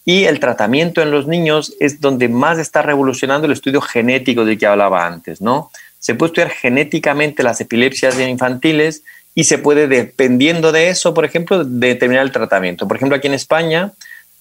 Y 0.04 0.26
el 0.26 0.40
tratamiento 0.40 1.02
en 1.02 1.12
los 1.12 1.28
niños 1.28 1.74
es 1.80 2.02
donde 2.02 2.30
más 2.30 2.60
está 2.60 2.82
revolucionando 2.82 3.48
el 3.48 3.54
estudio 3.54 3.82
genético 3.82 4.46
del 4.46 4.58
que 4.58 4.68
hablaba 4.68 5.06
antes, 5.06 5.42
¿no? 5.42 5.72
Se 6.00 6.16
puede 6.16 6.30
estudiar 6.30 6.50
genéticamente 6.52 7.44
las 7.44 7.60
epilepsias 7.62 8.20
infantiles 8.20 9.04
y 9.34 9.44
se 9.44 9.58
puede, 9.58 9.88
dependiendo 9.88 10.72
de 10.72 10.90
eso, 10.90 11.14
por 11.14 11.26
ejemplo, 11.26 11.64
determinar 11.66 12.24
el 12.24 12.32
tratamiento. 12.32 12.88
Por 12.88 12.98
ejemplo, 12.98 13.18
aquí 13.18 13.28
en 13.28 13.34
España 13.34 13.92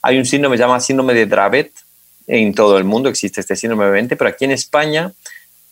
hay 0.03 0.19
un 0.19 0.25
síndrome 0.25 0.55
que 0.55 0.59
se 0.59 0.65
llama 0.65 0.81
síndrome 0.81 1.15
de 1.15 1.27
Dravet. 1.27 1.73
En 2.27 2.55
todo 2.55 2.79
el 2.79 2.85
mundo 2.85 3.09
existe 3.09 3.41
este 3.41 3.57
síndrome, 3.57 3.85
obviamente, 3.85 4.17
pero 4.17 4.31
aquí 4.31 4.45
en 4.45 4.53
España 4.53 5.13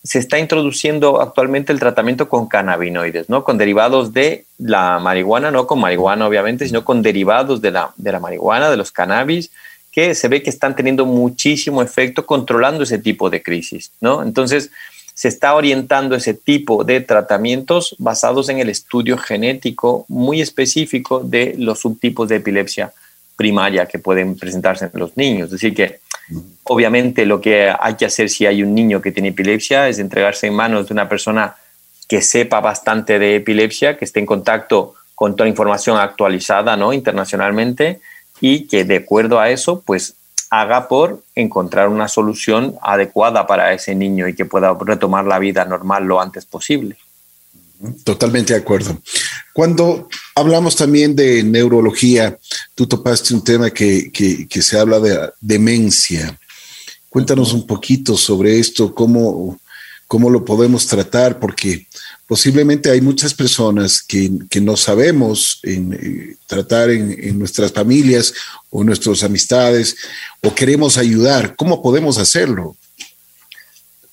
se 0.03 0.19
está 0.19 0.39
introduciendo 0.39 1.21
actualmente 1.21 1.73
el 1.73 1.79
tratamiento 1.79 2.29
con 2.29 2.49
cannabinoides, 2.49 3.29
¿no? 3.29 3.45
Con 3.45 3.57
derivados 3.57 4.13
de 4.13 4.47
la 4.59 4.99
marihuana, 4.99 5.53
no 5.53 5.67
con 5.67 5.79
marihuana, 5.79 6.27
obviamente, 6.27 6.67
sino 6.67 6.85
con 6.85 7.03
derivados 7.03 7.63
de 7.63 7.71
la, 7.71 7.93
de 7.97 8.11
la 8.11 8.19
marihuana, 8.19 8.69
de 8.69 8.77
los 8.77 8.91
cannabis, 8.91 9.51
que 9.93 10.15
se 10.17 10.27
ve 10.27 10.43
que 10.43 10.51
están 10.51 10.75
teniendo 10.75 11.07
muchísimo 11.07 11.83
efecto 11.83 12.27
controlando 12.27 12.83
ese 12.83 12.99
tipo 12.99 13.31
de 13.31 13.43
crisis, 13.43 13.93
¿no? 14.01 14.23
Entonces, 14.23 14.71
se 15.15 15.29
está 15.29 15.55
orientando 15.55 16.17
ese 16.17 16.35
tipo 16.35 16.85
de 16.85 17.01
tratamientos 17.01 17.95
basados 17.99 18.49
en 18.49 18.59
el 18.59 18.69
estudio 18.69 19.19
genético 19.19 20.05
muy 20.09 20.41
específico 20.41 21.21
de 21.21 21.55
los 21.59 21.81
subtipos 21.81 22.29
de 22.29 22.37
epilepsia 22.37 22.93
primaria 23.37 23.87
que 23.87 23.99
pueden 23.99 24.37
presentarse 24.37 24.87
en 24.87 25.01
los 25.01 25.17
niños. 25.17 25.47
Es 25.47 25.53
decir, 25.53 25.75
que 25.75 26.01
obviamente 26.65 27.27
lo 27.27 27.41
que 27.41 27.73
hay 27.79 27.95
que 27.95 28.07
hacer 28.07 28.31
si 28.31 28.47
hay 28.47 28.63
un 28.63 28.75
niño 28.75 29.03
que 29.03 29.13
tiene 29.13 29.31
epilepsia 29.31 29.89
es 29.89 29.99
entregarse 29.99 30.47
en 30.47 30.55
manos 30.55 30.89
de 30.89 30.95
una 30.95 31.09
persona 31.09 31.57
que 32.09 32.23
sepa 32.23 32.61
bastante 32.61 33.19
de 33.19 33.37
epilepsia, 33.37 33.97
que 33.97 34.05
esté 34.05 34.21
en 34.21 34.27
contacto 34.27 34.95
con 35.15 35.37
toda 35.37 35.47
la 35.47 35.51
información 35.51 35.99
actualizada 35.99 36.77
¿no? 36.77 36.93
internacionalmente 36.93 38.01
y 38.41 38.67
que 38.67 38.85
de 38.85 38.97
acuerdo 38.97 39.39
a 39.41 39.51
eso, 39.51 39.83
pues 39.85 40.15
haga 40.53 40.87
por 40.87 41.25
encontrar 41.35 41.89
una 41.89 42.09
solución 42.09 42.77
adecuada 42.83 43.47
para 43.47 43.73
ese 43.73 43.95
niño 43.95 44.29
y 44.29 44.35
que 44.35 44.45
pueda 44.45 44.77
retomar 44.79 45.25
la 45.25 45.39
vida 45.39 45.65
normal 45.65 46.05
lo 46.05 46.21
antes 46.21 46.45
posible. 46.45 46.99
Totalmente 48.05 48.53
de 48.53 48.59
acuerdo. 48.59 49.01
Cuando 49.55 50.11
hablamos 50.35 50.77
también 50.77 51.17
de 51.17 51.43
neurología, 51.43 52.39
tú 52.75 52.87
topaste 52.87 53.33
un 53.33 53.43
tema 53.43 53.71
que, 53.71 54.47
se 54.51 54.79
habla 54.79 55.01
de 55.01 55.31
demencia. 55.41 56.39
Cuéntanos 57.09 57.55
un 57.55 57.67
poquito 57.67 58.19
sobre 58.19 58.59
esto, 58.59 58.95
cómo, 58.95 59.59
cómo 60.07 60.29
lo 60.29 60.45
podemos 60.45 60.87
tratar, 60.87 61.39
porque 61.39 61.87
posiblemente 62.33 62.91
hay 62.91 63.03
muchas 63.03 63.35
personas 63.35 64.03
que, 64.03 64.31
no 64.63 64.75
sabemos 64.75 65.61
en, 65.65 65.93
eh, 65.93 66.37
tratar 66.47 66.89
en, 66.89 67.15
en, 67.23 67.39
nuestras 67.39 67.71
familias 67.71 68.33
o 68.71 68.83
nuestras 68.83 69.23
amistades 69.23 69.95
o 70.43 70.55
queremos 70.55 70.97
ayudar. 70.97 71.55
¿Cómo 71.57 71.83
podemos 71.83 72.17
hacerlo? 72.17 72.75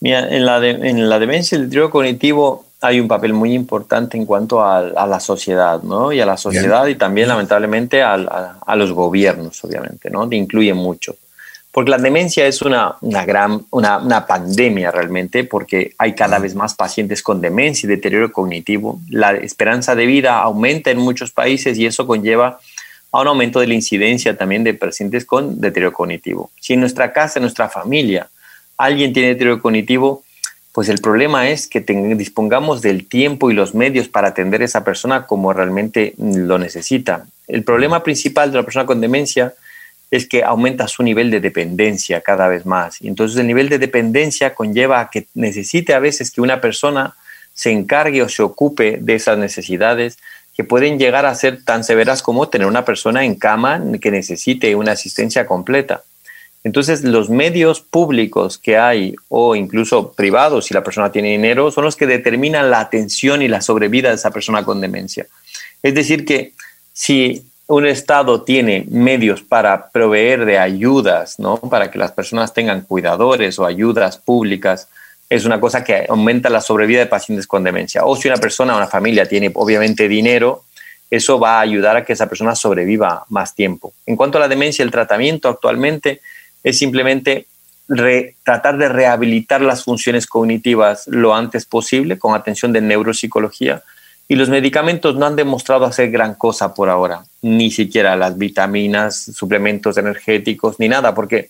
Mira, 0.02 0.28
en 0.36 0.46
la, 0.46 0.58
en 0.68 1.08
la 1.08 1.18
demencia 1.18 1.56
el 1.56 1.64
deterioro 1.64 1.92
cognitivo 1.92 2.66
hay 2.82 3.00
un 3.00 3.08
papel 3.08 3.32
muy 3.32 3.54
importante 3.54 4.18
en 4.18 4.26
cuanto 4.26 4.62
a, 4.62 4.82
la 4.82 5.20
sociedad, 5.22 5.82
¿no? 5.82 6.12
Y 6.12 6.20
a 6.20 6.26
la 6.26 6.36
sociedad 6.36 6.88
y 6.88 6.96
también, 6.96 7.30
lamentablemente, 7.30 8.02
a, 8.02 8.16
a, 8.16 8.76
los 8.76 8.92
gobiernos, 8.92 9.64
obviamente, 9.64 10.10
¿no? 10.10 10.28
Te 10.28 10.36
incluye 10.36 10.74
mucho. 10.74 11.16
Porque 11.72 11.92
la 11.92 11.98
demencia 11.98 12.48
es 12.48 12.62
una, 12.64 12.96
una 13.02 13.26
gran, 13.26 13.66
una, 13.70 14.00
una, 14.00 14.26
pandemia 14.26 14.90
realmente, 14.92 15.44
porque 15.44 15.94
hay 16.00 16.16
cada 16.16 16.40
vez 16.40 16.56
más 16.56 16.74
pacientes 16.74 17.22
con 17.22 17.42
demencia 17.42 17.86
y 17.86 17.90
deterioro 17.90 18.32
cognitivo. 18.32 19.00
La 19.10 19.34
esperanza 19.34 19.94
de 19.94 20.08
vida 20.08 20.40
aumenta 20.40 20.90
en 20.90 20.98
muchos 20.98 21.32
países 21.32 21.78
y 21.78 21.86
eso 21.86 22.08
conlleva 22.08 22.60
a 23.12 23.22
un 23.22 23.28
aumento 23.28 23.60
de 23.60 23.68
la 23.68 23.76
incidencia 23.76 24.36
también 24.36 24.64
de 24.64 24.74
pacientes 24.74 25.26
con 25.26 25.62
deterioro 25.62 25.94
cognitivo. 25.94 26.52
Si 26.60 26.74
en 26.74 26.80
nuestra 26.80 27.14
casa, 27.14 27.40
en 27.40 27.44
nuestra 27.44 27.70
familia, 27.70 28.30
alguien 28.78 29.14
tiene 29.14 29.30
deterioro 29.30 29.62
cognitivo, 29.62 30.24
pues 30.72 30.90
el 30.90 31.00
problema 31.00 31.50
es 31.50 31.68
que 31.68 31.82
dispongamos 31.82 32.82
del 32.82 33.08
tiempo 33.08 33.50
y 33.50 33.54
los 33.54 33.76
medios 33.76 34.08
para 34.08 34.30
atender 34.30 34.62
a 34.62 34.66
esa 34.66 34.84
persona 34.84 35.26
como 35.26 35.52
realmente 35.52 36.14
lo 36.18 36.58
necesita. 36.58 37.26
El 37.48 37.64
problema 37.64 38.04
principal 38.04 38.52
de 38.52 38.58
la 38.58 38.64
persona 38.64 38.86
con 38.86 39.02
demencia 39.02 39.48
es 39.48 39.56
que 40.28 40.44
aumenta 40.44 40.88
su 40.88 41.04
nivel 41.04 41.30
de 41.30 41.40
dependencia 41.40 42.22
cada 42.22 42.48
vez 42.48 42.66
más. 42.66 43.02
Y 43.02 43.08
entonces 43.08 43.40
el 43.40 43.48
nivel 43.48 43.70
de 43.70 43.78
dependencia 43.78 44.56
conlleva 44.56 45.00
a 45.00 45.10
que 45.10 45.28
necesite 45.36 45.94
a 45.94 46.00
veces 46.00 46.32
que 46.32 46.42
una 46.42 46.62
persona 46.62 47.16
se 47.54 47.72
encargue 47.72 48.24
o 48.24 48.30
se 48.30 48.42
ocupe 48.42 48.98
de 49.02 49.16
esas 49.16 49.38
necesidades 49.38 50.18
que 50.56 50.64
pueden 50.64 51.00
llegar 51.00 51.26
a 51.26 51.36
ser 51.36 51.64
tan 51.64 51.84
severas 51.84 52.22
como 52.22 52.50
tener 52.50 52.68
una 52.68 52.86
persona 52.86 53.24
en 53.24 53.36
cama 53.36 53.82
que 54.02 54.12
necesite 54.12 54.76
una 54.76 54.94
asistencia 54.94 55.46
completa. 55.46 56.04
Entonces, 56.64 57.04
los 57.04 57.30
medios 57.30 57.80
públicos 57.80 58.58
que 58.58 58.78
hay 58.78 59.16
o 59.30 59.56
incluso 59.56 60.12
privados, 60.12 60.66
si 60.66 60.74
la 60.74 60.84
persona 60.84 61.12
tiene 61.12 61.32
dinero, 61.32 61.72
son 61.72 61.86
los 61.86 61.96
que 61.96 62.06
determinan 62.06 62.70
la 62.70 62.82
atención 62.82 63.42
y 63.42 63.48
la 63.48 63.62
sobrevida 63.62 64.10
de 64.10 64.16
esa 64.16 64.32
persona 64.32 64.66
con 64.66 64.82
demencia. 64.82 65.28
Es 65.82 65.96
decir, 65.96 66.26
que 66.26 66.52
si 66.92 67.49
un 67.70 67.86
Estado 67.86 68.42
tiene 68.42 68.86
medios 68.90 69.44
para 69.44 69.90
proveer 69.90 70.44
de 70.46 70.58
ayudas, 70.58 71.38
¿no? 71.38 71.58
para 71.58 71.92
que 71.92 72.00
las 72.00 72.12
personas 72.12 72.52
tengan 72.52 72.82
cuidadores 72.82 73.60
o 73.60 73.66
ayudas 73.66 74.18
públicas, 74.18 74.88
es 75.30 75.46
una 75.46 75.60
cosa 75.60 75.84
que 75.84 76.08
aumenta 76.10 76.50
la 76.50 76.62
sobrevida 76.62 77.02
de 77.02 77.06
pacientes 77.06 77.46
con 77.46 77.64
demencia. 77.64 78.06
O 78.06 78.16
si 78.16 78.28
una 78.28 78.38
persona, 78.38 78.76
una 78.76 78.88
familia 78.88 79.28
tiene 79.28 79.52
obviamente 79.54 80.08
dinero, 80.08 80.64
eso 81.12 81.40
va 81.40 81.58
a 81.58 81.62
ayudar 81.62 81.96
a 81.96 82.04
que 82.04 82.14
esa 82.14 82.28
persona 82.28 82.56
sobreviva 82.56 83.26
más 83.30 83.54
tiempo. 83.54 83.94
En 84.08 84.16
cuanto 84.16 84.40
a 84.40 84.42
la 84.42 84.48
demencia, 84.48 84.82
el 84.82 84.90
tratamiento 84.90 85.48
actualmente 85.48 86.22
es 86.64 86.80
simplemente 86.80 87.46
tratar 88.44 88.80
de 88.80 88.90
rehabilitar 88.90 89.62
las 89.62 89.84
funciones 89.84 90.26
cognitivas 90.26 91.08
lo 91.08 91.36
antes 91.36 91.66
posible 91.66 92.18
con 92.18 92.34
atención 92.34 92.74
de 92.74 92.82
neuropsicología. 92.82 93.84
Y 94.30 94.36
los 94.36 94.48
medicamentos 94.48 95.16
no 95.16 95.26
han 95.26 95.36
demostrado 95.36 95.86
hacer 95.86 96.12
gran 96.12 96.36
cosa 96.36 96.74
por 96.74 96.88
ahora, 96.90 97.26
ni 97.42 97.72
siquiera 97.72 98.16
las 98.16 98.38
vitaminas, 98.38 99.32
suplementos 99.34 99.98
energéticos, 99.98 100.80
ni 100.80 100.88
nada, 100.88 101.14
porque 101.14 101.50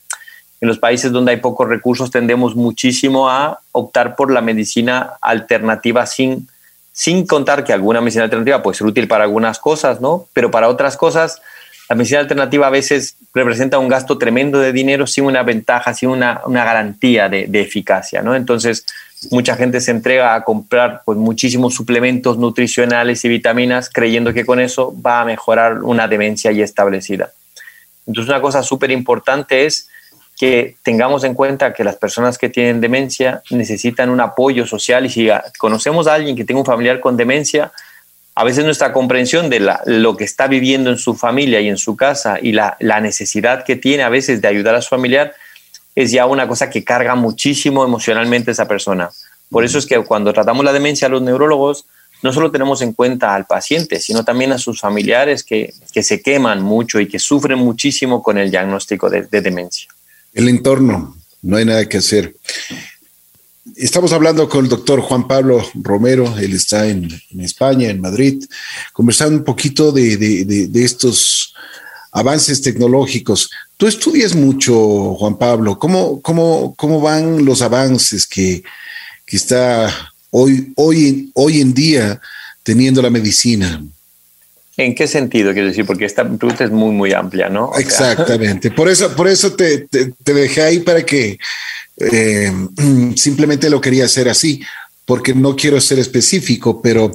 en 0.61 0.67
los 0.67 0.79
países 0.79 1.11
donde 1.11 1.33
hay 1.33 1.37
pocos 1.37 1.67
recursos 1.67 2.09
tendemos 2.09 2.55
muchísimo 2.55 3.29
a 3.29 3.59
optar 3.73 4.15
por 4.15 4.31
la 4.31 4.41
medicina 4.41 5.11
alternativa 5.21 6.05
sin, 6.05 6.47
sin 6.93 7.27
contar 7.27 7.63
que 7.63 7.73
alguna 7.73 7.99
medicina 7.99 8.23
alternativa 8.23 8.63
puede 8.63 8.77
ser 8.77 8.87
útil 8.87 9.07
para 9.07 9.25
algunas 9.25 9.59
cosas, 9.59 9.99
¿no? 10.01 10.27
Pero 10.33 10.49
para 10.49 10.69
otras 10.69 10.97
cosas 10.97 11.41
la 11.89 11.95
medicina 11.95 12.19
alternativa 12.19 12.67
a 12.67 12.69
veces 12.69 13.15
representa 13.33 13.79
un 13.79 13.87
gasto 13.87 14.19
tremendo 14.19 14.59
de 14.59 14.71
dinero 14.71 15.07
sin 15.07 15.25
una 15.25 15.41
ventaja, 15.41 15.95
sin 15.95 16.09
una, 16.09 16.39
garantía 16.45 17.27
de, 17.29 17.49
eficacia, 17.53 18.21
¿no? 18.21 18.35
Entonces, 18.35 18.85
mucha 19.31 19.55
gente 19.55 19.81
se 19.81 19.91
entrega 19.91 20.35
a 20.35 20.43
comprar 20.43 21.01
pues, 21.05 21.17
muchísimos 21.17 21.73
suplementos 21.73 22.37
nutricionales 22.37 23.23
y 23.25 23.29
vitaminas 23.29 23.89
creyendo 23.89 24.33
que 24.33 24.45
con 24.45 24.59
eso 24.59 24.93
va 25.05 25.21
a 25.21 25.25
mejorar 25.25 25.83
una 25.83 26.07
demencia 26.07 26.51
ya 26.51 26.63
establecida. 26.63 27.31
Entonces, 28.07 28.29
una 28.29 28.41
cosa 28.41 28.63
súper 28.63 28.91
importante 28.91 29.65
es 29.65 29.89
que 30.39 30.77
tengamos 30.83 31.25
en 31.25 31.33
cuenta 31.33 31.73
que 31.73 31.83
las 31.83 31.97
personas 31.97 32.37
que 32.37 32.47
tienen 32.47 32.79
demencia 32.79 33.43
necesitan 33.49 34.09
un 34.09 34.21
apoyo 34.21 34.65
social 34.65 35.05
y 35.05 35.09
si 35.09 35.29
conocemos 35.57 36.07
a 36.07 36.13
alguien 36.13 36.35
que 36.35 36.45
tenga 36.45 36.61
un 36.61 36.65
familiar 36.65 37.01
con 37.01 37.17
demencia, 37.17 37.73
a 38.35 38.45
veces 38.45 38.63
nuestra 38.63 38.93
comprensión 38.93 39.49
de 39.49 39.59
lo 39.85 40.15
que 40.15 40.23
está 40.23 40.47
viviendo 40.47 40.89
en 40.91 40.97
su 40.97 41.13
familia 41.13 41.59
y 41.59 41.67
en 41.67 41.77
su 41.77 41.97
casa 41.97 42.37
y 42.41 42.53
la, 42.53 42.77
necesidad 42.79 43.65
que 43.65 43.75
tiene 43.75 44.03
a 44.03 44.09
veces 44.09 44.41
de 44.41 44.47
ayudar 44.47 44.75
a 44.75 44.81
su 44.81 44.87
familiar 44.87 45.33
es 46.03 46.11
ya 46.11 46.25
una 46.25 46.47
cosa 46.47 46.69
que 46.69 46.83
carga 46.83 47.15
muchísimo 47.15 47.83
emocionalmente 47.83 48.51
a 48.51 48.53
esa 48.53 48.67
persona. 48.67 49.09
Por 49.49 49.63
eso 49.63 49.77
es 49.77 49.85
que 49.85 49.99
cuando 50.03 50.33
tratamos 50.33 50.63
la 50.63 50.73
demencia 50.73 51.09
los 51.09 51.21
neurólogos, 51.21 51.85
no 52.21 52.33
solo 52.33 52.51
tenemos 52.51 52.81
en 52.81 52.93
cuenta 52.93 53.33
al 53.33 53.45
paciente, 53.45 53.99
sino 53.99 54.23
también 54.23 54.51
a 54.51 54.57
sus 54.57 54.79
familiares 54.79 55.43
que, 55.43 55.73
se 56.01 56.21
queman 56.21 56.61
mucho 56.61 56.99
y 56.99 57.07
que 57.07 57.19
sufren 57.19 57.59
muchísimo 57.59 58.21
con 58.21 58.37
el 58.37 58.51
diagnóstico 58.51 59.09
de, 59.09 59.23
de 59.23 59.41
demencia. 59.41 59.89
El 60.33 60.49
entorno, 60.49 61.15
no 61.41 61.57
hay 61.57 61.65
nada 61.65 61.87
que 61.87 61.97
hacer. 61.97 62.35
Estamos 63.75 64.11
hablando 64.13 64.49
con 64.49 64.65
el 64.65 64.69
doctor 64.69 64.99
Juan 65.01 65.27
Pablo 65.27 65.65
Romero, 65.73 66.37
él 66.37 66.53
está 66.53 66.87
en, 66.87 67.09
España, 67.39 67.89
en 67.89 68.01
Madrid, 68.01 68.43
conversando 68.93 69.37
un 69.37 69.43
poquito 69.43 69.91
de, 69.91 70.69
estos 70.73 71.53
avances 72.11 72.61
tecnológicos. 72.61 73.49
Tú 73.79 73.87
estudias 73.87 74.35
mucho, 74.35 75.15
Juan 75.15 75.37
Pablo, 75.37 75.79
¿cómo, 75.79 76.21
cómo, 76.21 76.75
cómo 76.75 76.99
van 76.99 77.45
los 77.45 77.61
avances 77.61 78.27
que, 78.27 78.61
está 79.25 80.11
hoy, 80.31 80.73
hoy, 80.75 81.31
hoy 81.33 81.61
en 81.61 81.73
día 81.73 82.19
teniendo 82.61 83.01
la 83.01 83.09
medicina? 83.09 83.81
¿En 84.75 84.93
qué 84.93 85.07
sentido 85.07 85.53
quiero 85.53 85.69
decir? 85.69 85.85
Porque 85.85 86.03
esta 86.03 86.27
pregunta 86.27 86.65
es 86.65 86.71
muy, 86.71 86.91
muy 86.91 87.13
amplia, 87.13 87.47
¿no? 87.47 87.71
Exactamente. 87.77 88.69
Por 88.75 88.89
eso, 88.89 89.15
por 89.15 89.29
eso 89.29 89.53
te, 89.53 89.87
te, 89.87 90.33
dejé 90.33 90.61
ahí 90.61 90.79
para 90.79 91.05
que 91.05 91.39
eh, 91.95 92.51
simplemente 93.15 93.69
lo 93.69 93.79
quería 93.79 94.03
hacer 94.03 94.27
así, 94.27 94.61
porque 95.05 95.33
no 95.33 95.55
quiero 95.55 95.79
ser 95.79 95.99
específico, 95.99 96.81
pero 96.81 97.13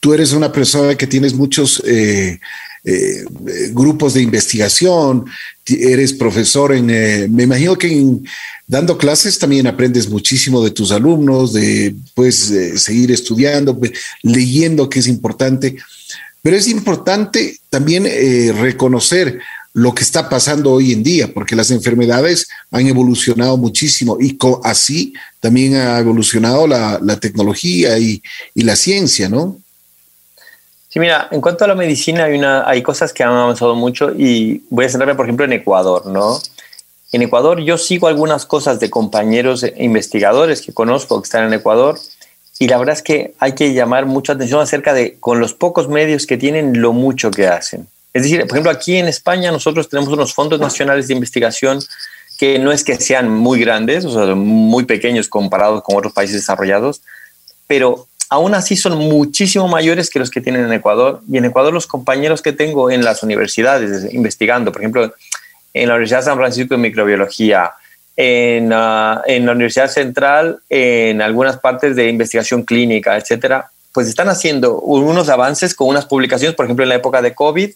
tú 0.00 0.14
eres 0.14 0.32
una 0.32 0.50
persona 0.50 0.94
que 0.94 1.06
tienes 1.06 1.34
muchos 1.34 1.82
eh, 1.84 2.40
eh, 2.84 3.24
grupos 3.70 4.14
de 4.14 4.22
investigación, 4.22 5.24
eres 5.66 6.12
profesor 6.12 6.72
en, 6.72 6.86
me 7.34 7.44
imagino 7.44 7.76
que 7.76 8.04
dando 8.66 8.98
clases 8.98 9.38
también 9.38 9.66
aprendes 9.66 10.08
muchísimo 10.08 10.62
de 10.62 10.70
tus 10.72 10.90
alumnos, 10.90 11.52
de 11.52 11.94
pues 12.14 12.52
seguir 12.76 13.12
estudiando, 13.12 13.78
leyendo, 14.22 14.88
que 14.88 14.98
es 14.98 15.06
importante. 15.06 15.76
Pero 16.42 16.56
es 16.56 16.66
importante 16.66 17.58
también 17.70 18.04
eh, 18.06 18.52
reconocer 18.52 19.38
lo 19.74 19.94
que 19.94 20.02
está 20.02 20.28
pasando 20.28 20.72
hoy 20.72 20.92
en 20.92 21.02
día, 21.02 21.32
porque 21.32 21.56
las 21.56 21.70
enfermedades 21.70 22.48
han 22.70 22.86
evolucionado 22.86 23.56
muchísimo 23.56 24.18
y 24.20 24.36
así 24.64 25.14
también 25.40 25.76
ha 25.76 25.98
evolucionado 25.98 26.66
la, 26.66 27.18
tecnología 27.20 27.98
y, 27.98 28.22
la 28.54 28.76
ciencia, 28.76 29.28
¿no? 29.28 29.58
Sí, 30.92 31.00
mira, 31.00 31.26
en 31.30 31.40
cuanto 31.40 31.64
a 31.64 31.68
la 31.68 31.74
medicina 31.74 32.24
hay, 32.24 32.36
una, 32.36 32.68
hay 32.68 32.82
cosas 32.82 33.14
que 33.14 33.22
han 33.22 33.30
avanzado 33.30 33.74
mucho 33.74 34.10
y 34.14 34.62
voy 34.68 34.84
a 34.84 34.90
centrarme, 34.90 35.14
por 35.14 35.24
ejemplo, 35.24 35.46
en 35.46 35.54
Ecuador, 35.54 36.04
¿no? 36.04 36.38
En 37.12 37.22
Ecuador 37.22 37.60
yo 37.62 37.78
sigo 37.78 38.08
algunas 38.08 38.44
cosas 38.44 38.78
de 38.78 38.90
compañeros 38.90 39.64
investigadores 39.78 40.60
que 40.60 40.74
conozco 40.74 41.22
que 41.22 41.24
están 41.24 41.44
en 41.44 41.54
Ecuador 41.54 41.98
y 42.58 42.68
la 42.68 42.76
verdad 42.76 42.94
es 42.94 43.00
que 43.00 43.32
hay 43.38 43.54
que 43.54 43.72
llamar 43.72 44.04
mucha 44.04 44.34
atención 44.34 44.60
acerca 44.60 44.92
de, 44.92 45.16
con 45.18 45.40
los 45.40 45.54
pocos 45.54 45.88
medios 45.88 46.26
que 46.26 46.36
tienen, 46.36 46.82
lo 46.82 46.92
mucho 46.92 47.30
que 47.30 47.46
hacen. 47.46 47.88
Es 48.12 48.24
decir, 48.24 48.42
por 48.42 48.50
ejemplo, 48.50 48.70
aquí 48.70 48.98
en 48.98 49.08
España 49.08 49.50
nosotros 49.50 49.88
tenemos 49.88 50.12
unos 50.12 50.34
fondos 50.34 50.60
nacionales 50.60 51.08
de 51.08 51.14
investigación 51.14 51.80
que 52.38 52.58
no 52.58 52.70
es 52.70 52.84
que 52.84 52.96
sean 52.96 53.30
muy 53.30 53.60
grandes, 53.60 54.04
o 54.04 54.12
sea, 54.12 54.34
muy 54.34 54.84
pequeños 54.84 55.28
comparados 55.28 55.82
con 55.84 55.96
otros 55.96 56.12
países 56.12 56.36
desarrollados, 56.36 57.00
pero 57.66 58.08
aún 58.32 58.54
así 58.54 58.76
son 58.76 58.96
muchísimo 58.96 59.68
mayores 59.68 60.08
que 60.08 60.18
los 60.18 60.30
que 60.30 60.40
tienen 60.40 60.64
en 60.64 60.72
Ecuador. 60.72 61.20
Y 61.30 61.36
en 61.36 61.44
Ecuador 61.44 61.70
los 61.70 61.86
compañeros 61.86 62.40
que 62.40 62.54
tengo 62.54 62.90
en 62.90 63.04
las 63.04 63.22
universidades 63.22 64.10
investigando, 64.14 64.72
por 64.72 64.80
ejemplo, 64.80 65.12
en 65.74 65.88
la 65.88 65.94
Universidad 65.96 66.20
de 66.20 66.24
San 66.24 66.38
Francisco 66.38 66.74
de 66.74 66.80
Microbiología, 66.80 67.72
en, 68.16 68.72
ah, 68.72 69.20
en, 69.26 69.44
la 69.44 69.52
Universidad 69.52 69.88
Central, 69.88 70.60
en 70.70 71.20
algunas 71.20 71.58
partes 71.58 71.94
de 71.94 72.08
investigación 72.08 72.62
clínica, 72.62 73.18
etcétera, 73.18 73.70
pues 73.92 74.08
están 74.08 74.30
haciendo 74.30 74.80
unos 74.80 75.28
avances 75.28 75.74
con 75.74 75.88
unas 75.88 76.06
publicaciones, 76.06 76.56
por 76.56 76.64
ejemplo, 76.64 76.84
en 76.84 76.88
la 76.88 76.94
época 76.94 77.20
de 77.20 77.34
COVID, 77.34 77.70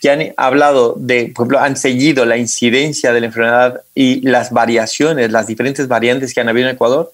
que 0.00 0.10
han 0.10 0.32
hablado 0.38 0.94
de, 0.96 1.32
por 1.34 1.44
ejemplo, 1.44 1.60
han 1.60 1.76
seguido 1.76 2.24
la 2.24 2.38
incidencia 2.38 3.12
de 3.12 3.20
la 3.20 3.26
enfermedad 3.26 3.82
y 3.94 4.26
las 4.26 4.52
variaciones, 4.52 5.30
las 5.30 5.46
diferentes 5.46 5.86
variantes 5.86 6.32
que 6.32 6.40
han 6.40 6.48
habido 6.48 6.68
en 6.70 6.76
Ecuador, 6.76 7.12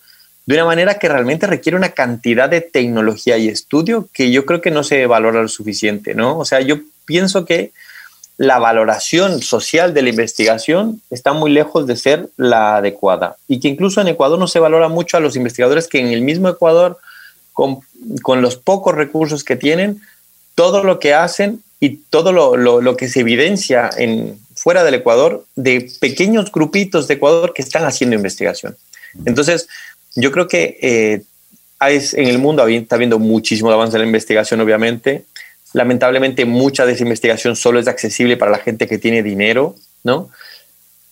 de 0.48 0.54
una 0.54 0.64
manera 0.64 0.94
que 0.94 1.10
realmente 1.10 1.46
requiere 1.46 1.76
una 1.76 1.90
cantidad 1.90 2.48
de 2.48 2.62
tecnología 2.62 3.36
y 3.36 3.48
estudio 3.48 4.08
que 4.14 4.30
yo 4.30 4.46
creo 4.46 4.62
que 4.62 4.70
no 4.70 4.82
se 4.82 5.04
valora 5.04 5.42
lo 5.42 5.48
suficiente, 5.48 6.14
¿no? 6.14 6.38
O 6.38 6.46
sea, 6.46 6.62
yo 6.62 6.78
pienso 7.04 7.44
que 7.44 7.72
la 8.38 8.58
valoración 8.58 9.42
social 9.42 9.92
de 9.92 10.00
la 10.00 10.08
investigación 10.08 11.02
está 11.10 11.34
muy 11.34 11.50
lejos 11.50 11.86
de 11.86 11.96
ser 11.96 12.30
la 12.38 12.76
adecuada 12.76 13.36
y 13.46 13.60
que 13.60 13.68
incluso 13.68 14.00
en 14.00 14.08
Ecuador 14.08 14.38
no 14.38 14.48
se 14.48 14.58
valora 14.58 14.88
mucho 14.88 15.18
a 15.18 15.20
los 15.20 15.36
investigadores 15.36 15.86
que 15.86 16.00
en 16.00 16.06
el 16.06 16.22
mismo 16.22 16.48
Ecuador, 16.48 16.96
con, 17.52 17.80
con 18.22 18.40
los 18.40 18.56
pocos 18.56 18.94
recursos 18.94 19.44
que 19.44 19.56
tienen, 19.56 20.00
todo 20.54 20.82
lo 20.82 20.98
que 20.98 21.12
hacen 21.12 21.62
y 21.78 21.96
todo 22.08 22.32
lo, 22.32 22.56
lo, 22.56 22.96
que 22.96 23.08
se 23.08 23.20
evidencia 23.20 23.90
en, 23.98 24.38
fuera 24.54 24.82
del 24.82 24.94
Ecuador 24.94 25.44
de 25.56 25.90
pequeños 26.00 26.50
grupitos 26.50 27.06
de 27.06 27.14
Ecuador 27.14 27.52
que 27.52 27.60
están 27.60 27.84
haciendo 27.84 28.16
investigación. 28.16 28.78
Entonces, 29.24 29.68
yo 30.14 30.32
creo 30.32 30.48
que 30.48 30.78
eh, 30.80 31.22
en 31.80 32.28
el 32.28 32.38
mundo 32.38 32.66
está 32.66 32.96
habiendo 32.96 33.18
muchísimo 33.18 33.70
avance 33.70 33.96
en 33.96 34.02
la 34.02 34.06
investigación, 34.06 34.60
obviamente. 34.60 35.24
Lamentablemente, 35.72 36.44
mucha 36.44 36.86
de 36.86 36.92
esa 36.92 37.04
investigación 37.04 37.54
solo 37.54 37.78
es 37.78 37.88
accesible 37.88 38.36
para 38.36 38.50
la 38.50 38.58
gente 38.58 38.86
que 38.86 38.98
tiene 38.98 39.22
dinero, 39.22 39.76
¿no? 40.02 40.30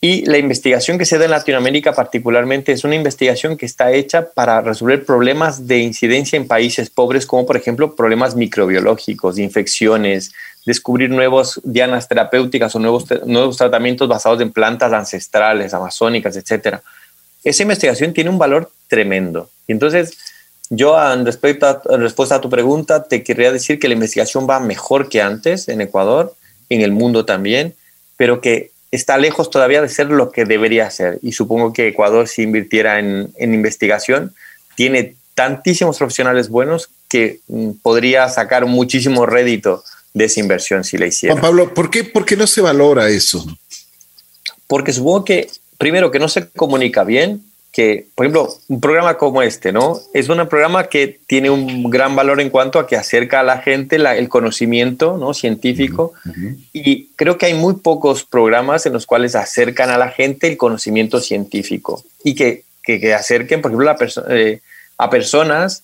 Y 0.00 0.26
la 0.26 0.38
investigación 0.38 0.98
que 0.98 1.06
se 1.06 1.18
da 1.18 1.24
en 1.24 1.30
Latinoamérica 1.30 1.92
particularmente 1.92 2.72
es 2.72 2.84
una 2.84 2.94
investigación 2.94 3.56
que 3.56 3.64
está 3.64 3.92
hecha 3.92 4.28
para 4.30 4.60
resolver 4.60 5.04
problemas 5.04 5.66
de 5.66 5.78
incidencia 5.78 6.36
en 6.36 6.46
países 6.46 6.90
pobres, 6.90 7.26
como 7.26 7.46
por 7.46 7.56
ejemplo 7.56 7.96
problemas 7.96 8.36
microbiológicos, 8.36 9.38
infecciones, 9.38 10.32
descubrir 10.66 11.10
nuevas 11.10 11.60
dianas 11.64 12.08
terapéuticas 12.08 12.74
o 12.76 12.78
nuevos, 12.78 13.06
nuevos 13.24 13.56
tratamientos 13.56 14.06
basados 14.06 14.40
en 14.42 14.52
plantas 14.52 14.92
ancestrales, 14.92 15.72
amazónicas, 15.72 16.36
etc. 16.36 16.78
Esa 17.46 17.62
investigación 17.62 18.12
tiene 18.12 18.28
un 18.28 18.38
valor 18.38 18.72
tremendo. 18.88 19.48
Y 19.68 19.72
entonces, 19.72 20.18
yo, 20.68 21.00
en, 21.12 21.24
respecto 21.24 21.66
a, 21.66 21.80
en 21.94 22.00
respuesta 22.00 22.34
a 22.34 22.40
tu 22.40 22.50
pregunta, 22.50 23.04
te 23.04 23.22
querría 23.22 23.52
decir 23.52 23.78
que 23.78 23.86
la 23.86 23.94
investigación 23.94 24.48
va 24.50 24.58
mejor 24.58 25.08
que 25.08 25.22
antes 25.22 25.68
en 25.68 25.80
Ecuador, 25.80 26.34
en 26.70 26.80
el 26.80 26.90
mundo 26.90 27.24
también, 27.24 27.74
pero 28.16 28.40
que 28.40 28.72
está 28.90 29.16
lejos 29.16 29.48
todavía 29.48 29.80
de 29.80 29.88
ser 29.88 30.08
lo 30.08 30.32
que 30.32 30.44
debería 30.44 30.90
ser. 30.90 31.20
Y 31.22 31.32
supongo 31.32 31.72
que 31.72 31.86
Ecuador, 31.86 32.26
si 32.26 32.42
invirtiera 32.42 32.98
en, 32.98 33.32
en 33.36 33.54
investigación, 33.54 34.34
tiene 34.74 35.14
tantísimos 35.36 35.98
profesionales 35.98 36.48
buenos 36.48 36.90
que 37.08 37.38
mm, 37.46 37.70
podría 37.82 38.28
sacar 38.28 38.66
muchísimo 38.66 39.24
rédito 39.24 39.84
de 40.14 40.24
esa 40.24 40.40
inversión 40.40 40.82
si 40.82 40.98
la 40.98 41.06
hiciera. 41.06 41.34
Juan 41.34 41.42
Pablo, 41.42 41.74
¿por 41.74 41.90
qué, 41.90 42.02
¿por 42.02 42.24
qué 42.24 42.36
no 42.36 42.48
se 42.48 42.60
valora 42.60 43.08
eso? 43.08 43.46
Porque 44.66 44.92
supongo 44.92 45.24
que, 45.24 45.48
primero, 45.78 46.10
que 46.10 46.18
no 46.18 46.28
se 46.28 46.48
comunica 46.50 47.04
bien, 47.04 47.42
que, 47.76 48.06
por 48.14 48.24
ejemplo, 48.24 48.48
un 48.68 48.80
programa 48.80 49.18
como 49.18 49.42
este, 49.42 49.70
¿no? 49.70 50.00
Es 50.14 50.30
un 50.30 50.48
programa 50.48 50.84
que 50.84 51.18
tiene 51.26 51.50
un 51.50 51.90
gran 51.90 52.16
valor 52.16 52.40
en 52.40 52.48
cuanto 52.48 52.78
a 52.78 52.86
que 52.86 52.96
acerca 52.96 53.40
a 53.40 53.42
la 53.42 53.58
gente 53.58 53.96
el 53.96 54.30
conocimiento 54.30 55.18
¿no? 55.18 55.34
científico 55.34 56.14
y 56.72 57.08
creo 57.16 57.36
que 57.36 57.44
hay 57.44 57.52
muy 57.52 57.74
pocos 57.74 58.24
programas 58.24 58.86
en 58.86 58.94
los 58.94 59.04
cuales 59.04 59.34
acercan 59.34 59.90
a 59.90 59.98
la 59.98 60.08
gente 60.08 60.46
el 60.46 60.56
conocimiento 60.56 61.20
científico 61.20 62.02
y 62.24 62.34
que, 62.34 62.64
que, 62.82 63.12
acerquen, 63.12 63.60
por 63.60 63.70
ejemplo, 63.70 64.24
eh, 64.30 64.60
a 64.96 65.10
personas 65.10 65.82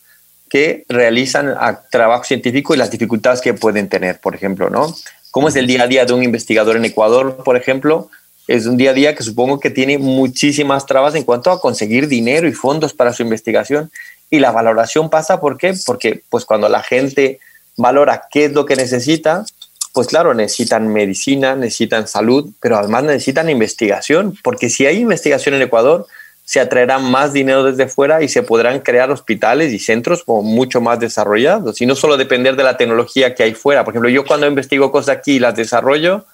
que 0.49 0.87
realizan 0.89 1.55
trabajo 1.91 2.25
científico 2.25 2.75
y 2.75 2.79
las 2.79 2.91
dificultades 2.91 3.43
que 3.43 3.53
pueden 3.53 3.91
tener, 3.91 4.19
por 4.19 4.35
ejemplo, 4.35 4.71
¿no? 4.71 4.95
¿Cómo 5.31 5.49
es 5.49 5.57
el 5.57 5.67
día 5.67 5.83
a 5.83 5.87
día 5.87 6.07
de 6.07 6.15
un 6.15 6.23
investigador 6.23 6.77
en 6.77 6.87
Ecuador, 6.87 7.43
por 7.45 7.57
ejemplo? 7.59 8.09
Es 8.49 8.67
un 8.67 8.77
día 8.77 8.91
a 8.91 8.95
día 8.95 9.15
que 9.15 9.23
supongo 9.23 9.61
que 9.61 9.71
tiene 9.71 9.99
muchísimas 9.99 10.87
trabas 10.87 11.15
en 11.15 11.25
cuanto 11.25 11.51
a 11.51 11.61
conseguir 11.61 12.09
dinero 12.09 12.49
y 12.49 12.53
fondos 12.53 12.93
para 12.93 13.13
su 13.13 13.23
investigación. 13.23 13.91
Y 14.31 14.41
la 14.41 14.51
valoración 14.51 15.11
pasa, 15.11 15.41
¿por 15.41 15.59
qué? 15.59 15.75
Porque 15.87 16.23
pues 16.29 16.45
cuando 16.45 16.69
la 16.69 16.83
gente 16.83 17.39
valora 17.77 18.23
qué 18.31 18.47
es 18.47 18.53
lo 18.53 18.67
que 18.67 18.77
necesita, 18.77 19.45
pues 19.93 20.09
claro, 20.09 20.35
necesitan 20.35 20.89
medicina, 20.89 21.55
necesitan 21.55 22.09
salud, 22.09 22.51
pero 22.61 22.79
además 22.79 23.05
necesitan 23.05 23.51
investigación, 23.51 24.37
porque 24.43 24.71
si 24.71 24.87
hay 24.87 24.99
investigación 24.99 25.55
en 25.55 25.63
Ecuador, 25.63 26.07
se 26.45 26.61
atraerá 26.61 26.99
más 26.99 27.33
dinero 27.33 27.63
desde 27.63 27.89
fuera 27.89 28.23
y 28.23 28.29
se 28.29 28.43
podrán 28.43 28.81
crear 28.81 29.11
hospitales 29.11 29.73
y 29.73 29.79
centros 29.79 30.25
mucho 30.27 30.81
más 30.81 30.99
desarrollados, 30.99 31.81
y 31.81 31.87
no 31.87 31.95
solo 31.95 32.17
depender 32.17 32.57
de 32.57 32.65
la 32.65 32.77
tecnología 32.77 33.35
que 33.35 33.43
hay 33.43 33.55
fuera. 33.55 33.85
Por 33.85 33.93
ejemplo, 33.93 34.11
yo 34.11 34.25
cuando 34.25 34.47
investigo 34.47 34.91
cosas 34.91 35.17
aquí 35.17 35.33
y 35.33 35.39
las 35.39 35.55
desarrollo, 35.55 36.25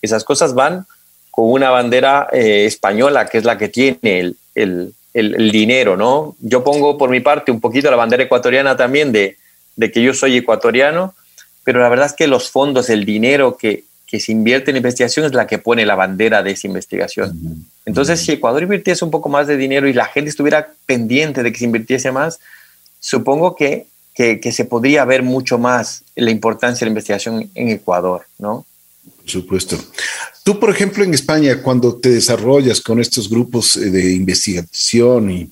esas 0.00 0.24
cosas 0.24 0.54
van 0.54 0.86
con 1.36 1.52
una 1.52 1.68
bandera 1.68 2.28
eh, 2.32 2.64
española, 2.64 3.26
que 3.26 3.36
es 3.36 3.44
la 3.44 3.58
que 3.58 3.68
tiene 3.68 4.32
el, 4.54 4.94
dinero, 5.52 5.94
¿no? 5.94 6.34
Yo 6.40 6.64
pongo 6.64 6.96
por 6.96 7.10
mi 7.10 7.20
parte 7.20 7.52
un 7.52 7.60
poquito 7.60 7.90
la 7.90 7.96
bandera 7.96 8.22
ecuatoriana 8.22 8.74
también 8.74 9.12
de, 9.12 9.36
que 9.78 10.02
yo 10.02 10.14
soy 10.14 10.38
ecuatoriano, 10.38 11.14
pero 11.62 11.80
la 11.80 11.90
verdad 11.90 12.06
es 12.06 12.14
que 12.14 12.26
los 12.26 12.50
fondos, 12.50 12.88
el 12.88 13.04
dinero 13.04 13.58
que, 13.58 13.84
se 14.08 14.32
invierte 14.32 14.70
en 14.70 14.78
investigación 14.78 15.26
es 15.26 15.34
la 15.34 15.46
que 15.46 15.58
pone 15.58 15.84
la 15.84 15.94
bandera 15.94 16.42
de 16.42 16.52
esa 16.52 16.68
investigación. 16.68 17.38
Entonces, 17.84 18.18
si 18.18 18.32
Ecuador 18.32 18.62
invirtiese 18.62 19.04
un 19.04 19.10
poco 19.10 19.28
más 19.28 19.46
de 19.46 19.58
dinero 19.58 19.88
y 19.88 19.92
la 19.92 20.06
gente 20.06 20.30
estuviera 20.30 20.68
pendiente 20.86 21.42
de 21.42 21.52
que 21.52 21.58
se 21.58 21.66
invirtiese 21.66 22.12
más, 22.12 22.40
supongo 22.98 23.54
que, 23.54 23.88
que, 24.14 24.40
que 24.40 24.52
se 24.52 24.64
podría 24.64 25.04
ver 25.04 25.22
mucho 25.22 25.58
más 25.58 26.02
la 26.14 26.30
importancia 26.30 26.80
de 26.80 26.86
la 26.86 26.92
investigación 26.92 27.50
en 27.54 27.68
Ecuador, 27.68 28.24
¿no? 28.38 28.64
Supuesto. 29.26 29.76
Tú, 30.44 30.60
por 30.60 30.70
ejemplo, 30.70 31.02
en 31.02 31.12
España, 31.12 31.60
cuando 31.60 31.96
te 31.96 32.10
desarrollas 32.10 32.80
con 32.80 33.00
estos 33.00 33.28
grupos 33.28 33.76
eh, 33.76 33.90
de 33.90 34.14
investigación 34.14 35.30
y 35.30 35.50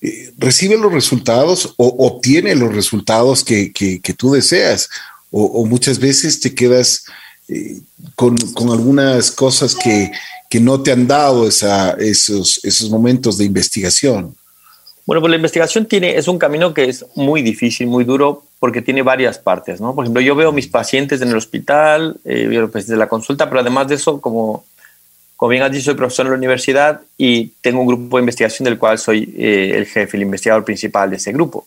eh, 0.00 0.32
recibe 0.38 0.78
los 0.78 0.92
resultados 0.92 1.74
o 1.76 2.06
obtiene 2.06 2.54
los 2.54 2.72
resultados 2.72 3.42
que, 3.42 3.72
tú 4.16 4.30
deseas, 4.30 4.88
o, 5.32 5.66
muchas 5.66 5.98
veces 5.98 6.38
te 6.38 6.54
quedas 6.54 7.04
eh, 7.48 7.80
con, 8.14 8.36
algunas 8.70 9.32
cosas 9.32 9.74
que, 9.74 10.10
no 10.60 10.80
te 10.80 10.92
han 10.92 11.06
dado 11.06 11.48
esos, 11.48 12.60
esos 12.62 12.90
momentos 12.90 13.38
de 13.38 13.44
investigación. 13.44 14.36
Bueno, 15.10 15.22
pues 15.22 15.30
la 15.30 15.36
investigación 15.38 15.86
tiene, 15.86 16.16
es 16.16 16.28
un 16.28 16.38
camino 16.38 16.72
que 16.72 16.84
es 16.84 17.04
muy 17.16 17.42
difícil, 17.42 17.88
muy 17.88 18.04
duro, 18.04 18.44
porque 18.60 18.80
tiene 18.80 19.02
varias 19.02 19.40
partes. 19.40 19.80
Por 19.80 20.04
ejemplo, 20.04 20.20
yo 20.20 20.36
veo 20.36 20.52
mis 20.52 20.68
pacientes 20.68 21.20
en 21.20 21.30
el 21.30 21.36
hospital, 21.36 22.16
eh, 22.24 22.46
veo 22.46 22.68
pacientes 22.68 22.90
de 22.90 22.96
la 22.96 23.08
consulta, 23.08 23.48
pero 23.48 23.60
además 23.60 23.88
de 23.88 23.96
eso, 23.96 24.20
como, 24.20 24.64
como 25.34 25.48
bien 25.48 25.64
has 25.64 25.72
dicho, 25.72 25.86
soy 25.86 25.94
profesor 25.94 26.26
en 26.26 26.30
la 26.30 26.38
universidad 26.38 27.00
y 27.18 27.48
tengo 27.60 27.80
un 27.80 27.88
grupo 27.88 28.18
de 28.18 28.22
investigación 28.22 28.66
del 28.66 28.78
cual 28.78 29.00
soy 29.00 29.34
eh, 29.36 29.72
el 29.74 29.86
jefe, 29.86 30.16
el 30.16 30.22
investigador 30.22 30.64
principal 30.64 31.10
de 31.10 31.16
ese 31.16 31.32
grupo. 31.32 31.66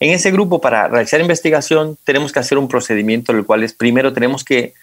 En 0.00 0.10
ese 0.10 0.32
grupo, 0.32 0.60
para 0.60 0.88
realizar 0.88 1.20
investigación, 1.20 1.96
tenemos 2.02 2.32
que 2.32 2.40
hacer 2.40 2.58
un 2.58 2.66
procedimiento 2.66 3.30
en 3.30 3.38
el 3.38 3.44
cual 3.44 3.62
es, 3.62 3.72
primero 3.72 4.12
tenemos 4.12 4.42
que 4.42 4.74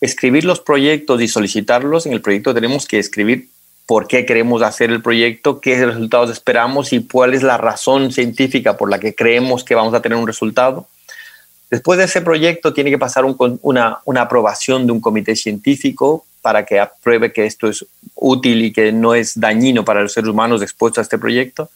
escribir 0.00 0.44
los 0.44 0.60
proyectos 0.60 1.20
y 1.20 1.26
solicitarlos. 1.26 2.06
En 2.06 2.12
el 2.12 2.20
proyecto 2.20 2.54
tenemos 2.54 2.86
que 2.86 3.00
escribir 3.00 3.48
por 3.88 4.06
qué 4.06 4.26
queremos 4.26 4.60
hacer 4.60 4.90
el 4.90 5.00
proyecto, 5.00 5.62
qué 5.62 5.86
resultados 5.86 6.28
esperamos 6.28 6.92
y 6.92 7.02
cuál 7.04 7.32
es 7.32 7.42
la 7.42 7.56
razón 7.56 8.12
científica 8.12 8.76
por 8.76 8.90
la 8.90 8.98
que 8.98 9.14
creemos 9.14 9.64
que 9.64 9.74
vamos 9.74 9.94
a 9.94 10.02
tener 10.02 10.18
un 10.18 10.26
resultado. 10.26 10.86
Después 11.70 11.98
de 11.98 12.04
ese 12.04 12.20
proyecto 12.20 12.74
tiene 12.74 12.90
que 12.90 12.98
pasar 12.98 13.24
una, 13.24 14.02
aprobación 14.20 14.84
de 14.84 14.92
un 14.92 15.00
comité 15.00 15.34
científico 15.36 16.26
para 16.42 16.66
que 16.66 16.78
apruebe 16.78 17.32
que 17.32 17.46
esto 17.46 17.66
es 17.66 17.86
útil 18.14 18.60
y 18.60 18.74
que 18.74 18.92
no 18.92 19.14
es 19.14 19.40
dañino 19.40 19.86
para 19.86 20.02
los 20.02 20.12
seres 20.12 20.28
humanos 20.28 20.60
expuestos 20.60 20.98
a 20.98 21.02
este 21.02 21.16
proyecto. 21.16 21.70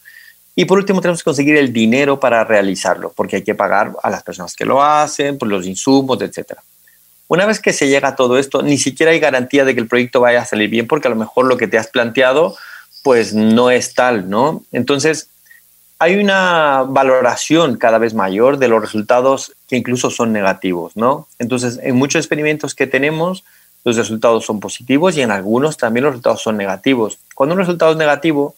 Y 0.54 0.66
por 0.66 0.76
último 0.76 1.00
tenemos 1.00 1.20
que 1.20 1.30
conseguir 1.30 1.56
el 1.56 1.72
dinero 1.72 2.20
para 2.20 2.44
realizarlo, 2.44 3.10
porque 3.16 3.36
hay 3.36 3.42
que 3.42 3.54
pagar 3.54 3.92
a 4.02 4.10
las 4.10 4.22
personas 4.22 4.54
que 4.54 4.66
lo 4.66 4.82
hacen, 4.82 5.38
por 5.38 5.48
los 5.48 5.66
insumos, 5.66 6.20
etc. 6.20 6.58
Una 7.32 7.46
vez 7.46 7.60
que 7.60 7.72
se 7.72 7.88
llega 7.88 8.08
a 8.08 8.14
todo 8.14 8.36
esto, 8.36 8.60
ni 8.60 8.76
siquiera 8.76 9.10
hay 9.10 9.18
garantía 9.18 9.64
de 9.64 9.74
que 9.74 9.80
el 9.80 9.88
proyecto 9.88 10.20
vaya 10.20 10.42
a 10.42 10.44
salir 10.44 10.68
bien, 10.68 10.86
porque 10.86 11.08
a 11.08 11.10
lo 11.10 11.16
mejor 11.16 11.46
lo 11.46 11.56
que 11.56 11.66
te 11.66 11.78
has 11.78 11.86
planteado 11.86 12.54
pues 13.02 13.32
no 13.32 13.70
es 13.70 13.94
tal, 13.94 14.28
¿no? 14.28 14.62
Entonces, 14.70 15.30
hay 15.98 16.16
una 16.16 16.84
valoración 16.86 17.78
cada 17.78 17.96
vez 17.96 18.12
mayor 18.12 18.58
de 18.58 18.68
los 18.68 18.82
resultados 18.82 19.54
que 19.66 19.76
incluso 19.78 20.10
son 20.10 20.30
negativos, 20.30 20.94
¿no? 20.94 21.26
Entonces, 21.38 21.80
en 21.82 21.96
muchos 21.96 22.20
experimentos 22.20 22.74
que 22.74 22.86
tenemos, 22.86 23.44
los 23.82 23.96
resultados 23.96 24.44
son 24.44 24.60
positivos 24.60 25.16
y 25.16 25.22
en 25.22 25.30
algunos 25.30 25.78
también 25.78 26.04
los 26.04 26.12
resultados 26.12 26.42
son 26.42 26.58
negativos. 26.58 27.18
Cuando 27.34 27.54
un 27.54 27.60
resultado 27.60 27.92
es 27.92 27.96
negativo, 27.96 28.56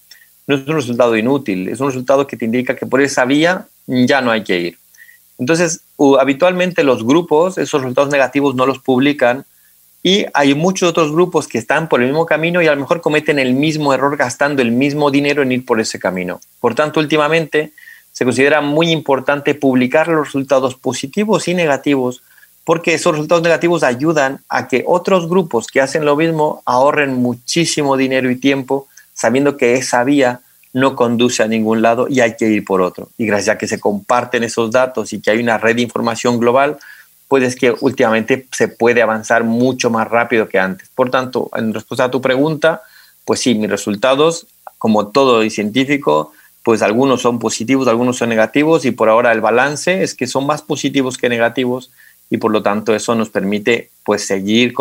no 0.49 0.57
es 0.57 0.66
un 0.66 0.75
resultado 0.75 1.16
inútil, 1.16 1.68
es 1.68 1.79
un 1.79 1.87
resultado 1.87 2.27
que 2.27 2.37
te 2.37 2.45
indica 2.45 2.75
que 2.75 2.87
por 2.87 3.01
esa 3.01 3.25
vía 3.25 3.68
ya 3.87 4.20
no 4.20 4.33
hay 4.33 4.43
que 4.43 4.59
ir. 4.59 4.79
Entonces, 5.39 5.80
habitualmente 6.20 6.85
los 6.85 7.05
grupos, 7.05 7.59
esos 7.59 7.82
resultados 7.82 8.11
negativos 8.11 8.55
no 8.55 8.66
los 8.66 8.78
publican 8.78 9.45
y 10.03 10.26
hay 10.35 10.55
muchos 10.55 10.91
otros 10.91 11.12
grupos 11.12 11.49
que 11.49 11.59
están 11.59 11.89
por 11.89 12.03
el 12.03 12.09
mismo 12.09 12.26
camino 12.26 12.62
y 12.62 12.66
a 12.66 12.74
lo 12.74 12.80
mejor 12.80 13.01
cometen 13.01 13.39
el 13.39 13.55
mismo 13.55 13.95
error 13.95 14.16
gastando 14.16 14.62
el 14.62 14.70
mismo 14.70 15.11
dinero 15.11 15.43
en 15.43 15.53
ir 15.53 15.64
por 15.64 15.80
ese 15.80 15.99
camino. 15.99 16.41
Por 16.61 16.74
tanto, 16.74 17.01
últimamente 17.01 17.72
se 18.12 18.24
considera 18.24 18.61
muy 18.61 18.91
importante 18.91 19.55
publicar 19.55 20.09
los 20.09 20.26
resultados 20.26 20.76
positivos 20.76 21.49
y 21.49 21.55
negativos 21.55 22.22
porque 22.64 22.95
esos 22.95 23.12
resultados 23.12 23.43
negativos 23.43 23.82
ayudan 23.82 24.41
a 24.49 24.68
que 24.68 24.85
otros 24.87 25.28
grupos 25.28 25.66
que 25.66 25.80
hacen 25.80 26.05
lo 26.05 26.16
mismo 26.16 26.62
ahorren 26.64 27.14
muchísimo 27.14 27.97
dinero 27.97 28.30
y 28.30 28.37
tiempo 28.37 28.89
sabiendo 29.12 29.57
que 29.57 29.74
esa 29.74 30.05
vía 30.05 30.41
no 30.75 30.97
conduce 30.97 31.43
a 31.43 31.49
ningún 31.49 31.81
lado 31.81 32.07
y 32.11 32.20
hay 32.20 32.37
que 32.37 32.49
ir 32.49 32.64
por 32.64 32.83
otro. 32.83 33.09
Y 33.16 33.27
gracias 33.27 33.55
a 33.55 33.59
que 33.59 33.68
se 33.68 33.81
comparten 33.81 34.45
esos 34.45 34.70
datos 34.70 35.12
y 35.12 35.20
que 35.20 35.31
hay 35.31 35.39
una 35.39 35.57
red 35.57 35.77
de 35.77 35.83
información 35.83 36.39
global, 36.39 36.77
pues 37.29 37.45
es 37.45 37.57
que 37.57 37.75
últimamente 37.81 38.47
se 38.51 38.68
puede 38.68 39.01
avanzar 39.01 39.45
mucho 39.45 39.89
más 39.89 40.09
rápido 40.09 40.49
que 40.49 40.59
antes. 40.59 40.91
Por 40.95 41.11
tanto, 41.11 41.49
en 41.57 41.72
respuesta 41.72 42.05
a 42.05 42.11
tu 42.11 42.20
pregunta, 42.20 42.83
pues 43.25 43.41
sí, 43.41 43.55
mis 43.55 43.70
resultados, 43.70 44.47
como 44.77 45.09
todo 45.09 45.49
científico, 45.49 46.33
pues 46.64 46.83
algunos 46.83 47.22
son 47.22 47.39
positivos, 47.39 47.87
algunos 47.87 48.16
son 48.16 48.29
negativos 48.29 48.85
y 48.85 48.91
por 48.91 49.09
ahora 49.09 49.33
el 49.33 49.41
balance 49.41 50.03
es 50.03 50.14
que 50.14 50.27
son 50.27 50.45
más 50.45 50.62
positivos 50.62 51.18
que 51.18 51.29
negativos 51.29 51.91
y 52.31 52.39
por 52.39 52.51
lo 52.51 52.62
tanto 52.62 52.95
eso 52.95 53.14
nos 53.14 53.29
permite 53.29 53.91
pues 54.05 54.26
seguir 54.26 54.74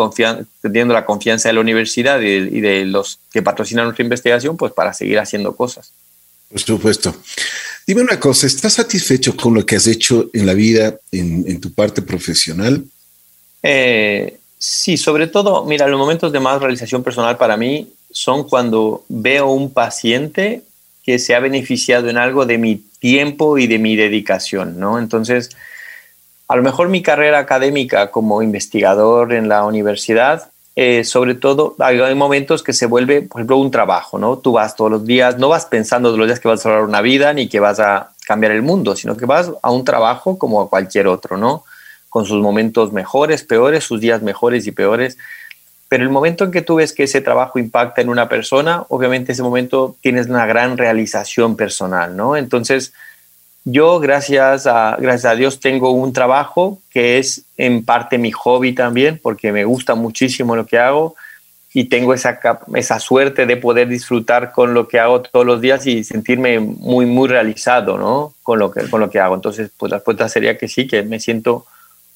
teniendo 0.60 0.92
la 0.92 1.04
confianza 1.04 1.48
de 1.48 1.54
la 1.54 1.60
universidad 1.60 2.20
y 2.20 2.60
de, 2.60 2.84
los 2.84 3.18
que 3.32 3.42
patrocinan 3.42 3.86
nuestra 3.86 4.04
investigación 4.04 4.56
pues 4.56 4.72
para 4.72 4.92
seguir 4.92 5.18
haciendo 5.18 5.56
cosas. 5.56 5.92
Por 6.50 6.60
supuesto. 6.60 7.16
Dime 7.86 8.02
una 8.02 8.20
cosa, 8.20 8.46
¿estás 8.46 8.74
satisfecho 8.74 9.36
con 9.36 9.54
lo 9.54 9.64
que 9.64 9.76
has 9.76 9.86
hecho 9.86 10.30
en 10.32 10.46
la 10.46 10.54
vida, 10.54 10.96
en, 11.10 11.60
tu 11.60 11.72
parte 11.72 12.02
profesional? 12.02 12.84
Eh, 13.62 14.38
sí, 14.58 14.96
sobre 14.96 15.26
todo, 15.26 15.64
mira, 15.64 15.88
los 15.88 15.98
momentos 15.98 16.32
de 16.32 16.40
más 16.40 16.60
realización 16.60 17.02
personal 17.02 17.36
para 17.36 17.56
mí 17.56 17.88
son 18.10 18.48
cuando 18.48 19.04
veo 19.08 19.48
un 19.48 19.72
paciente 19.72 20.62
que 21.04 21.18
se 21.18 21.34
ha 21.34 21.40
beneficiado 21.40 22.08
en 22.08 22.16
algo 22.16 22.46
de 22.46 22.56
mi 22.56 22.76
tiempo 22.98 23.58
y 23.58 23.66
de 23.66 23.78
mi 23.78 23.96
dedicación, 23.96 24.78
¿no? 24.78 24.98
Entonces, 24.98 25.50
a 26.48 26.56
lo 26.56 26.62
mejor 26.62 26.88
mi 26.88 27.02
carrera 27.02 27.38
académica 27.38 28.10
como 28.10 28.42
investigador 28.42 29.32
en 29.32 29.48
la 29.48 29.64
universidad, 29.64 30.50
eh, 30.76 31.04
sobre 31.04 31.36
todo 31.36 31.76
hay 31.78 32.14
momentos 32.14 32.62
que 32.62 32.72
se 32.72 32.86
vuelve, 32.86 33.22
por 33.22 33.40
ejemplo, 33.40 33.58
un 33.58 33.70
trabajo, 33.70 34.18
¿no? 34.18 34.38
Tú 34.38 34.52
vas 34.52 34.74
todos 34.74 34.90
los 34.90 35.06
días, 35.06 35.38
no 35.38 35.48
vas 35.48 35.66
pensando 35.66 36.08
todos 36.08 36.18
los 36.18 36.26
días 36.26 36.40
que 36.40 36.48
vas 36.48 36.60
a 36.60 36.62
salvar 36.64 36.82
una 36.82 37.00
vida 37.00 37.32
ni 37.32 37.48
que 37.48 37.60
vas 37.60 37.78
a 37.78 38.10
cambiar 38.26 38.52
el 38.52 38.62
mundo, 38.62 38.96
sino 38.96 39.16
que 39.16 39.24
vas 39.24 39.52
a 39.62 39.70
un 39.70 39.84
trabajo 39.84 40.36
como 40.36 40.60
a 40.60 40.68
cualquier 40.68 41.06
otro, 41.06 41.36
¿no? 41.36 41.64
Con 42.08 42.26
sus 42.26 42.42
momentos 42.42 42.92
mejores, 42.92 43.44
peores, 43.44 43.84
sus 43.84 44.00
días 44.00 44.20
mejores 44.22 44.66
y 44.66 44.72
peores. 44.72 45.16
Pero 45.88 46.02
el 46.02 46.10
momento 46.10 46.42
en 46.44 46.50
que 46.50 46.62
tú 46.62 46.76
ves 46.76 46.92
que 46.92 47.04
ese 47.04 47.20
trabajo 47.20 47.60
impacta 47.60 48.00
en 48.02 48.08
una 48.08 48.28
persona, 48.28 48.84
obviamente 48.88 49.32
ese 49.32 49.44
momento 49.44 49.96
tienes 50.00 50.26
una 50.26 50.44
gran 50.44 50.76
realización 50.76 51.56
personal, 51.56 52.16
¿no? 52.16 52.36
Entonces, 52.36 52.92
yo, 53.64 53.98
gracias 53.98 54.66
a, 54.66 54.96
gracias 55.00 55.32
a 55.32 55.36
Dios, 55.36 55.58
tengo 55.58 55.90
un 55.90 56.12
trabajo 56.12 56.80
que 56.90 57.18
es 57.18 57.44
en 57.56 57.84
parte 57.84 58.18
mi 58.18 58.30
hobby 58.30 58.74
también, 58.74 59.18
porque 59.22 59.52
me 59.52 59.64
gusta 59.64 59.94
muchísimo 59.94 60.54
lo 60.54 60.66
que 60.66 60.78
hago 60.78 61.16
y 61.72 61.84
tengo 61.84 62.14
esa, 62.14 62.38
esa 62.74 63.00
suerte 63.00 63.46
de 63.46 63.56
poder 63.56 63.88
disfrutar 63.88 64.52
con 64.52 64.74
lo 64.74 64.86
que 64.86 65.00
hago 65.00 65.22
todos 65.22 65.46
los 65.46 65.60
días 65.60 65.86
y 65.86 66.04
sentirme 66.04 66.60
muy, 66.60 67.06
muy 67.06 67.26
realizado 67.26 67.98
¿no? 67.98 68.34
con, 68.42 68.58
lo 68.58 68.70
que, 68.70 68.88
con 68.88 69.00
lo 69.00 69.10
que 69.10 69.18
hago. 69.18 69.34
Entonces, 69.34 69.70
pues 69.76 69.90
la 69.90 69.96
respuesta 69.96 70.28
sería 70.28 70.58
que 70.58 70.68
sí, 70.68 70.86
que 70.86 71.02
me 71.02 71.18
siento 71.18 71.66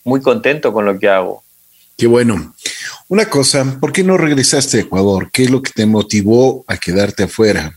muy 0.05 0.21
contento 0.21 0.73
con 0.73 0.85
lo 0.85 0.99
que 0.99 1.09
hago. 1.09 1.43
Qué 1.97 2.07
bueno. 2.07 2.55
Una 3.09 3.29
cosa, 3.29 3.79
¿por 3.81 3.91
qué 3.91 4.05
no 4.05 4.17
regresaste 4.19 4.77
a 4.77 4.81
Ecuador? 4.83 5.31
¿Qué 5.33 5.45
es 5.45 5.51
lo 5.51 5.63
que 5.63 5.73
te 5.73 5.87
motivó 5.87 6.65
a 6.69 6.77
quedarte 6.77 7.25
afuera? 7.25 7.77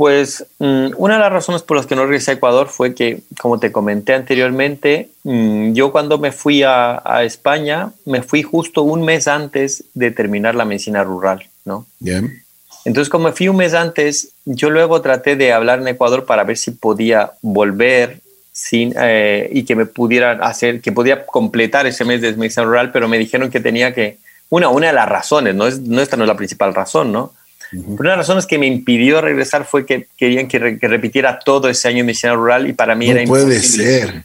Pues 0.00 0.46
mm, 0.58 0.92
una 0.96 1.16
de 1.16 1.20
las 1.20 1.30
razones 1.30 1.60
por 1.60 1.76
las 1.76 1.84
que 1.84 1.94
no 1.94 2.04
regresé 2.04 2.30
a 2.30 2.34
Ecuador 2.34 2.68
fue 2.68 2.94
que, 2.94 3.20
como 3.38 3.60
te 3.60 3.70
comenté 3.70 4.14
anteriormente, 4.14 5.10
mm, 5.24 5.74
yo 5.74 5.92
cuando 5.92 6.16
me 6.16 6.32
fui 6.32 6.62
a, 6.62 7.02
España, 7.22 7.92
me 8.06 8.22
fui 8.22 8.42
justo 8.42 8.80
un 8.80 9.04
mes 9.04 9.28
antes 9.28 9.84
de 9.92 10.10
terminar 10.10 10.54
la 10.54 10.64
medicina 10.64 11.04
rural, 11.04 11.50
¿no? 11.66 11.84
Bien. 11.98 12.42
Entonces, 12.86 13.10
como 13.10 13.24
me 13.26 13.32
fui 13.32 13.48
un 13.48 13.58
mes 13.58 13.74
antes, 13.74 14.30
yo 14.46 14.70
luego 14.70 15.02
traté 15.02 15.36
de 15.36 15.52
hablar 15.52 15.80
en 15.80 15.88
Ecuador 15.88 16.24
para 16.24 16.44
ver 16.44 16.56
si 16.56 16.70
podía 16.70 17.32
volver 17.42 18.20
sin, 18.52 18.94
eh, 18.98 19.50
y 19.52 19.64
que 19.64 19.76
me 19.76 19.84
pudieran 19.84 20.42
hacer, 20.42 20.80
que 20.80 20.92
podía 20.92 21.26
completar 21.26 21.86
ese 21.86 22.06
mes 22.06 22.22
de 22.22 22.32
medicina 22.36 22.64
rural, 22.64 22.90
pero 22.90 23.06
me 23.06 23.18
dijeron 23.18 23.50
que 23.50 23.60
tenía 23.60 23.92
que, 23.92 24.16
una, 24.48 24.70
una 24.70 24.86
de 24.86 24.92
las 24.94 25.10
razones, 25.10 25.54
no, 25.54 25.66
es, 25.66 25.78
no 25.80 26.00
esta 26.00 26.16
no 26.16 26.24
es 26.24 26.28
la 26.28 26.38
principal 26.38 26.74
razón, 26.74 27.12
¿no? 27.12 27.34
Una 27.72 28.10
de 28.10 28.16
las 28.16 28.26
razones 28.26 28.46
que 28.46 28.58
me 28.58 28.66
impidió 28.66 29.20
regresar 29.20 29.64
fue 29.64 29.86
que 29.86 30.06
querían 30.16 30.48
que, 30.48 30.58
repitiera 30.58 31.38
todo 31.38 31.68
ese 31.68 31.88
año 31.88 32.00
en 32.00 32.06
medicina 32.06 32.34
rural 32.34 32.68
y 32.68 32.72
para 32.72 32.94
mí 32.94 33.08
no 33.08 33.16
era 33.16 33.24
puede 33.24 33.60
ser. 33.60 34.24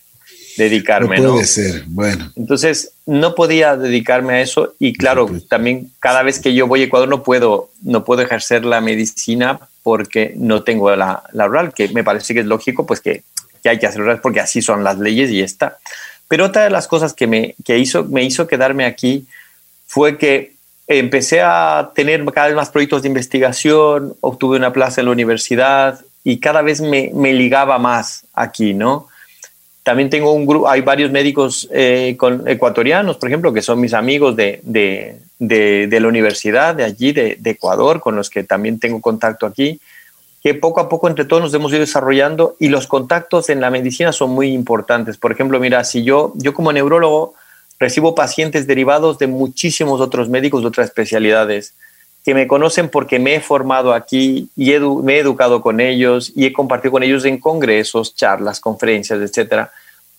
dedicarme. 0.57 1.19
No 1.19 1.33
puede 1.33 1.45
ser, 1.45 1.83
bueno. 1.87 2.31
Entonces 2.35 2.93
no 3.05 3.35
podía 3.35 3.75
dedicarme 3.75 4.35
a 4.35 4.41
eso 4.41 4.73
y 4.79 4.93
claro, 4.93 5.29
también 5.47 5.91
cada 5.99 6.23
vez 6.23 6.39
que 6.39 6.53
yo 6.53 6.67
voy 6.67 6.81
a 6.81 6.85
Ecuador 6.85 7.07
no 7.07 7.23
puedo, 7.23 7.69
no 7.83 8.03
puedo 8.03 8.21
ejercer 8.21 8.65
la 8.65 8.81
medicina 8.81 9.59
porque 9.83 10.33
no 10.35 10.63
tengo 10.63 10.95
la, 10.95 11.23
la 11.31 11.47
rural, 11.47 11.73
que 11.73 11.89
me 11.89 12.03
parece 12.03 12.33
que 12.33 12.39
es 12.39 12.47
lógico, 12.47 12.87
pues 12.87 13.01
que, 13.01 13.23
que 13.61 13.69
hay 13.69 13.77
que 13.77 13.85
hacer 13.85 14.01
rural 14.01 14.21
porque 14.21 14.39
así 14.39 14.61
son 14.61 14.83
las 14.83 14.97
leyes 14.97 15.29
y 15.29 15.41
está. 15.41 15.77
Pero 16.27 16.45
otra 16.45 16.63
de 16.63 16.71
las 16.71 16.87
cosas 16.87 17.13
que 17.13 17.27
me, 17.27 17.55
que 17.63 17.77
hizo, 17.77 18.03
me 18.05 18.23
hizo 18.23 18.47
quedarme 18.47 18.85
aquí 18.85 19.27
fue 19.85 20.17
que 20.17 20.54
empecé 20.87 21.41
a 21.41 21.91
tener 21.95 22.23
cada 22.25 22.47
vez 22.47 22.55
más 22.55 22.69
proyectos 22.69 23.01
de 23.01 23.07
investigación, 23.07 24.15
obtuve 24.21 24.57
una 24.57 24.73
plaza 24.73 25.01
en 25.01 25.05
la 25.05 25.11
universidad 25.11 25.99
y 26.23 26.39
cada 26.39 26.61
vez 26.61 26.81
me, 26.81 27.11
me 27.13 27.33
ligaba 27.33 27.77
más 27.79 28.25
aquí, 28.33 28.73
¿no? 28.73 29.07
También 29.83 30.09
tengo 30.09 30.31
un 30.31 30.47
grupo, 30.47 30.67
hay 30.67 30.81
varios 30.81 31.11
médicos 31.11 31.69
eh, 31.71 32.15
con, 32.17 32.47
ecuatorianos, 32.47 33.17
por 33.17 33.29
ejemplo, 33.29 33.53
que 33.53 33.61
son 33.61 33.79
mis 33.79 33.93
amigos 33.93 34.35
de, 34.35 34.59
de, 34.63 35.19
de, 35.37 35.99
la 35.99 36.07
universidad, 36.07 36.73
de 36.73 36.83
allí, 36.83 37.11
de, 37.11 37.37
Ecuador, 37.43 37.99
con 37.99 38.15
los 38.15 38.31
que 38.31 38.43
también 38.43 38.79
tengo 38.79 38.99
contacto 38.99 39.45
aquí, 39.45 39.79
que 40.41 40.55
poco 40.55 40.79
a 40.79 40.89
poco 40.89 41.07
entre 41.07 41.25
todos 41.25 41.43
nos 41.43 41.53
hemos 41.53 41.71
ido 41.71 41.81
desarrollando 41.81 42.55
y 42.59 42.69
los 42.69 42.87
contactos 42.87 43.49
en 43.49 43.61
la 43.61 43.69
medicina 43.69 44.11
son 44.11 44.31
muy 44.31 44.53
importantes. 44.53 45.17
Por 45.17 45.31
ejemplo, 45.31 45.59
mira, 45.59 45.83
si 45.83 46.03
yo, 46.03 46.33
yo 46.35 46.55
como 46.55 46.73
neurólogo, 46.73 47.35
Recibo 47.79 48.15
pacientes 48.15 48.67
derivados 48.67 49.19
de 49.19 49.27
muchísimos 49.27 49.99
otros 50.01 50.29
médicos 50.29 50.61
de 50.61 50.67
otras 50.67 50.87
especialidades 50.87 51.73
que 52.25 52.33
me 52.33 52.47
conocen 52.47 52.89
porque 52.89 53.19
me 53.19 53.35
he 53.35 53.39
formado 53.39 53.93
aquí 53.93 54.49
y 54.55 54.71
me 55.03 55.15
he 55.15 55.19
educado 55.19 55.61
con 55.61 55.79
ellos 55.79 56.31
y 56.35 56.45
he 56.45 56.53
compartido 56.53 56.93
con 56.93 57.03
ellos 57.03 57.23
en 57.25 57.37
congresos, 57.37 58.15
charlas, 58.15 58.59
conferencias, 58.59 59.19
etc. 59.19 59.67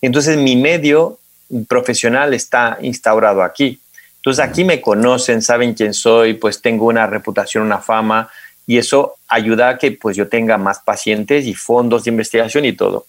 Entonces 0.00 0.36
mi 0.36 0.54
medio 0.54 1.18
profesional 1.66 2.32
está 2.32 2.78
instaurado 2.80 3.42
aquí. 3.42 3.80
Entonces 4.16 4.44
aquí 4.44 4.64
me 4.64 4.80
conocen, 4.80 5.42
saben 5.42 5.74
quién 5.74 5.94
soy, 5.94 6.34
pues 6.34 6.62
tengo 6.62 6.86
una 6.86 7.06
reputación, 7.08 7.64
una 7.64 7.78
fama 7.78 8.30
y 8.66 8.78
eso 8.78 9.14
ayuda 9.28 9.70
a 9.70 9.78
que 9.78 9.92
pues 9.92 10.16
yo 10.16 10.28
tenga 10.28 10.58
más 10.58 10.80
pacientes 10.80 11.46
y 11.46 11.54
fondos 11.54 12.04
de 12.04 12.10
investigación 12.10 12.64
y 12.64 12.72
todo. 12.72 13.06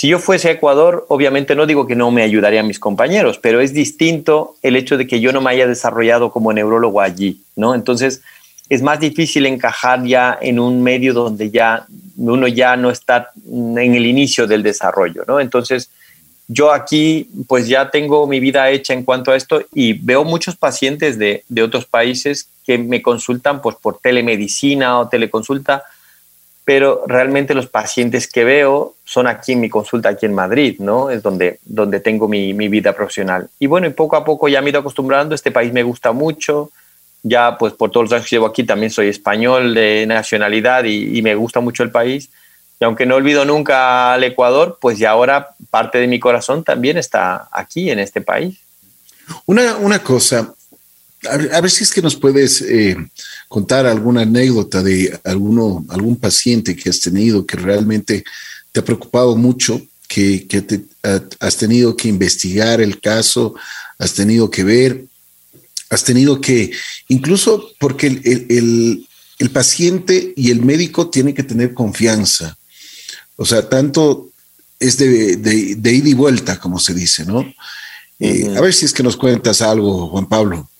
Si 0.00 0.08
yo 0.08 0.18
fuese 0.18 0.48
a 0.48 0.52
Ecuador, 0.52 1.04
obviamente 1.10 1.54
no 1.54 1.66
digo 1.66 1.86
que 1.86 1.94
no 1.94 2.10
me 2.10 2.22
ayudaría 2.22 2.60
a 2.60 2.62
mis 2.62 2.78
compañeros, 2.78 3.36
pero 3.36 3.60
es 3.60 3.74
distinto 3.74 4.56
el 4.62 4.76
hecho 4.76 4.96
de 4.96 5.06
que 5.06 5.20
yo 5.20 5.30
no 5.30 5.42
me 5.42 5.50
haya 5.50 5.66
desarrollado 5.66 6.32
como 6.32 6.54
neurólogo 6.54 7.02
allí, 7.02 7.42
¿no? 7.54 7.74
Entonces, 7.74 8.22
es 8.70 8.80
más 8.80 8.98
difícil 8.98 9.44
encajar 9.44 10.02
ya 10.04 10.38
en 10.40 10.58
un 10.58 10.82
medio 10.82 11.12
donde 11.12 11.50
ya 11.50 11.84
uno 12.16 12.48
ya 12.48 12.76
no 12.76 12.90
está 12.90 13.30
en 13.46 13.94
el 13.94 14.06
inicio 14.06 14.46
del 14.46 14.62
desarrollo, 14.62 15.24
¿no? 15.28 15.38
Entonces, 15.38 15.90
yo 16.48 16.72
aquí 16.72 17.28
pues 17.46 17.68
ya 17.68 17.90
tengo 17.90 18.26
mi 18.26 18.40
vida 18.40 18.70
hecha 18.70 18.94
en 18.94 19.04
cuanto 19.04 19.32
a 19.32 19.36
esto 19.36 19.60
y 19.74 19.92
veo 19.92 20.24
muchos 20.24 20.56
pacientes 20.56 21.18
de, 21.18 21.44
de 21.50 21.62
otros 21.62 21.84
países 21.84 22.48
que 22.64 22.78
me 22.78 23.02
consultan 23.02 23.60
pues 23.60 23.76
por 23.76 23.98
telemedicina 23.98 24.98
o 24.98 25.08
teleconsulta 25.10 25.82
pero 26.64 27.02
realmente 27.06 27.54
los 27.54 27.66
pacientes 27.66 28.30
que 28.30 28.44
veo 28.44 28.94
son 29.04 29.26
aquí 29.26 29.52
en 29.52 29.60
mi 29.60 29.68
consulta, 29.68 30.10
aquí 30.10 30.26
en 30.26 30.34
Madrid, 30.34 30.76
¿no? 30.78 31.10
Es 31.10 31.22
donde, 31.22 31.58
donde 31.64 32.00
tengo 32.00 32.28
mi, 32.28 32.54
mi 32.54 32.68
vida 32.68 32.92
profesional. 32.92 33.48
Y 33.58 33.66
bueno, 33.66 33.86
y 33.86 33.90
poco 33.90 34.16
a 34.16 34.24
poco 34.24 34.48
ya 34.48 34.60
me 34.60 34.68
he 34.68 34.70
ido 34.70 34.80
acostumbrando, 34.80 35.34
este 35.34 35.50
país 35.50 35.72
me 35.72 35.82
gusta 35.82 36.12
mucho, 36.12 36.70
ya 37.22 37.56
pues 37.58 37.72
por 37.72 37.90
todos 37.90 38.04
los 38.04 38.12
años 38.12 38.28
que 38.28 38.36
llevo 38.36 38.46
aquí 38.46 38.64
también 38.64 38.90
soy 38.90 39.08
español 39.08 39.74
de 39.74 40.06
nacionalidad 40.06 40.84
y, 40.84 41.18
y, 41.18 41.22
me 41.22 41.34
gusta 41.34 41.60
mucho 41.60 41.82
el 41.82 41.90
país. 41.90 42.30
Y 42.78 42.84
aunque 42.84 43.04
no 43.04 43.16
olvido 43.16 43.44
nunca 43.44 44.14
al 44.14 44.24
Ecuador, 44.24 44.78
pues 44.80 44.98
ya 44.98 45.10
ahora 45.10 45.50
parte 45.70 45.98
de 45.98 46.06
mi 46.06 46.18
corazón 46.18 46.64
también 46.64 46.96
está 46.96 47.48
aquí, 47.52 47.90
en 47.90 47.98
este 47.98 48.20
país. 48.22 48.58
Una, 49.46 49.76
una 49.76 49.98
cosa, 49.98 50.54
a 51.28 51.60
ver, 51.60 51.70
si 51.70 51.84
es 51.84 51.92
que 51.92 52.00
nos 52.00 52.16
puedes 52.16 52.62
eh, 52.62 52.96
contar 53.48 53.86
alguna 53.86 54.22
anécdota 54.22 54.82
de 54.82 55.18
alguno, 55.24 55.84
algún 55.88 56.16
paciente 56.16 56.74
que 56.74 56.88
has 56.88 57.00
tenido 57.00 57.44
que 57.44 57.56
realmente 57.56 58.24
te 58.72 58.80
ha 58.80 58.84
preocupado 58.84 59.36
mucho, 59.36 59.82
que, 60.08 60.40
te, 60.40 60.82
has 61.40 61.56
tenido 61.56 61.96
que 61.96 62.08
investigar 62.08 62.80
el 62.80 63.00
caso, 63.00 63.54
has 63.98 64.14
tenido 64.14 64.50
que 64.50 64.64
ver, 64.64 65.04
has 65.90 66.04
tenido 66.04 66.40
que, 66.40 66.72
incluso 67.08 67.70
porque 67.78 68.06
el, 68.06 69.06
paciente 69.52 70.32
y 70.36 70.50
el 70.50 70.62
médico 70.62 71.10
tienen 71.10 71.34
que 71.34 71.42
tener 71.42 71.74
confianza. 71.74 72.56
O 73.36 73.44
sea, 73.44 73.68
tanto 73.68 74.30
es 74.78 74.96
de, 74.96 75.36
de, 75.36 75.92
ida 75.92 76.08
y 76.08 76.14
vuelta, 76.14 76.58
como 76.58 76.78
se 76.78 76.94
dice, 76.94 77.24
¿no? 77.24 77.52
Eh, 78.18 78.54
a 78.56 78.60
ver 78.60 78.72
si 78.74 78.84
es 78.84 78.92
que 78.92 79.02
nos 79.02 79.16
cuentas 79.16 79.62
algo, 79.62 80.08
Juan 80.08 80.28
Pablo. 80.28 80.70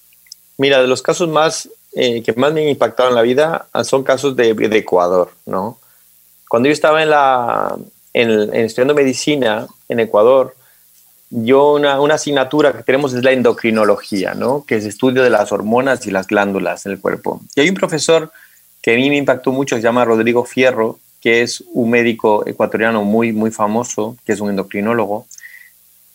Mira, 0.61 0.83
de 0.83 0.87
los 0.87 1.01
casos 1.01 1.27
más 1.27 1.71
eh, 1.95 2.23
que 2.23 2.35
más 2.35 2.53
me 2.53 2.61
han 2.61 2.69
impactado 2.69 3.09
en 3.09 3.15
la 3.15 3.23
vida 3.23 3.67
ah, 3.73 3.83
son 3.83 4.03
casos 4.03 4.37
de, 4.37 4.51
Ecuador, 4.51 5.31
¿no? 5.47 5.79
Cuando 6.51 6.69
yo 6.69 6.75
estaba 6.75 7.03
en 7.03 7.09
la, 7.09 7.79
en, 8.13 8.55
estudiando 8.55 8.93
medicina 8.93 9.67
en 9.89 10.01
Ecuador, 10.01 10.55
yo 11.31 11.73
una, 11.73 11.99
una, 11.99 12.17
asignatura 12.17 12.75
que 12.75 12.83
tenemos 12.83 13.15
es 13.15 13.25
la 13.25 13.33
endocrinología, 13.33 14.35
¿no? 14.35 14.67
que 14.67 14.77
es 14.77 14.85
estudio 14.85 15.23
de 15.23 15.31
las 15.31 15.51
hormonas 15.51 16.07
y 16.07 16.11
las 16.11 16.27
glándulas 16.27 16.85
en 16.85 16.93
el 16.93 17.01
cuerpo. 17.01 17.41
Y 17.55 17.63
hay 17.63 17.71
un 17.71 17.77
profesor 17.77 18.31
que 18.83 18.93
a 18.93 18.97
mí 18.97 19.09
me 19.09 19.17
impactó 19.17 19.53
mucho, 19.53 19.77
se 19.77 19.83
llama 19.83 20.05
Rodrigo 20.05 20.45
Fierro, 20.45 20.99
que 21.23 21.41
es 21.41 21.65
un 21.73 21.89
médico 21.89 22.47
ecuatoriano 22.47 23.03
muy, 23.03 23.33
muy 23.33 23.51
famoso, 23.51 24.19
que 24.27 24.33
es 24.33 24.41
un 24.41 24.51
endocrinólogo. 24.51 25.27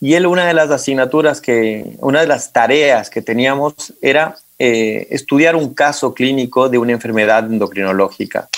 Y 0.00 0.14
él, 0.14 0.26
una 0.26 0.46
de 0.46 0.54
las 0.54 0.70
asignaturas 0.70 1.40
que, 1.40 1.96
una 2.00 2.20
de 2.20 2.26
las 2.26 2.52
tareas 2.52 3.08
que 3.08 3.22
teníamos 3.22 3.94
era 4.02 4.36
eh, 4.58 5.08
estudiar 5.10 5.56
un 5.56 5.74
caso 5.74 6.12
clínico 6.14 6.68
de 6.68 6.78
una 6.78 6.92
enfermedad 6.92 7.46
endocrinológica. 7.46 8.48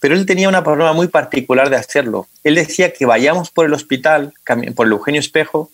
Pero 0.00 0.14
él 0.14 0.26
tenía 0.26 0.48
una 0.48 0.62
forma 0.62 0.92
muy 0.92 1.08
particular 1.08 1.70
de 1.70 1.76
hacerlo. 1.76 2.28
Él 2.44 2.54
decía 2.54 2.92
que 2.92 3.06
vayamos 3.06 3.50
por 3.50 3.66
el 3.66 3.74
hospital, 3.74 4.32
por 4.74 4.86
el 4.86 4.92
Eugenio 4.92 5.20
Espejo, 5.20 5.70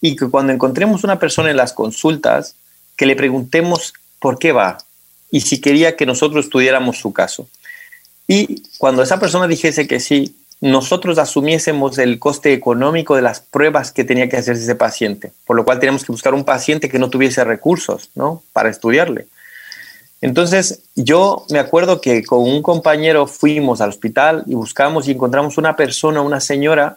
y 0.00 0.16
que 0.16 0.28
cuando 0.28 0.52
encontremos 0.52 1.04
una 1.04 1.18
persona 1.18 1.50
en 1.50 1.56
las 1.56 1.72
consultas, 1.72 2.56
que 2.96 3.06
le 3.06 3.16
preguntemos 3.16 3.92
por 4.18 4.38
qué 4.38 4.52
va 4.52 4.78
y 5.30 5.40
si 5.40 5.60
quería 5.60 5.96
que 5.96 6.06
nosotros 6.06 6.44
estudiáramos 6.44 6.98
su 6.98 7.12
caso. 7.12 7.48
Y 8.28 8.62
cuando 8.78 9.02
esa 9.02 9.18
persona 9.18 9.48
dijese 9.48 9.88
que 9.88 9.98
sí, 9.98 10.36
nosotros 10.62 11.18
asumiésemos 11.18 11.98
el 11.98 12.20
coste 12.20 12.52
económico 12.52 13.16
de 13.16 13.22
las 13.22 13.40
pruebas 13.40 13.90
que 13.90 14.04
tenía 14.04 14.28
que 14.28 14.36
hacerse 14.36 14.62
ese 14.62 14.76
paciente, 14.76 15.32
por 15.44 15.56
lo 15.56 15.64
cual 15.64 15.80
teníamos 15.80 16.04
que 16.04 16.12
buscar 16.12 16.34
un 16.34 16.44
paciente 16.44 16.88
que 16.88 17.00
no 17.00 17.10
tuviese 17.10 17.42
recursos 17.42 18.10
¿no? 18.14 18.44
para 18.52 18.70
estudiarle. 18.70 19.26
Entonces, 20.20 20.82
yo 20.94 21.44
me 21.50 21.58
acuerdo 21.58 22.00
que 22.00 22.22
con 22.22 22.42
un 22.42 22.62
compañero 22.62 23.26
fuimos 23.26 23.80
al 23.80 23.88
hospital 23.88 24.44
y 24.46 24.54
buscamos 24.54 25.08
y 25.08 25.10
encontramos 25.10 25.58
una 25.58 25.74
persona, 25.74 26.22
una 26.22 26.38
señora 26.38 26.96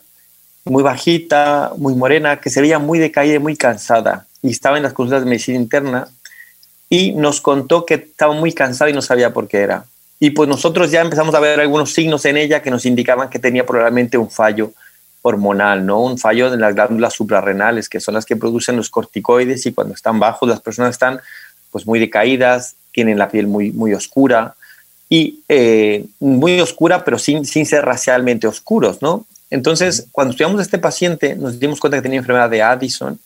muy 0.64 0.84
bajita, 0.84 1.72
muy 1.76 1.96
morena, 1.96 2.40
que 2.40 2.52
se 2.52 2.62
veía 2.62 2.78
muy 2.78 3.00
decaída 3.00 3.40
muy 3.40 3.58
cansada. 3.58 4.28
Y 4.44 4.52
estaba 4.52 4.78
en 4.78 4.84
las 4.84 4.94
consultas 4.94 5.24
de 5.24 5.30
medicina 5.30 5.58
interna 5.58 6.08
y 6.88 7.14
nos 7.14 7.42
contó 7.42 7.84
que 7.84 7.96
estaba 7.96 8.36
muy 8.36 8.54
cansada 8.54 8.92
y 8.92 8.94
no 8.94 9.02
sabía 9.02 9.34
por 9.34 9.48
qué 9.48 9.58
era. 9.58 9.86
Y 10.20 10.32
pues 10.32 10.48
nosotros 10.48 10.92
ya 10.92 11.02
empezamos 11.02 11.36
a 11.36 11.40
ver 11.40 11.60
algunos 11.60 11.94
signos 11.94 12.26
en 12.26 12.38
ella 12.38 12.62
que 12.62 12.72
nos 12.72 12.86
indicaban 12.86 13.30
que 13.30 13.40
tenía 13.40 13.66
probablemente 13.66 14.18
un 14.18 14.30
fallo 14.30 14.72
hormonal, 15.22 15.86
¿no? 15.86 16.04
Un 16.04 16.18
fallo 16.18 16.54
en 16.54 16.62
las 16.62 16.76
glándulas 16.76 17.14
suprarrenales, 17.14 17.90
que 17.90 18.00
son 18.00 18.14
las 18.14 18.26
que 18.26 18.36
producen 18.36 18.78
los 18.78 18.90
corticoides 18.90 19.66
y 19.66 19.74
cuando 19.74 19.94
están 19.94 20.20
bajos 20.20 20.48
las 20.48 20.62
personas 20.62 20.92
están 20.92 21.20
pues 21.72 21.86
muy 21.88 22.00
decaídas, 22.00 22.76
tienen 22.92 23.18
la 23.18 23.30
piel 23.30 23.48
muy, 23.48 23.72
muy 23.72 23.94
oscura 23.94 24.56
y 25.10 25.40
eh, 25.50 26.06
muy 26.20 26.60
oscura 26.60 27.04
pero 27.04 27.18
sin, 27.18 27.44
sin 27.46 27.66
ser 27.66 27.84
racialmente 27.84 28.48
oscuros, 28.48 29.02
¿no? 29.02 29.26
Entonces, 29.50 30.08
cuando 30.12 30.32
estudiamos 30.32 30.60
a 30.60 30.64
este 30.64 30.78
paciente, 30.78 31.36
nos 31.36 31.60
dimos 31.60 31.80
cuenta 31.80 31.98
que 31.98 32.04
tenía 32.04 32.20
enfermedad 32.20 32.50
de 32.50 32.62
Addison 32.62 33.20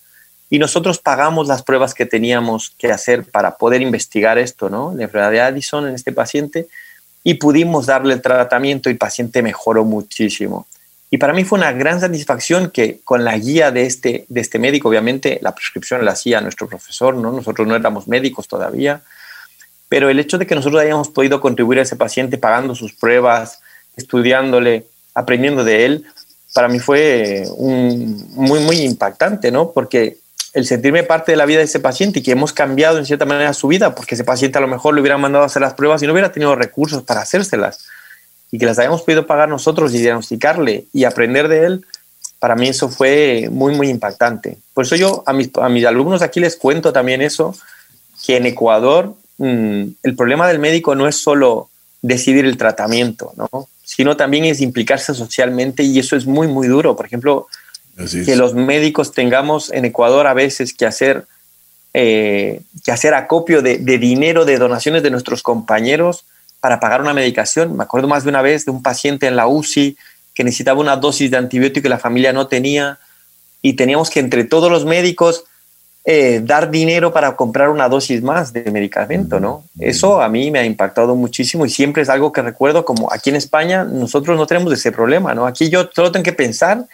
y 0.49 0.57
nosotros 0.57 0.99
pagamos 0.99 1.47
las 1.47 1.63
pruebas 1.63 1.93
que 1.93 2.05
teníamos 2.05 2.73
que 2.77 2.91
hacer 2.91 3.25
para 3.25 3.57
poder 3.57 3.81
investigar 3.81 4.37
esto, 4.37 4.69
¿no? 4.69 4.93
La 4.95 5.03
enfermedad 5.03 5.31
de 5.31 5.41
Addison 5.41 5.87
en 5.87 5.95
este 5.95 6.11
paciente 6.11 6.67
y 7.23 7.35
pudimos 7.35 7.85
darle 7.85 8.13
el 8.13 8.21
tratamiento 8.21 8.89
y 8.89 8.93
el 8.93 8.97
paciente 8.97 9.41
mejoró 9.41 9.83
muchísimo. 9.83 10.67
Y 11.11 11.17
para 11.17 11.33
mí 11.33 11.43
fue 11.43 11.57
una 11.57 11.71
gran 11.71 11.99
satisfacción 11.99 12.69
que 12.69 12.99
con 13.03 13.23
la 13.23 13.37
guía 13.37 13.71
de 13.71 13.85
este, 13.85 14.25
de 14.29 14.41
este 14.41 14.59
médico, 14.59 14.89
obviamente 14.89 15.39
la 15.41 15.55
prescripción 15.55 16.05
la 16.05 16.11
hacía 16.11 16.39
nuestro 16.39 16.67
profesor, 16.67 17.15
¿no? 17.15 17.31
Nosotros 17.31 17.67
no 17.67 17.75
éramos 17.75 18.07
médicos 18.07 18.47
todavía, 18.47 19.01
pero 19.89 20.09
el 20.09 20.19
hecho 20.19 20.37
de 20.37 20.45
que 20.45 20.53
nosotros 20.53 20.81
hayamos 20.81 21.09
podido 21.09 21.41
contribuir 21.41 21.79
a 21.79 21.81
ese 21.81 21.95
paciente 21.95 22.37
pagando 22.37 22.75
sus 22.75 22.93
pruebas, 22.93 23.59
estudiándole, 23.97 24.85
aprendiendo 25.15 25.63
de 25.63 25.85
él, 25.85 26.05
para 26.53 26.67
mí 26.67 26.79
fue 26.79 27.43
un, 27.57 28.23
muy, 28.35 28.59
muy 28.59 28.77
impactante, 28.81 29.51
¿no? 29.51 29.71
Porque 29.71 30.17
el 30.53 30.65
sentirme 30.65 31.03
parte 31.03 31.31
de 31.31 31.37
la 31.37 31.45
vida 31.45 31.59
de 31.59 31.65
ese 31.65 31.79
paciente 31.79 32.19
y 32.19 32.23
que 32.23 32.31
hemos 32.31 32.53
cambiado 32.53 32.97
en 32.97 33.05
cierta 33.05 33.25
manera 33.25 33.53
su 33.53 33.67
vida, 33.67 33.93
porque 33.95 34.15
ese 34.15 34.23
paciente 34.23 34.57
a 34.57 34.61
lo 34.61 34.67
mejor 34.67 34.95
le 34.95 35.01
hubiera 35.01 35.17
mandado 35.17 35.43
a 35.43 35.47
hacer 35.47 35.61
las 35.61 35.73
pruebas 35.73 36.01
y 36.01 36.07
no 36.07 36.13
hubiera 36.13 36.31
tenido 36.31 36.55
recursos 36.55 37.03
para 37.03 37.21
hacérselas, 37.21 37.85
y 38.51 38.57
que 38.57 38.65
las 38.65 38.79
hayamos 38.79 39.03
podido 39.03 39.27
pagar 39.27 39.47
nosotros 39.47 39.93
y 39.93 39.99
diagnosticarle 39.99 40.85
y 40.91 41.03
aprender 41.03 41.47
de 41.47 41.65
él, 41.65 41.85
para 42.39 42.55
mí 42.55 42.67
eso 42.67 42.89
fue 42.89 43.47
muy, 43.51 43.75
muy 43.75 43.89
impactante. 43.89 44.57
Por 44.73 44.85
eso 44.85 44.95
yo 44.95 45.23
a 45.25 45.33
mis, 45.33 45.49
a 45.61 45.69
mis 45.69 45.85
alumnos 45.85 46.21
aquí 46.21 46.39
les 46.39 46.55
cuento 46.55 46.91
también 46.91 47.21
eso, 47.21 47.55
que 48.25 48.37
en 48.37 48.45
Ecuador 48.45 49.13
mm, 49.37 49.83
el 50.03 50.15
problema 50.15 50.47
del 50.47 50.59
médico 50.59 50.95
no 50.95 51.07
es 51.07 51.21
solo 51.21 51.69
decidir 52.01 52.45
el 52.45 52.57
tratamiento, 52.57 53.33
¿no? 53.35 53.67
sino 53.83 54.15
también 54.15 54.45
es 54.45 54.61
implicarse 54.61 55.13
socialmente 55.13 55.83
y 55.83 55.99
eso 55.99 56.15
es 56.15 56.25
muy, 56.25 56.47
muy 56.47 56.67
duro. 56.67 56.95
Por 56.95 57.05
ejemplo, 57.05 57.47
que 58.25 58.35
los 58.35 58.53
médicos 58.53 59.11
tengamos 59.11 59.71
en 59.71 59.85
Ecuador 59.85 60.27
a 60.27 60.33
veces 60.33 60.73
que 60.73 60.85
hacer, 60.85 61.25
eh, 61.93 62.61
que 62.83 62.91
hacer 62.91 63.13
acopio 63.13 63.61
de, 63.61 63.77
dinero, 63.77 64.45
de 64.45 64.57
donaciones 64.57 65.03
de 65.03 65.11
nuestros 65.11 65.43
compañeros 65.43 66.25
para 66.59 66.79
pagar 66.79 67.01
una 67.01 67.13
medicación. 67.13 67.75
Me 67.75 67.83
acuerdo 67.83 68.07
más 68.07 68.23
de 68.23 68.29
una 68.29 68.41
vez 68.41 68.65
de 68.65 68.71
un 68.71 68.81
paciente 68.81 69.27
en 69.27 69.35
la 69.35 69.47
UCI 69.47 69.97
que 70.33 70.43
necesitaba 70.43 70.79
una 70.79 70.95
dosis 70.95 71.31
de 71.31 71.37
antibiótico 71.37 71.87
y 71.87 71.89
la 71.89 71.99
familia 71.99 72.31
no 72.31 72.47
tenía 72.47 72.99
y 73.61 73.73
teníamos 73.73 74.09
que 74.09 74.19
entre 74.19 74.45
todos 74.45 74.71
los 74.71 74.85
médicos 74.85 75.43
eh, 76.05 76.41
dar 76.43 76.71
dinero 76.71 77.11
para 77.11 77.35
comprar 77.35 77.69
una 77.69 77.89
dosis 77.89 78.23
más 78.23 78.53
de 78.53 78.71
medicamento, 78.71 79.39
¿no? 79.39 79.65
Eso 79.77 80.21
a 80.21 80.29
mí 80.29 80.49
me 80.49 80.59
ha 80.59 80.65
impactado 80.65 81.13
muchísimo 81.15 81.65
y 81.65 81.69
siempre 81.69 82.03
es 82.03 82.09
algo 82.09 82.31
que 82.31 82.41
recuerdo 82.41 82.85
como 82.85 83.11
aquí 83.11 83.29
en 83.29 83.35
España 83.35 83.83
nosotros 83.83 84.37
no 84.37 84.47
tenemos 84.47 84.71
ese 84.71 84.93
problema, 84.93 85.35
¿no? 85.35 85.45
Aquí 85.45 85.69
yo 85.69 85.89
solo 85.93 86.11
tengo 86.11 86.23
que 86.23 86.33
pensar 86.33 86.85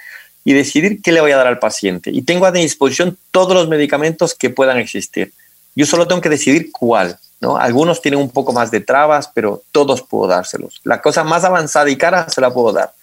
y 0.46 0.54
decidir 0.54 1.02
qué 1.02 1.12
le 1.12 1.20
voy 1.20 1.32
a 1.32 1.38
dar 1.38 1.48
al 1.48 1.60
paciente 1.60 2.12
y 2.14 2.22
tengo 2.22 2.46
a 2.46 2.52
mi 2.52 2.62
disposición 2.62 3.18
todos 3.32 3.54
los 3.54 3.68
medicamentos 3.68 4.34
que 4.36 4.50
puedan 4.50 4.78
existir. 4.78 5.34
Yo 5.76 5.86
solo 5.86 6.08
tengo 6.08 6.22
que 6.22 6.30
decidir 6.30 6.72
cuál, 6.72 7.18
¿no? 7.42 7.58
Algunos 7.58 8.02
tienen 8.02 8.22
un 8.22 8.30
poco 8.30 8.54
más 8.54 8.72
de 8.72 8.80
trabas, 8.80 9.30
pero 9.34 9.64
todos 9.72 10.04
puedo 10.04 10.28
dárselos. 10.28 10.80
La 10.84 11.02
cosa 11.02 11.24
más 11.24 11.44
avanzada 11.44 11.90
y 11.90 11.98
cara 11.98 12.30
se 12.30 12.40
la 12.40 12.54
puedo 12.54 12.72
dar. 12.72 12.94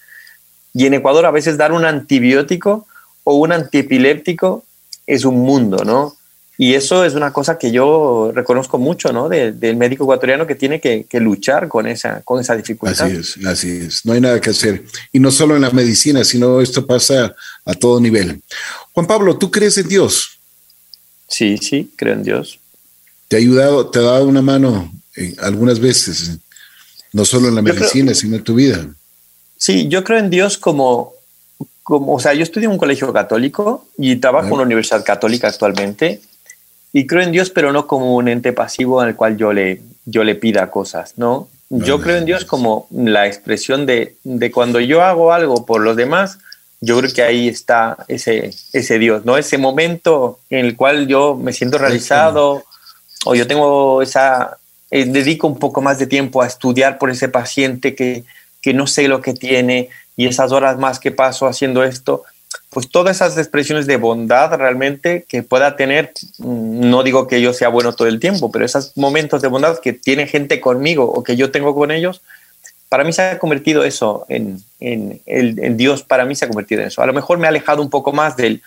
Y 0.72 0.86
en 0.86 0.94
Ecuador 0.94 1.26
a 1.26 1.30
veces 1.32 1.58
dar 1.58 1.72
un 1.72 1.84
antibiótico 1.84 2.86
o 3.24 3.34
un 3.34 3.52
antiepiléptico 3.52 4.64
es 5.06 5.24
un 5.24 5.40
mundo, 5.40 5.84
¿no? 5.84 6.14
Y 6.58 6.74
eso 6.74 7.04
es 7.04 7.14
una 7.14 7.32
cosa 7.32 7.58
que 7.58 7.72
yo 7.72 8.30
reconozco 8.34 8.78
mucho, 8.78 9.12
¿no? 9.12 9.28
del 9.28 9.76
médico 9.76 10.04
ecuatoriano 10.04 10.46
que 10.46 10.54
tiene 10.54 10.80
que, 10.80 11.06
luchar 11.14 11.68
con 11.68 11.86
esa, 11.86 12.20
con 12.22 12.40
esa 12.40 12.54
dificultad. 12.54 13.06
Así 13.06 13.16
es, 13.16 13.46
así 13.46 13.70
es. 13.70 14.04
No 14.04 14.12
hay 14.12 14.20
nada 14.20 14.40
que 14.40 14.50
hacer. 14.50 14.84
Y 15.12 15.18
no 15.18 15.30
solo 15.30 15.56
en 15.56 15.62
la 15.62 15.70
medicina, 15.70 16.24
sino 16.24 16.60
esto 16.60 16.86
pasa 16.86 17.34
a 17.64 17.74
todo 17.74 18.00
nivel. 18.00 18.40
Juan 18.92 19.06
Pablo, 19.06 19.38
¿tú 19.38 19.50
crees 19.50 19.78
en 19.78 19.88
Dios? 19.88 20.38
Sí, 21.26 21.56
sí, 21.58 21.90
creo 21.96 22.14
en 22.14 22.22
Dios. 22.22 22.58
¿Te 23.28 23.36
ha 23.36 23.38
ayudado, 23.38 23.88
te 23.88 23.98
ha 23.98 24.02
dado 24.02 24.26
una 24.26 24.42
mano 24.42 24.92
algunas 25.38 25.80
veces, 25.80 26.38
no 27.12 27.24
solo 27.24 27.48
en 27.48 27.54
la 27.54 27.62
medicina, 27.62 28.12
sino 28.14 28.36
en 28.36 28.44
tu 28.44 28.54
vida? 28.54 28.86
Sí, 29.56 29.88
yo 29.88 30.04
creo 30.04 30.18
en 30.18 30.28
Dios 30.28 30.58
como 30.58 31.14
como, 31.82 32.14
o 32.14 32.20
sea, 32.20 32.32
yo 32.32 32.44
estudio 32.44 32.68
en 32.68 32.72
un 32.72 32.78
colegio 32.78 33.12
católico 33.12 33.88
y 33.98 34.14
trabajo 34.16 34.46
en 34.46 34.52
una 34.52 34.62
universidad 34.62 35.04
católica 35.04 35.48
actualmente 35.48 36.20
y 36.92 37.06
creo 37.06 37.22
en 37.22 37.32
Dios, 37.32 37.50
pero 37.50 37.72
no 37.72 37.86
como 37.86 38.16
un 38.16 38.28
ente 38.28 38.52
pasivo 38.52 39.00
al 39.00 39.16
cual 39.16 39.36
yo 39.36 39.52
le, 39.52 39.80
yo 40.04 40.24
le 40.24 40.34
pida 40.34 40.70
cosas, 40.70 41.14
¿no? 41.16 41.48
Yo 41.70 42.02
creo 42.02 42.18
en 42.18 42.26
Dios 42.26 42.44
como 42.44 42.86
la 42.90 43.26
expresión 43.26 43.86
de, 43.86 44.16
de, 44.24 44.50
cuando 44.50 44.78
yo 44.78 45.02
hago 45.02 45.32
algo 45.32 45.64
por 45.64 45.80
los 45.80 45.96
demás, 45.96 46.38
yo 46.82 46.98
creo 46.98 47.10
que 47.12 47.22
ahí 47.22 47.48
está 47.48 47.96
ese, 48.08 48.52
ese 48.74 48.98
Dios, 48.98 49.24
¿no? 49.24 49.38
Ese 49.38 49.56
momento 49.56 50.38
en 50.50 50.66
el 50.66 50.76
cual 50.76 51.06
yo 51.06 51.34
me 51.34 51.54
siento 51.54 51.78
realizado 51.78 52.64
o 53.24 53.34
yo 53.34 53.46
tengo 53.46 54.02
esa, 54.02 54.58
eh, 54.90 55.06
dedico 55.06 55.46
un 55.46 55.58
poco 55.58 55.80
más 55.80 55.98
de 55.98 56.06
tiempo 56.06 56.42
a 56.42 56.46
estudiar 56.46 56.98
por 56.98 57.10
ese 57.10 57.30
paciente 57.30 57.94
que, 57.94 58.24
que 58.60 58.74
no 58.74 58.86
sé 58.86 59.08
lo 59.08 59.22
que 59.22 59.32
tiene, 59.32 59.88
y 60.16 60.26
esas 60.26 60.52
horas 60.52 60.78
más 60.78 60.98
que 60.98 61.10
paso 61.10 61.46
haciendo 61.46 61.84
esto, 61.84 62.24
pues 62.70 62.88
todas 62.88 63.16
esas 63.16 63.36
expresiones 63.38 63.86
de 63.86 63.96
bondad 63.96 64.54
realmente 64.54 65.24
que 65.28 65.42
pueda 65.42 65.76
tener, 65.76 66.12
mm, 66.38 66.88
no 66.90 67.02
digo 67.02 67.26
que 67.26 67.40
yo 67.40 67.52
sea 67.52 67.68
bueno 67.68 67.92
todo 67.92 68.08
el 68.08 68.20
tiempo, 68.20 68.50
pero 68.50 68.64
esos 68.64 68.96
momentos 68.96 69.42
de 69.42 69.48
bondad 69.48 69.78
que 69.78 69.92
tiene 69.92 70.26
gente 70.26 70.60
conmigo 70.60 71.04
o 71.04 71.22
que 71.22 71.36
yo 71.36 71.50
tengo 71.50 71.74
con 71.74 71.90
ellos, 71.90 72.22
para 72.88 73.04
mí 73.04 73.12
se 73.12 73.22
ha 73.22 73.38
convertido 73.38 73.84
eso 73.84 74.26
en, 74.28 74.62
en, 74.80 75.20
el, 75.26 75.76
Dios, 75.76 76.02
para 76.02 76.24
mí 76.24 76.34
se 76.34 76.44
ha 76.44 76.48
convertido 76.48 76.82
en 76.82 76.88
eso. 76.88 77.02
A 77.02 77.06
lo 77.06 77.14
mejor 77.14 77.38
me 77.38 77.46
ha 77.46 77.48
alejado 77.48 77.80
un 77.80 77.88
poco 77.88 78.12
más 78.12 78.36
del, 78.36 78.62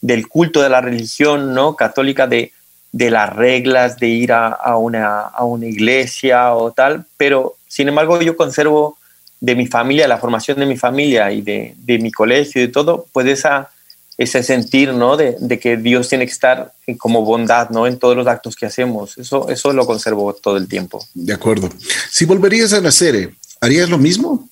del 0.00 0.28
culto 0.28 0.62
de 0.62 0.68
la 0.68 0.80
religión 0.80 1.54
¿no? 1.54 1.74
católica, 1.74 2.26
de, 2.26 2.52
de 2.92 3.10
las 3.10 3.34
reglas, 3.34 3.98
de 3.98 4.08
ir 4.08 4.32
a, 4.32 4.48
a, 4.48 4.76
una, 4.76 5.20
a 5.20 5.44
una 5.44 5.66
iglesia 5.66 6.54
o 6.54 6.72
tal, 6.72 7.06
pero 7.16 7.56
sin 7.66 7.88
embargo 7.88 8.20
yo 8.20 8.36
conservo 8.36 8.98
de 9.42 9.56
mi 9.56 9.66
familia, 9.66 10.06
la 10.06 10.18
formación 10.18 10.60
de 10.60 10.66
mi 10.66 10.76
familia 10.76 11.32
y 11.32 11.42
de, 11.42 11.74
de 11.76 11.98
mi 11.98 12.12
colegio 12.12 12.62
y 12.62 12.66
de 12.66 12.72
todo, 12.72 13.06
pues 13.12 13.26
esa, 13.26 13.70
ese 14.16 14.44
sentir, 14.44 14.94
¿no? 14.94 15.16
De, 15.16 15.36
de, 15.40 15.58
que 15.58 15.76
Dios 15.76 16.08
tiene 16.08 16.26
que 16.26 16.32
estar 16.32 16.72
como 16.96 17.24
bondad, 17.24 17.70
¿no? 17.70 17.88
En 17.88 17.98
todos 17.98 18.16
los 18.16 18.28
actos 18.28 18.54
que 18.54 18.66
hacemos. 18.66 19.18
Eso, 19.18 19.48
eso 19.48 19.72
lo 19.72 19.84
conservo 19.84 20.32
todo 20.32 20.56
el 20.56 20.68
tiempo. 20.68 21.04
De 21.12 21.32
acuerdo. 21.32 21.68
Si 22.08 22.24
volverías 22.24 22.72
a 22.72 22.80
nacer, 22.80 23.34
¿harías 23.60 23.90
lo 23.90 23.98
mismo? 23.98 24.48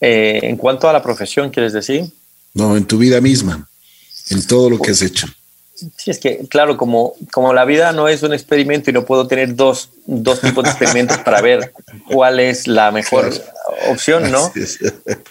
Eh, 0.00 0.38
en 0.44 0.56
cuanto 0.56 0.88
a 0.88 0.92
la 0.92 1.02
profesión, 1.02 1.50
¿quieres 1.50 1.72
decir? 1.72 2.06
No, 2.54 2.76
en 2.76 2.84
tu 2.84 2.96
vida 2.96 3.20
misma. 3.20 3.68
en 4.30 4.46
todo 4.46 4.70
lo 4.70 4.78
que 4.78 4.92
has 4.92 5.02
hecho. 5.02 5.26
Sí, 5.96 6.10
es 6.10 6.18
que, 6.18 6.40
claro, 6.48 6.76
como, 6.76 7.14
como 7.30 7.54
la 7.54 7.64
vida 7.64 7.92
no 7.92 8.08
es 8.08 8.24
un 8.24 8.32
experimento 8.32 8.90
y 8.90 8.92
no 8.92 9.04
puedo 9.04 9.28
tener 9.28 9.54
dos, 9.54 9.90
dos 10.06 10.40
tipos 10.40 10.64
de 10.64 10.70
experimentos 10.70 11.18
para 11.18 11.40
ver 11.40 11.72
cuál 12.08 12.40
es 12.40 12.66
la 12.66 12.90
mejor 12.90 13.30
opción, 13.88 14.28
¿no? 14.32 14.52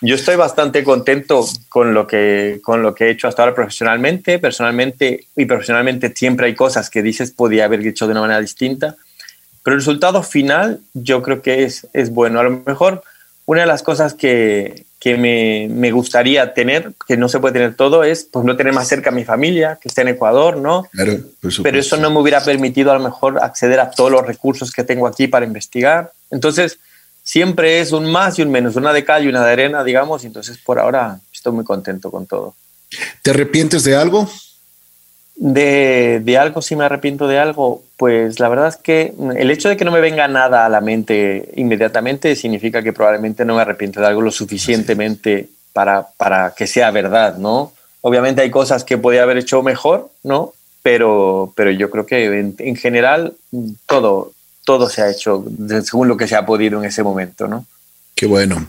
Yo 0.01 0.15
estoy 0.15 0.37
bastante 0.37 0.85
contento 0.85 1.45
con 1.67 1.93
lo, 1.93 2.07
que, 2.07 2.61
con 2.63 2.81
lo 2.81 2.95
que 2.95 3.05
he 3.07 3.09
hecho 3.09 3.27
hasta 3.27 3.41
ahora 3.41 3.55
profesionalmente. 3.55 4.39
Personalmente 4.39 5.27
y 5.35 5.45
profesionalmente 5.45 6.13
siempre 6.15 6.45
hay 6.45 6.55
cosas 6.55 6.89
que 6.89 7.01
dices 7.01 7.31
podía 7.31 7.65
haber 7.65 7.85
hecho 7.85 8.05
de 8.05 8.13
una 8.13 8.21
manera 8.21 8.39
distinta, 8.39 8.95
pero 9.63 9.75
el 9.75 9.81
resultado 9.81 10.23
final 10.23 10.79
yo 10.93 11.21
creo 11.23 11.41
que 11.41 11.63
es, 11.63 11.87
es 11.91 12.09
bueno. 12.09 12.39
A 12.39 12.43
lo 12.43 12.63
mejor 12.65 13.03
una 13.45 13.61
de 13.61 13.67
las 13.67 13.83
cosas 13.83 14.13
que, 14.13 14.85
que 14.99 15.15
me, 15.15 15.67
me, 15.69 15.91
gustaría 15.91 16.53
tener, 16.53 16.93
que 17.07 17.17
no 17.17 17.29
se 17.29 17.39
puede 17.39 17.53
tener 17.53 17.75
todo, 17.75 18.03
es 18.03 18.27
pues 18.31 18.43
no 18.45 18.57
tener 18.57 18.73
más 18.73 18.87
cerca 18.87 19.11
a 19.11 19.13
mi 19.13 19.23
familia, 19.23 19.77
que 19.79 19.89
esté 19.89 20.01
en 20.01 20.09
Ecuador, 20.09 20.57
¿no? 20.57 20.87
Claro, 20.91 21.19
Pero 21.61 21.79
eso 21.79 21.97
no 21.97 22.09
me 22.09 22.19
hubiera 22.19 22.43
permitido 22.43 22.91
a 22.91 22.95
lo 22.95 23.03
mejor 23.03 23.39
acceder 23.41 23.79
a 23.79 23.91
todos 23.91 24.11
los 24.11 24.25
recursos 24.25 24.71
que 24.71 24.83
tengo 24.83 25.05
aquí 25.05 25.27
para 25.27 25.45
investigar. 25.45 26.11
Entonces, 26.31 26.79
siempre 27.23 27.79
es 27.79 27.91
un 27.91 28.09
más 28.11 28.39
y 28.39 28.41
un 28.41 28.49
menos, 28.49 28.75
una 28.75 28.91
de 28.91 29.03
cal 29.03 29.23
y 29.23 29.27
una 29.27 29.45
de 29.45 29.51
arena, 29.51 29.83
digamos, 29.83 30.23
entonces 30.23 30.57
por 30.57 30.79
ahora 30.79 31.19
estoy 31.31 31.53
muy 31.53 31.63
contento 31.63 32.09
con 32.09 32.25
todo. 32.25 32.55
¿Te 33.21 33.31
arrepientes 33.31 33.83
de 33.83 33.95
algo? 33.95 34.27
De, 35.35 36.21
de, 36.23 36.37
algo, 36.37 36.61
si 36.61 36.75
me 36.75 36.85
arrepiento 36.85 37.27
de 37.27 37.37
algo, 37.37 37.83
pues 37.97 38.39
la 38.39 38.47
verdad 38.47 38.67
es 38.67 38.77
que 38.77 39.13
el 39.35 39.49
hecho 39.49 39.69
de 39.69 39.75
que 39.75 39.83
no 39.83 39.91
me 39.91 39.99
venga 39.99 40.27
nada 40.27 40.65
a 40.65 40.69
la 40.69 40.81
mente 40.81 41.49
inmediatamente 41.55 42.35
significa 42.35 42.83
que 42.83 42.93
probablemente 42.93 43.43
no 43.43 43.55
me 43.55 43.61
arrepiento 43.61 43.99
de 43.99 44.07
algo 44.07 44.21
lo 44.21 44.31
suficientemente 44.31 45.49
para, 45.73 46.07
para 46.15 46.53
que 46.55 46.67
sea 46.67 46.91
verdad, 46.91 47.37
¿no? 47.37 47.73
Obviamente 48.01 48.41
hay 48.41 48.51
cosas 48.51 48.83
que 48.83 48.99
podía 48.99 49.23
haber 49.23 49.37
hecho 49.37 49.63
mejor, 49.63 50.11
¿no? 50.23 50.53
Pero, 50.83 51.51
pero 51.55 51.71
yo 51.71 51.89
creo 51.89 52.05
que 52.05 52.39
en, 52.39 52.55
en 52.59 52.75
general 52.75 53.33
todo, 53.87 54.31
todo 54.63 54.89
se 54.89 55.01
ha 55.01 55.09
hecho 55.09 55.43
según 55.83 56.07
lo 56.07 56.17
que 56.17 56.27
se 56.27 56.35
ha 56.35 56.45
podido 56.45 56.79
en 56.79 56.85
ese 56.85 57.01
momento, 57.01 57.47
¿no? 57.47 57.65
Qué 58.13 58.27
bueno. 58.27 58.67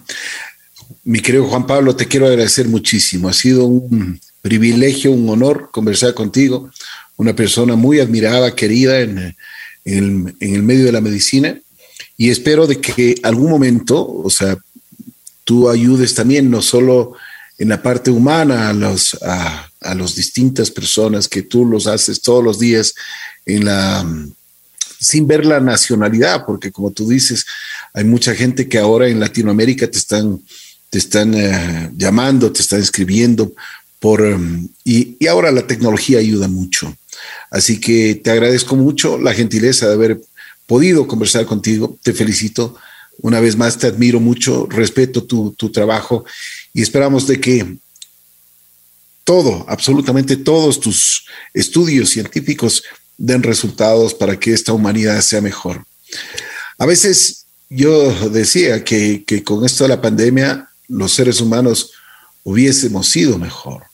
Mi 1.04 1.20
querido 1.20 1.46
Juan 1.48 1.66
Pablo, 1.66 1.94
te 1.94 2.06
quiero 2.06 2.26
agradecer 2.26 2.66
muchísimo. 2.66 3.28
Ha 3.28 3.34
sido 3.34 3.66
un 3.66 4.20
privilegio, 4.40 5.12
un 5.12 5.28
honor 5.28 5.70
conversar 5.70 6.14
contigo, 6.14 6.70
una 7.18 7.36
persona 7.36 7.76
muy 7.76 8.00
admirada, 8.00 8.54
querida 8.54 9.00
en, 9.00 9.18
en, 9.18 9.34
el, 9.84 10.36
en, 10.40 10.54
el, 10.54 10.62
medio 10.62 10.86
de 10.86 10.92
la 10.92 11.02
medicina 11.02 11.60
y 12.16 12.30
espero 12.30 12.66
de 12.66 12.80
que 12.80 13.16
algún 13.22 13.50
momento, 13.50 14.06
o 14.06 14.30
sea, 14.30 14.56
tú 15.44 15.68
ayudes 15.68 16.14
también 16.14 16.50
no 16.50 16.62
solo 16.62 17.12
en 17.58 17.68
la 17.68 17.82
parte 17.82 18.10
humana 18.10 18.68
a 18.68 18.72
los 18.72 19.14
a, 19.22 19.68
a 19.80 19.94
las 19.94 20.14
distintas 20.14 20.70
personas 20.70 21.28
que 21.28 21.42
tú 21.42 21.66
los 21.66 21.86
haces 21.86 22.22
todos 22.22 22.42
los 22.42 22.58
días 22.58 22.94
en 23.44 23.64
la 23.64 24.06
sin 25.00 25.26
ver 25.28 25.46
la 25.46 25.60
nacionalidad, 25.60 26.44
porque 26.44 26.72
como 26.72 26.90
tú 26.90 27.08
dices, 27.08 27.46
hay 27.94 28.04
mucha 28.04 28.34
gente 28.34 28.68
que 28.68 28.78
ahora 28.78 29.08
en 29.08 29.20
Latinoamérica 29.20 29.88
te 29.88 29.98
están 29.98 30.40
te 30.90 30.98
están 30.98 31.34
eh, 31.34 31.90
llamando, 31.96 32.50
te 32.50 32.62
están 32.62 32.80
escribiendo 32.80 33.52
por, 34.00 34.22
um, 34.22 34.68
y, 34.84 35.16
y, 35.18 35.26
ahora 35.26 35.50
la 35.50 35.66
tecnología 35.66 36.18
ayuda 36.18 36.48
mucho. 36.48 36.96
Así 37.50 37.80
que 37.80 38.14
te 38.16 38.30
agradezco 38.30 38.76
mucho 38.76 39.18
la 39.18 39.32
gentileza 39.32 39.88
de 39.88 39.94
haber 39.94 40.20
podido 40.66 41.06
conversar 41.06 41.46
contigo. 41.46 41.98
Te 42.02 42.12
felicito. 42.12 42.76
Una 43.20 43.40
vez 43.40 43.56
más, 43.56 43.78
te 43.78 43.88
admiro 43.88 44.20
mucho, 44.20 44.66
respeto 44.70 45.24
tu, 45.24 45.52
tu 45.52 45.70
trabajo 45.70 46.24
y 46.72 46.82
esperamos 46.82 47.26
de 47.26 47.40
que 47.40 47.76
todo, 49.24 49.66
absolutamente 49.68 50.36
todos 50.36 50.78
tus 50.78 51.26
estudios 51.52 52.10
científicos 52.10 52.84
den 53.16 53.42
resultados 53.42 54.14
para 54.14 54.38
que 54.38 54.52
esta 54.52 54.72
humanidad 54.72 55.20
sea 55.20 55.40
mejor. 55.40 55.84
A 56.78 56.86
veces 56.86 57.46
yo 57.68 58.30
decía 58.30 58.84
que, 58.84 59.24
que 59.26 59.42
con 59.42 59.66
esto 59.66 59.84
de 59.84 59.88
la 59.88 60.00
pandemia 60.00 60.70
los 60.86 61.12
seres 61.12 61.40
humanos 61.40 61.90
hubiésemos 62.44 63.08
sido 63.08 63.36
mejor 63.36 63.88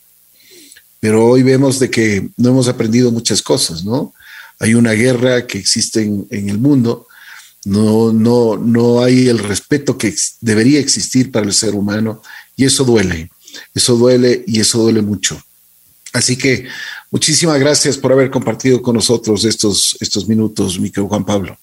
pero 1.05 1.23
hoy 1.23 1.43
vemos 1.43 1.79
de 1.79 1.91
que 1.91 2.31
no 2.39 2.49
hemos 2.49 2.67
aprendido 2.67 3.13
muchas 3.13 3.43
cosas, 3.43 3.85
¿no? 3.85 4.15
Hay 4.59 4.75
una 4.75 4.93
guerra 4.93 5.47
que 5.47 5.59
existe 5.59 6.01
en, 6.01 6.27
en 6.31 6.49
el 6.49 6.57
mundo, 6.57 7.09
no, 7.67 8.11
no, 8.11 8.57
no 8.57 9.03
hay 9.03 9.29
el 9.29 9.39
respeto 9.39 9.99
que 9.99 10.15
debería 10.41 10.81
existir 10.81 11.31
para 11.31 11.45
el 11.45 11.53
ser 11.53 11.75
humano 11.75 12.23
y 12.57 12.65
eso 12.65 12.85
duele, 12.85 13.29
eso 13.75 13.97
duele 13.97 14.45
y 14.47 14.61
eso 14.61 14.79
duele 14.79 15.03
mucho. 15.03 15.39
Así 16.15 16.39
que 16.39 16.69
muchísimas 17.11 17.61
gracias 17.61 17.99
por 17.99 18.11
haber 18.11 18.31
compartido 18.31 18.81
con 18.81 18.95
nosotros 18.95 19.45
estos, 19.45 19.99
estos 20.01 20.27
minutos, 20.27 20.81
mi 20.81 20.89
querido 20.89 21.09
Juan 21.09 21.27
Pablo. 21.27 21.59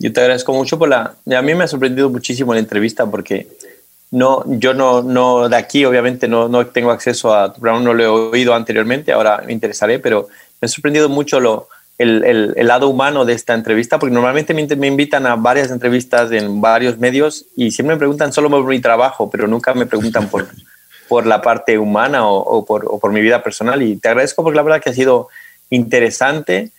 Yo 0.00 0.12
te 0.12 0.20
agradezco 0.20 0.52
mucho 0.52 0.76
por 0.76 0.88
la... 0.88 1.14
A 1.24 1.42
mí 1.42 1.54
me 1.54 1.62
ha 1.62 1.68
sorprendido 1.68 2.10
muchísimo 2.10 2.52
la 2.52 2.58
entrevista 2.58 3.08
porque 3.08 3.46
no, 4.16 4.44
yo 4.46 4.72
no, 4.72 5.02
no 5.02 5.46
de 5.50 5.56
aquí, 5.56 5.84
obviamente, 5.84 6.26
no, 6.26 6.48
no 6.48 6.66
tengo 6.68 6.90
acceso 6.90 7.34
a 7.34 7.52
tu 7.52 7.60
programa, 7.60 7.84
no 7.84 7.92
lo 7.92 8.02
he 8.02 8.06
oído 8.06 8.54
anteriormente, 8.54 9.12
ahora 9.12 9.42
me 9.44 9.52
interesaré, 9.52 9.98
pero 9.98 10.28
me 10.58 10.64
ha 10.64 10.68
sorprendido 10.68 11.10
mucho 11.10 11.38
lo, 11.38 11.68
el, 11.98 12.24
el, 12.24 12.54
el 12.56 12.66
lado 12.66 12.88
humano 12.88 13.26
de 13.26 13.34
esta 13.34 13.52
entrevista, 13.52 13.98
porque 13.98 14.14
normalmente 14.14 14.54
me, 14.54 14.66
me, 14.74 14.86
invitan 14.86 15.26
a 15.26 15.36
varias 15.36 15.70
entrevistas 15.70 16.32
en 16.32 16.62
varios 16.62 16.96
medios 16.96 17.44
y 17.56 17.72
siempre 17.72 17.94
me 17.94 17.98
preguntan 17.98 18.32
solo 18.32 18.48
por 18.48 18.64
mi 18.64 18.80
trabajo, 18.80 19.28
pero 19.28 19.46
nunca 19.48 19.74
me 19.74 19.84
preguntan 19.84 20.30
por, 20.30 20.48
por 21.08 21.26
la 21.26 21.42
parte 21.42 21.76
humana 21.76 22.26
o, 22.26 22.38
o, 22.38 22.64
por, 22.64 22.86
o 22.88 22.98
por 22.98 23.12
mi 23.12 23.20
vida 23.20 23.42
personal. 23.42 23.82
Y 23.82 23.96
te 23.96 24.08
agradezco 24.08 24.42
porque 24.42 24.56
la 24.56 24.62
verdad 24.62 24.80
que 24.80 24.88
ha 24.88 24.94
sido 24.94 25.28
interesante. 25.68 26.70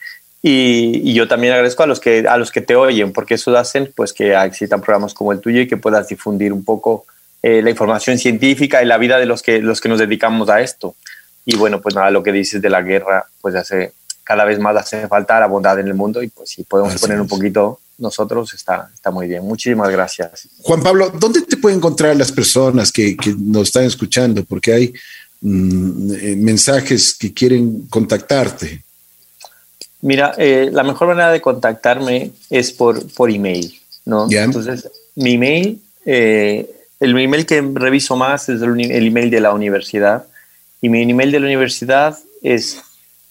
Y, 0.41 1.01
y, 1.03 1.13
yo 1.13 1.27
también 1.27 1.53
agradezco 1.53 1.83
a 1.83 1.87
los 1.87 1.99
que 1.99 2.25
a 2.27 2.37
los 2.37 2.51
que 2.51 2.61
te 2.61 2.75
oyen 2.75 3.11
porque 3.11 3.33
eso 3.33 3.55
hacen 3.57 3.91
pues 3.95 4.13
que 4.13 4.35
existan 4.35 4.81
programas 4.81 5.15
como 5.15 5.31
el 5.31 5.41
tuyo 5.41 5.61
y 5.61 5.67
que 5.67 5.77
puedas 5.77 6.07
difundir 6.07 6.53
un 6.53 6.63
poco 6.63 7.05
eh, 7.41 7.61
la 7.61 7.69
información 7.69 8.17
científica 8.17 8.81
y 8.81 8.85
la 8.85 8.97
vida 8.97 9.17
de 9.19 9.25
los 9.25 9.41
que, 9.41 9.59
los 9.59 9.79
que 9.81 9.89
nos 9.89 9.99
dedicamos 9.99 10.49
a 10.49 10.61
esto. 10.61 10.95
Y 11.45 11.55
bueno, 11.55 11.81
pues 11.81 11.95
nada, 11.95 12.11
lo 12.11 12.23
que 12.23 12.31
dices 12.31 12.61
de 12.61 12.69
la 12.69 12.81
guerra, 12.81 13.25
pues 13.41 13.55
hace, 13.55 13.93
cada 14.23 14.43
vez 14.43 14.59
más 14.59 14.75
hace 14.75 15.07
falta 15.07 15.39
la 15.39 15.47
bondad 15.47 15.79
en 15.79 15.87
el 15.87 15.93
mundo 15.93 16.21
y 16.21 16.27
pues 16.27 16.49
si 16.49 16.63
podemos 16.63 16.93
Así 16.93 17.01
poner 17.01 17.17
es. 17.17 17.21
un 17.21 17.27
poquito 17.27 17.79
nosotros, 17.99 18.53
está, 18.53 18.89
está 18.93 19.11
muy 19.11 19.27
bien. 19.27 19.43
Muchísimas 19.43 19.89
gracias. 19.89 20.47
Juan 20.61 20.83
Pablo, 20.83 21.09
¿dónde 21.09 21.41
te 21.41 21.57
pueden 21.57 21.79
encontrar 21.79 22.15
las 22.15 22.31
personas 22.31 22.91
que, 22.91 23.15
que 23.17 23.33
nos 23.37 23.63
están 23.63 23.85
escuchando? 23.85 24.43
Porque 24.43 24.73
hay 24.73 24.93
mmm, 25.41 26.37
mensajes 26.37 27.15
que 27.15 27.33
quieren 27.33 27.87
contactarte. 27.89 28.83
Mira, 30.01 30.35
eh, 30.37 30.69
la 30.71 30.83
mejor 30.83 31.07
manera 31.07 31.31
de 31.31 31.41
contactarme 31.41 32.31
es 32.51 32.71
por, 32.71 33.11
por 33.13 33.31
email, 33.31 33.73
¿no? 34.05 34.29
Yeah. 34.29 34.43
Entonces, 34.43 34.87
mi 35.15 35.33
email 35.33 35.81
eh, 36.05 36.69
el 36.99 37.17
email 37.17 37.45
que 37.45 37.61
reviso 37.73 38.15
más 38.15 38.49
es 38.49 38.61
el, 38.61 38.79
el, 38.79 39.07
email 39.07 39.29
de 39.29 39.41
la 39.41 39.53
universidad. 39.53 40.25
Y 40.81 40.89
mi 40.89 41.03
email 41.03 41.31
de 41.31 41.39
la 41.39 41.45
universidad 41.45 42.17
es 42.41 42.81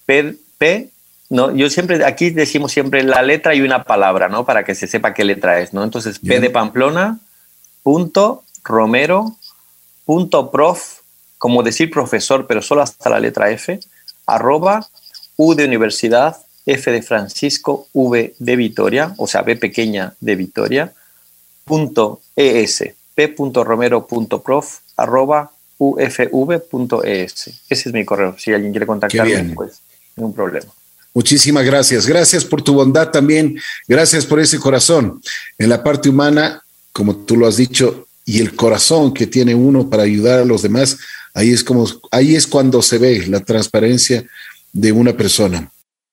P, 0.05 0.37
P, 0.59 0.91
¿no? 1.31 1.55
Yo 1.55 1.69
siempre, 1.71 2.05
aquí 2.05 2.31
decimos 2.31 2.73
siempre 2.73 3.03
la 3.03 3.23
letra 3.23 3.55
y 3.55 3.61
una 3.61 3.85
palabra, 3.85 4.29
¿no? 4.29 4.45
Para 4.45 4.65
que 4.65 4.75
se 4.75 4.87
sepa 4.87 5.15
qué 5.15 5.25
letra 5.25 5.61
es, 5.61 5.73
¿no? 5.73 5.83
Entonces, 5.83 6.19
P 6.19 6.41
de 6.41 6.51
Pamplona, 6.51 7.19
punto, 7.83 8.45
Romero, 8.63 9.37
punto, 10.05 10.51
prof, 10.51 11.01
como 11.39 11.63
decir 11.63 11.91
profesor, 11.91 12.47
pero 12.47 12.63
solo 12.63 12.83
hasta 12.83 13.11
la 13.11 13.21
letra 13.21 13.51
F, 13.51 13.79
arroba, 14.27 14.87
U 15.37 15.55
de 15.55 15.67
universidad, 15.67 16.37
F 16.65 16.91
de 16.91 17.03
Francisco, 17.03 17.87
V 17.93 18.35
de 18.39 18.57
Vitoria, 18.57 19.15
o 19.19 19.27
sea, 19.27 19.43
B 19.43 19.57
pequeña 19.57 20.15
de 20.21 20.35
Vitoria, 20.35 20.93
punto, 21.65 22.21
ES 22.35 22.96
p.romero.prof 23.17 24.79
arroba 24.97 25.51
ufv.es. 25.79 27.51
Ese 27.69 27.89
es 27.89 27.93
mi 27.93 28.05
correo. 28.05 28.37
Si 28.39 28.53
alguien 28.53 28.73
quiere 28.73 28.87
contactarme, 28.87 29.55
pues 29.55 29.81
ningún 30.15 30.33
problema. 30.33 30.67
Muchísimas 31.13 31.65
gracias. 31.65 32.07
Gracias 32.07 32.45
por 32.45 32.63
tu 32.63 32.75
bondad 32.75 33.11
también. 33.11 33.59
Gracias 33.89 34.27
por 34.27 34.39
ese 34.39 34.59
corazón. 34.59 35.21
En 35.59 35.71
la 35.71 35.83
parte 35.83 36.11
humana, 36.11 36.63
como 36.93 37.17
tú 37.17 37.37
lo 37.37 37.47
has 37.47 37.57
dicho, 37.57 38.07
y 38.25 38.41
el 38.41 38.55
corazón 38.55 39.15
que 39.15 39.27
tiene 39.27 39.55
uno 39.55 39.89
para 39.89 40.03
ayudar 40.03 40.41
a 40.41 40.45
los 40.45 40.63
demás, 40.63 40.99
ahí 41.33 41.53
es 41.53 41.65
como 41.65 41.87
ahí 42.11 42.35
es 42.35 42.47
cuando 42.47 42.83
se 42.83 42.99
ve 42.99 43.25
la 43.29 43.41
transparencia 43.41 44.27
de 44.73 44.93
una 44.93 45.17
persona. 45.17 45.71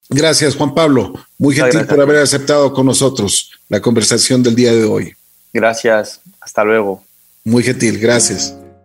Gracias, 0.10 0.56
Juan 0.56 0.74
Pablo. 0.74 1.14
Muy 1.38 1.56
gentil 1.56 1.72
gracias. 1.72 1.90
por 1.90 2.02
haber 2.02 2.18
aceptado 2.18 2.74
con 2.74 2.86
nosotros 2.86 3.52
la 3.68 3.82
conversación 3.82 4.44
del 4.44 4.56
día 4.56 4.72
de 4.72 4.84
hoy. 4.84 5.14
Gracias. 5.52 6.22
Hasta 6.44 6.64
luego. 6.64 7.04
Muy 7.44 7.64
gentil. 7.64 8.00
Gracias. 8.00 8.56